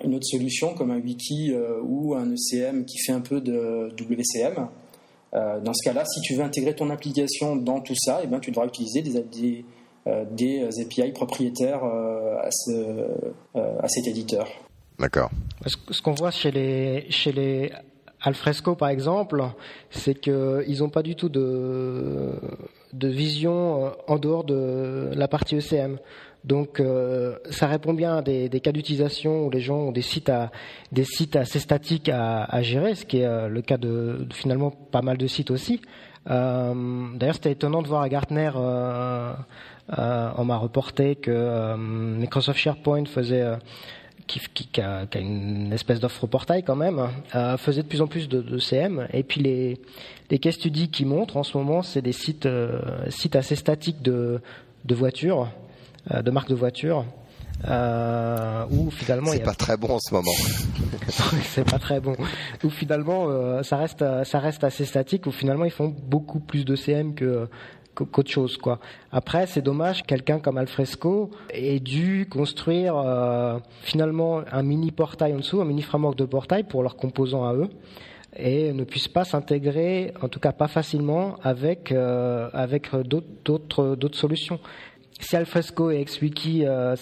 une 0.04 0.14
autre 0.14 0.26
solution 0.26 0.74
comme 0.74 0.90
un 0.90 1.00
wiki 1.00 1.52
euh, 1.52 1.80
ou 1.83 2.14
un 2.14 2.33
ECM 2.33 2.85
qui 2.85 2.98
fait 2.98 3.12
un 3.12 3.20
peu 3.20 3.40
de 3.40 3.92
WCM, 3.98 4.68
dans 5.35 5.73
ce 5.73 5.88
cas-là, 5.88 6.05
si 6.05 6.20
tu 6.20 6.35
veux 6.35 6.42
intégrer 6.42 6.75
ton 6.75 6.90
application 6.90 7.57
dans 7.57 7.81
tout 7.81 7.94
ça, 7.97 8.20
eh 8.23 8.27
ben, 8.27 8.38
tu 8.38 8.51
devras 8.51 8.66
utiliser 8.66 9.03
des, 9.03 9.64
des, 10.31 10.68
API 10.81 11.12
propriétaires 11.12 11.83
à, 11.85 12.51
cet 13.88 14.07
éditeur. 14.07 14.47
D'accord. 14.99 15.31
Ce 15.66 16.01
qu'on 16.01 16.14
voit 16.14 16.31
chez 16.31 16.53
les, 16.53 17.07
chez 17.11 17.33
les 17.33 17.73
Alfresco, 18.25 18.75
par 18.75 18.88
exemple, 18.88 19.42
c'est 19.90 20.18
qu'ils 20.18 20.79
n'ont 20.79 20.88
pas 20.88 21.03
du 21.03 21.14
tout 21.14 21.29
de, 21.29 22.31
de 22.92 23.09
vision 23.09 23.92
en 24.07 24.18
dehors 24.18 24.44
de 24.44 25.11
la 25.14 25.29
partie 25.29 25.57
ECM. 25.57 25.99
Donc 26.44 26.83
ça 27.50 27.66
répond 27.66 27.94
bien 27.94 28.19
à 28.19 28.23
des, 28.23 28.60
cas 28.60 28.73
d'utilisation 28.73 29.46
où 29.46 29.50
les 29.50 29.60
gens 29.60 29.77
ont 29.77 29.92
des 29.92 30.02
sites, 30.02 30.29
à, 30.29 30.50
des 30.92 31.04
sites 31.04 31.37
assez 31.37 31.58
statiques 31.58 32.10
à, 32.10 32.62
gérer, 32.62 32.94
ce 32.94 33.06
qui 33.06 33.21
est 33.21 33.48
le 33.48 33.62
cas 33.62 33.79
de, 33.79 34.27
finalement 34.31 34.71
pas 34.71 35.00
mal 35.00 35.16
de 35.16 35.27
sites 35.27 35.50
aussi. 35.50 35.81
D'ailleurs, 36.27 37.35
c'était 37.35 37.52
étonnant 37.52 37.81
de 37.81 37.88
voir 37.88 38.02
à 38.02 38.08
Gartner, 38.10 38.50
on 38.54 40.44
m'a 40.44 40.56
reporté 40.56 41.16
que 41.16 41.77
Microsoft 41.77 42.58
SharePoint 42.58 43.06
faisait 43.06 43.56
qui, 44.27 44.40
qui, 44.54 44.81
a, 44.81 45.06
qui, 45.06 45.19
a, 45.19 45.21
une 45.21 45.73
espèce 45.73 46.00
d'offre 46.00 46.27
portail 46.27 46.62
quand 46.62 46.77
même, 46.77 47.08
euh, 47.35 47.56
faisait 47.56 47.83
de 47.83 47.88
plus 47.88 48.00
en 48.00 48.06
plus 48.06 48.29
de, 48.29 48.40
de, 48.40 48.58
CM. 48.58 49.06
Et 49.12 49.23
puis 49.23 49.40
les, 49.40 49.81
les 50.31 50.38
case 50.38 50.54
studies 50.54 50.88
qui 50.88 51.04
montrent 51.04 51.37
en 51.37 51.42
ce 51.42 51.56
moment, 51.56 51.83
c'est 51.83 52.02
des 52.02 52.12
sites, 52.12 52.46
euh, 52.46 52.81
sites 53.08 53.37
assez 53.37 53.56
statiques 53.56 54.02
de, 54.02 54.40
de 54.85 54.94
voitures, 54.94 55.42
euh, 55.42 55.46
de 56.11 56.31
marques 56.31 56.48
de 56.48 56.55
voitures. 56.55 57.05
Euh, 57.67 58.67
où 58.71 58.90
finalement 58.90 59.31
c'est 59.31 59.42
pas 59.42 59.55
très 59.55 59.77
bon 59.77 59.94
en 59.94 59.98
ce 59.98 60.13
moment. 60.13 60.33
c'est 61.44 61.69
pas 61.71 61.79
très 61.79 62.00
bon. 62.00 62.15
Où 62.63 62.69
finalement 62.69 63.27
euh, 63.29 63.63
ça 63.63 63.77
reste 63.77 64.05
ça 64.25 64.38
reste 64.38 64.65
assez 64.65 64.85
statique. 64.85 65.27
Où 65.27 65.31
finalement 65.31 65.65
ils 65.65 65.71
font 65.71 65.88
beaucoup 65.88 66.40
plus 66.40 66.65
de 66.65 66.77
CM 66.77 67.15
que 67.15 67.48
qu'autre 67.94 68.31
chose 68.31 68.59
quoi. 68.59 68.81
Après 69.13 69.46
c'est 69.46 69.63
dommage 69.63 70.02
quelqu'un 70.02 70.40
comme 70.40 70.59
Alfresco 70.59 71.31
ait 71.50 71.81
dû 71.81 72.27
construire 72.29 72.96
euh, 72.96 73.59
finalement 73.83 74.42
un 74.50 74.63
mini 74.63 74.90
portail 74.90 75.33
en 75.33 75.38
dessous, 75.38 75.61
un 75.61 75.65
mini 75.65 75.83
framework 75.83 76.17
de 76.17 76.25
portail 76.25 76.65
pour 76.65 76.83
leurs 76.83 76.96
composants 76.96 77.46
à 77.46 77.55
eux 77.55 77.71
et 78.37 78.73
ne 78.73 78.83
puisse 78.83 79.07
pas 79.07 79.25
s'intégrer, 79.25 80.13
en 80.21 80.29
tout 80.29 80.40
cas 80.40 80.50
pas 80.50 80.67
facilement, 80.67 81.37
avec 81.44 81.92
euh, 81.92 82.50
avec 82.52 82.90
d'autres 82.94 83.94
d'autres 83.94 84.19
solutions. 84.19 84.59
Si 85.21 85.37
Alfresco 85.37 85.90
et 85.90 86.04
XWiki 86.04 86.65
euh, 86.65 86.96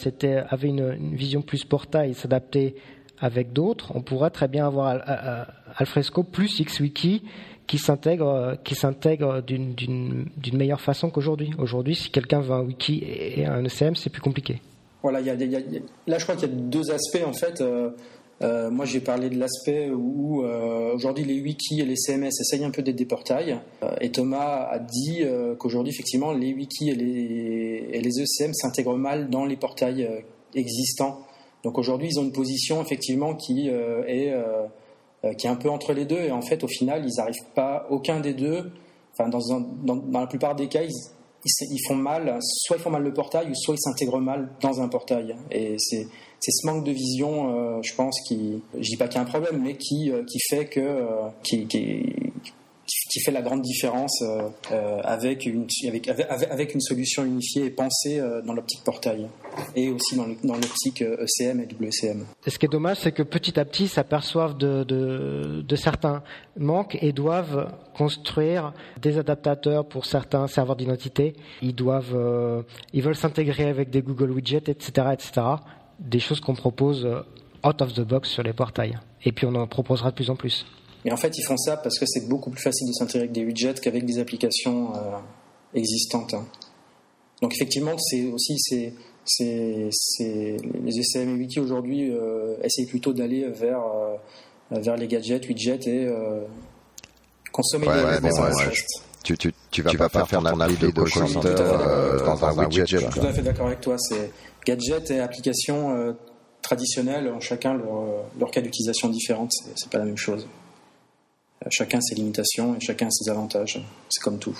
avaient 0.49 0.69
une, 0.69 1.15
vision 1.15 1.43
plus 1.43 1.65
portail, 1.65 2.15
s'adapter 2.15 2.77
avec 3.19 3.53
d'autres, 3.53 3.93
on 3.95 4.03
pourrait 4.03 4.31
très 4.31 4.49
bien 4.49 4.67
avoir 4.67 5.01
Alfresco 5.77 6.23
plus 6.23 6.61
XWiki 6.61 7.23
qui 7.67 7.79
s'intègre 7.79 9.41
d'une 9.43 10.27
meilleure 10.53 10.81
façon 10.81 11.11
qu'aujourd'hui. 11.11 11.53
Aujourd'hui, 11.59 11.95
si 11.95 12.11
quelqu'un 12.11 12.41
veut 12.41 12.53
un 12.53 12.63
wiki 12.63 13.03
et 13.05 13.47
un 13.47 13.65
ECM, 13.65 13.95
c'est 13.95 14.11
plus 14.11 14.21
compliqué. 14.21 14.61
Voilà, 15.03 15.21
y 15.21 15.31
a, 15.31 15.35
là 15.35 16.19
je 16.19 16.23
crois 16.23 16.37
qu'il 16.37 16.49
y 16.49 16.53
a 16.53 16.55
deux 16.55 16.91
aspects 16.91 17.25
en 17.27 17.33
fait. 17.33 17.61
Euh, 17.61 17.91
euh, 18.43 18.71
moi 18.71 18.85
j'ai 18.85 19.01
parlé 19.01 19.31
de 19.31 19.39
l'aspect 19.39 19.91
où 19.91 20.45
euh, 20.45 20.95
aujourd'hui 20.95 21.25
les 21.25 21.41
wikis 21.41 21.81
et 21.81 21.85
les 21.85 21.97
CMS 21.97 22.31
essayent 22.41 22.65
un 22.65 22.71
peu 22.71 22.83
d'être 22.83 22.97
des 22.97 23.07
portails. 23.07 23.61
et 24.01 24.11
Thomas 24.11 24.69
a 24.71 24.79
dit 24.79 25.25
qu'aujourd'hui 25.59 25.93
effectivement 25.93 26.33
les 26.33 26.53
wikis 26.53 26.91
et 26.91 26.95
les, 26.95 28.21
ECM 28.21 28.53
s'intègrent 28.53 28.97
mal 28.97 29.31
dans 29.31 29.45
les 29.45 29.57
portails 29.57 30.09
existants. 30.55 31.21
Donc 31.65 31.79
aujourd'hui 31.79 32.09
ils 32.11 32.19
ont 32.19 32.25
une 32.25 32.33
position 32.33 32.83
effectivement 32.83 33.35
qui 33.35 33.69
est 33.69 34.33
euh, 35.25 35.35
qui 35.35 35.47
est 35.47 35.51
un 35.51 35.57
peu 35.57 35.71
entre 35.71 35.93
les 35.93 36.05
deux. 36.05 36.21
Et 36.21 36.33
en 36.33 36.43
fait, 36.43 36.65
au 36.65 36.69
final, 36.69 37.05
ils 37.07 37.17
n'arrivent 37.17 37.53
pas, 37.55 37.87
aucun 37.91 38.19
des 38.19 38.35
deux, 38.35 38.73
enfin, 39.13 39.29
dans, 39.29 39.61
dans, 39.61 40.19
la 40.19 40.27
plupart 40.27 40.57
des 40.57 40.67
cas, 40.67 40.83
ils, 40.83 40.91
ils, 41.45 41.81
font 41.87 41.95
mal, 41.95 42.39
soit 42.41 42.77
ils 42.77 42.83
font 42.83 42.91
mal 42.91 43.03
le 43.03 43.13
portail, 43.13 43.51
ou 43.51 43.55
soit 43.55 43.75
ils 43.75 43.81
s'intègrent 43.81 44.21
mal 44.21 44.51
dans 44.61 44.81
un 44.81 44.89
portail. 44.89 45.37
Et 45.51 45.77
c'est 45.79 46.07
ce 46.41 46.67
manque 46.67 46.85
de 46.85 46.93
vision, 46.93 47.57
euh, 47.57 47.83
je 47.83 47.95
pense, 47.95 48.21
qui, 48.27 48.63
je 48.75 48.81
dis 48.81 48.97
pas 48.97 49.09
qu'il 49.09 49.17
y 49.17 49.19
a 49.19 49.23
un 49.23 49.27
problème, 49.27 49.61
mais 49.63 49.77
qui, 49.77 50.11
euh, 50.11 50.25
qui 50.25 50.39
fait 50.49 50.67
que, 50.67 51.07
qui, 51.43 51.67
qui, 51.67 52.05
qui 53.13 53.21
fait 53.21 53.31
la 53.31 53.43
grande 53.43 53.61
différence 53.61 54.23
euh, 54.23 54.49
euh, 54.71 55.01
avec, 55.05 55.45
une, 55.45 55.67
avec, 55.87 56.09
avec, 56.09 56.75
une 56.75 56.81
solution 56.81 57.25
unifiée 57.27 57.67
et 57.67 57.71
pensée 57.71 58.19
euh, 58.19 58.41
dans 58.41 58.55
l'optique 58.55 58.83
portail 58.85 59.29
et 59.77 59.91
aussi 59.91 60.17
dans 60.17 60.25
l'optique 60.25 61.03
ECM 61.03 61.61
e 61.61 61.65
et 61.65 61.67
WCM. 61.67 62.25
ce 62.47 62.59
qui 62.59 62.65
est 62.65 62.71
dommage, 62.71 63.01
c'est 63.01 63.13
que 63.13 63.23
petit 63.23 63.61
à 63.61 63.67
petit 63.67 63.87
s'aperçoivent 63.87 64.57
de, 64.57 64.83
de, 64.85 65.61
de, 65.61 65.77
certains 65.77 66.23
manques 66.59 66.97
et 67.03 67.13
doivent 67.13 67.71
construire 67.95 68.73
des 69.03 69.19
adaptateurs 69.19 69.87
pour 69.87 70.07
certains 70.07 70.47
serveurs 70.47 70.77
d'identité. 70.77 71.35
Ils 71.61 71.75
ils 72.95 73.03
veulent 73.03 73.15
s'intégrer 73.15 73.65
avec 73.65 73.91
des 73.91 74.01
Google 74.01 74.31
Widgets, 74.31 74.71
etc., 74.71 75.09
etc. 75.13 75.43
Des 76.01 76.19
choses 76.19 76.41
qu'on 76.41 76.55
propose 76.55 77.07
out 77.63 77.83
of 77.83 77.93
the 77.93 78.01
box 78.01 78.31
sur 78.31 78.43
les 78.43 78.55
portails. 78.55 78.99
Et 79.25 79.33
puis 79.33 79.45
on 79.45 79.55
en 79.55 79.67
proposera 79.67 80.11
de 80.11 80.15
plus 80.15 80.31
en 80.31 80.37
plus. 80.37 80.65
Mais 81.05 81.13
en 81.13 81.17
fait, 81.17 81.37
ils 81.37 81.43
font 81.43 81.57
ça 81.57 81.77
parce 81.77 81.99
que 81.99 82.07
c'est 82.07 82.29
beaucoup 82.29 82.51
plus 82.51 82.63
facile 82.63 82.87
de 82.89 82.93
s'intégrer 82.93 83.21
avec 83.21 83.33
des 83.33 83.45
widgets 83.45 83.75
qu'avec 83.81 84.05
des 84.05 84.19
applications 84.19 84.95
euh, 84.95 85.19
existantes. 85.75 86.35
Hein. 86.35 86.47
Donc 87.43 87.53
effectivement, 87.55 87.99
c'est 87.99 88.25
aussi 88.27 88.57
c'est, 88.59 88.95
c'est, 89.25 90.57
les 90.85 90.99
ECM 90.99 91.31
et 91.31 91.39
Wiki 91.39 91.61
aujourd'hui 91.61 92.11
euh, 92.11 92.57
essayent 92.63 92.87
plutôt 92.87 93.13
d'aller 93.13 93.49
vers 93.49 93.83
euh, 93.85 94.17
vers 94.71 94.97
les 94.97 95.09
gadgets, 95.09 95.47
widgets 95.49 95.87
et 95.87 96.07
euh, 96.07 96.45
consommer 97.51 97.89
ouais, 97.89 98.21
des 98.21 98.27
ouais, 98.27 98.73
tu, 99.23 99.37
tu, 99.37 99.53
tu, 99.71 99.83
vas 99.83 99.91
tu 99.91 99.99
pas, 99.99 100.09
vas 100.09 100.25
faire, 100.25 100.41
ton 100.41 100.61
appli 100.61 100.77
de 100.77 100.89
call 100.91 102.25
dans 102.25 102.45
un 102.45 102.65
widget. 102.65 102.87
Je 102.87 102.97
suis 102.97 103.07
tout 103.09 103.27
à 103.27 103.33
fait 103.33 103.43
d'accord 103.43 103.67
avec 103.67 103.81
toi. 103.81 103.97
C'est 103.99 104.31
gadgets 104.65 105.11
et 105.11 105.21
applications 105.21 106.17
traditionnelles 106.61 107.29
ont 107.29 107.41
chacun 107.41 107.75
leur, 107.75 108.25
leur 108.39 108.51
cas 108.51 108.61
d'utilisation 108.61 109.09
différente. 109.09 109.53
C'est 109.77 109.91
pas 109.91 109.99
la 109.99 110.05
même 110.05 110.17
chose. 110.17 110.47
Chacun 111.71 112.01
ses 112.01 112.15
limitations 112.15 112.77
et 112.77 112.81
chacun 112.81 113.09
ses 113.11 113.31
avantages. 113.31 113.85
C'est 114.09 114.23
comme 114.23 114.39
tout. 114.39 114.59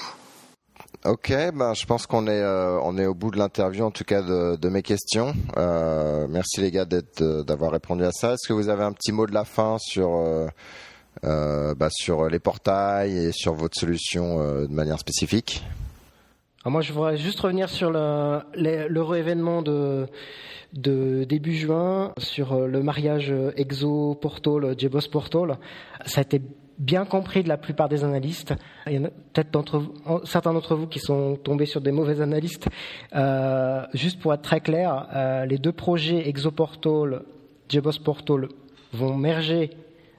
Ok, 1.05 1.31
ben 1.53 1.75
je 1.75 1.85
pense 1.85 2.07
qu'on 2.07 2.29
est 2.29 2.41
euh, 2.43 2.79
on 2.81 2.97
est 2.97 3.07
au 3.07 3.15
bout 3.15 3.33
de 3.33 3.37
l'interview 3.37 3.85
en 3.85 3.91
tout 3.91 4.05
cas 4.05 4.23
de, 4.23 4.55
de 4.55 4.69
mes 4.69 4.83
questions. 4.83 5.33
Euh, 5.57 6.29
merci 6.29 6.61
les 6.61 6.71
gars 6.71 6.85
d'être 6.85 7.23
euh, 7.23 7.43
d'avoir 7.43 7.73
répondu 7.73 8.05
à 8.05 8.13
ça. 8.13 8.35
Est-ce 8.35 8.47
que 8.47 8.53
vous 8.53 8.69
avez 8.69 8.85
un 8.85 8.93
petit 8.93 9.11
mot 9.11 9.27
de 9.27 9.35
la 9.35 9.45
fin 9.45 9.79
sur 9.81 10.15
euh, 10.15 10.47
euh 11.25 11.75
bah, 11.75 11.89
sur 11.91 12.29
les 12.29 12.39
portails 12.39 13.17
et 13.17 13.33
sur 13.33 13.55
votre 13.55 13.77
solution 13.77 14.39
de 14.39 14.73
manière 14.73 15.01
spécifique? 15.01 15.65
Alors 16.65 16.71
Moi, 16.71 16.83
je 16.83 16.93
voudrais 16.93 17.17
juste 17.17 17.41
revenir 17.41 17.69
sur 17.69 17.91
l'heureux 17.91 19.17
événement 19.17 19.63
de 19.63 20.07
de 20.73 21.25
début 21.25 21.55
juin 21.55 22.15
sur 22.17 22.61
le 22.61 22.83
mariage 22.83 23.35
Exo 23.57 24.15
Portal, 24.15 24.79
JBoss 24.79 25.09
Portal. 25.09 25.59
Ça 26.07 26.21
a 26.21 26.23
été 26.23 26.41
bien 26.79 27.05
compris 27.05 27.43
de 27.43 27.49
la 27.49 27.57
plupart 27.57 27.89
des 27.89 28.05
analystes. 28.05 28.55
Il 28.87 28.93
y 28.95 28.99
en 28.99 29.05
a 29.05 29.09
peut-être 29.33 29.83
certains 30.25 30.53
d'entre 30.53 30.75
vous 30.75 30.87
qui 30.87 30.99
sont 30.99 31.37
tombés 31.37 31.67
sur 31.67 31.81
des 31.81 31.93
mauvais 31.93 32.21
analystes. 32.21 32.69
Euh, 33.15 33.85
juste 33.95 34.21
pour 34.21 34.35
être 34.35 34.43
très 34.43 34.61
clair, 34.61 35.09
euh, 35.15 35.47
les 35.47 35.59
deux 35.59 35.73
projets 35.73 36.29
Exoportal, 36.29 37.23
JBoss 37.69 37.99
Portal 37.99 38.49
vont 38.93 39.17
merger 39.17 39.71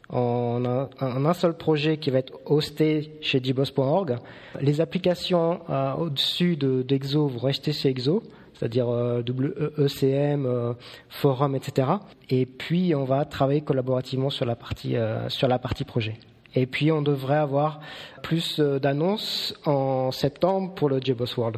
en 0.09 0.63
un, 0.99 1.33
seul 1.33 1.57
projet 1.57 1.97
qui 1.97 2.11
va 2.11 2.19
être 2.19 2.33
hosté 2.45 3.17
chez 3.21 3.41
jboss.org. 3.43 4.17
Les 4.61 4.79
applications 4.79 5.61
euh, 5.69 5.93
au-dessus 5.93 6.55
d'Exo 6.55 7.27
vont 7.27 7.39
rester 7.39 7.71
chez 7.71 7.89
Exo, 7.89 8.21
c'est-à-dire 8.53 8.87
WECM, 8.87 10.45
e 10.45 10.75
Forum, 11.09 11.55
etc. 11.55 11.87
Et 12.29 12.45
puis 12.45 12.93
on 12.93 13.05
va 13.05 13.25
travailler 13.25 13.61
collaborativement 13.61 14.29
sur 14.29 14.45
la 14.45 14.55
sur 15.29 15.47
la 15.47 15.57
partie 15.57 15.83
projet. 15.83 16.19
Et 16.55 16.65
puis 16.65 16.91
on 16.91 17.01
devrait 17.01 17.37
avoir 17.37 17.79
plus 18.21 18.59
euh, 18.59 18.79
d'annonces 18.79 19.53
en 19.65 20.11
septembre 20.11 20.73
pour 20.75 20.89
le 20.89 20.99
JBoss 21.01 21.37
World. 21.37 21.57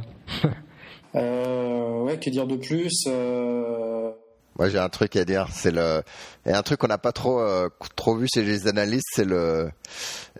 euh, 1.16 2.04
ouais, 2.04 2.18
que 2.18 2.30
dire 2.30 2.48
de 2.48 2.56
plus 2.56 3.06
euh... 3.08 4.12
Moi 4.58 4.70
j'ai 4.70 4.80
un 4.80 4.88
truc 4.88 5.18
à 5.18 5.26
dire, 5.26 5.50
c'est 5.52 5.72
le 5.72 6.02
et 6.46 6.54
un 6.54 6.62
truc 6.62 6.80
qu'on 6.80 6.88
n'a 6.88 6.98
pas 6.98 7.12
trop 7.12 7.42
euh, 7.42 7.68
trop 7.98 8.16
vu 8.16 8.26
chez 8.34 8.42
les 8.42 8.68
analystes, 8.68 9.10
c'est 9.12 9.26
le 9.26 9.70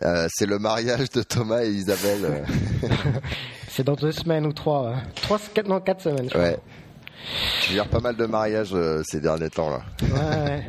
euh, 0.02 0.26
c'est 0.30 0.46
le 0.46 0.58
mariage 0.58 1.10
de 1.10 1.22
Thomas 1.22 1.64
et 1.64 1.68
Isabelle. 1.68 2.46
c'est 3.68 3.84
dans 3.84 3.94
deux 3.94 4.12
semaines 4.12 4.46
ou 4.46 4.54
trois, 4.54 4.94
trois 5.16 5.38
quatre, 5.52 5.68
non 5.68 5.80
quatre 5.80 6.00
semaines. 6.00 6.30
Je 6.32 6.38
ouais. 6.38 6.56
Tu 7.60 7.74
gères 7.74 7.88
pas 7.88 8.00
mal 8.00 8.16
de 8.16 8.24
mariages 8.24 8.74
ces 9.04 9.20
derniers 9.20 9.50
temps 9.50 9.68
là. 9.68 9.82
Ouais. 10.00 10.62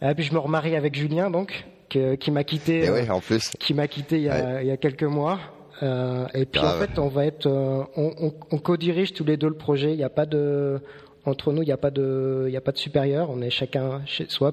Et 0.00 0.14
puis 0.16 0.24
je 0.24 0.32
me 0.32 0.38
remarie 0.38 0.74
avec 0.74 0.94
Julien 0.94 1.30
donc 1.30 1.66
qui 1.88 2.30
m'a 2.30 2.44
quitté, 2.44 2.88
euh, 2.88 3.06
en 3.10 3.20
plus. 3.20 3.50
qui 3.58 3.74
m'a 3.74 3.88
quitté 3.88 4.16
il 4.16 4.22
y, 4.24 4.28
a, 4.28 4.62
il 4.62 4.68
y 4.68 4.70
a 4.70 4.76
quelques 4.76 5.04
mois. 5.04 5.38
Euh, 5.82 6.26
et 6.34 6.44
puis 6.44 6.60
en 6.60 6.72
fait, 6.72 6.98
on 6.98 7.08
va 7.08 7.26
être, 7.26 7.46
euh, 7.46 7.84
on, 7.96 8.12
on, 8.20 8.34
on 8.50 8.58
co-dirige 8.58 9.12
tous 9.12 9.24
les 9.24 9.36
deux 9.36 9.48
le 9.48 9.56
projet. 9.56 9.92
Il 9.92 9.96
n'y 9.96 10.04
a 10.04 10.10
pas 10.10 10.26
de, 10.26 10.80
entre 11.24 11.52
nous, 11.52 11.62
il 11.62 11.66
n'y 11.66 11.72
a 11.72 11.76
pas 11.76 11.90
de, 11.90 12.44
il 12.48 12.52
y 12.52 12.56
a 12.56 12.60
pas 12.60 12.72
de 12.72 12.78
supérieur. 12.78 13.30
On 13.30 13.40
est 13.40 13.50
chacun 13.50 14.02
chez 14.06 14.26
soi. 14.28 14.52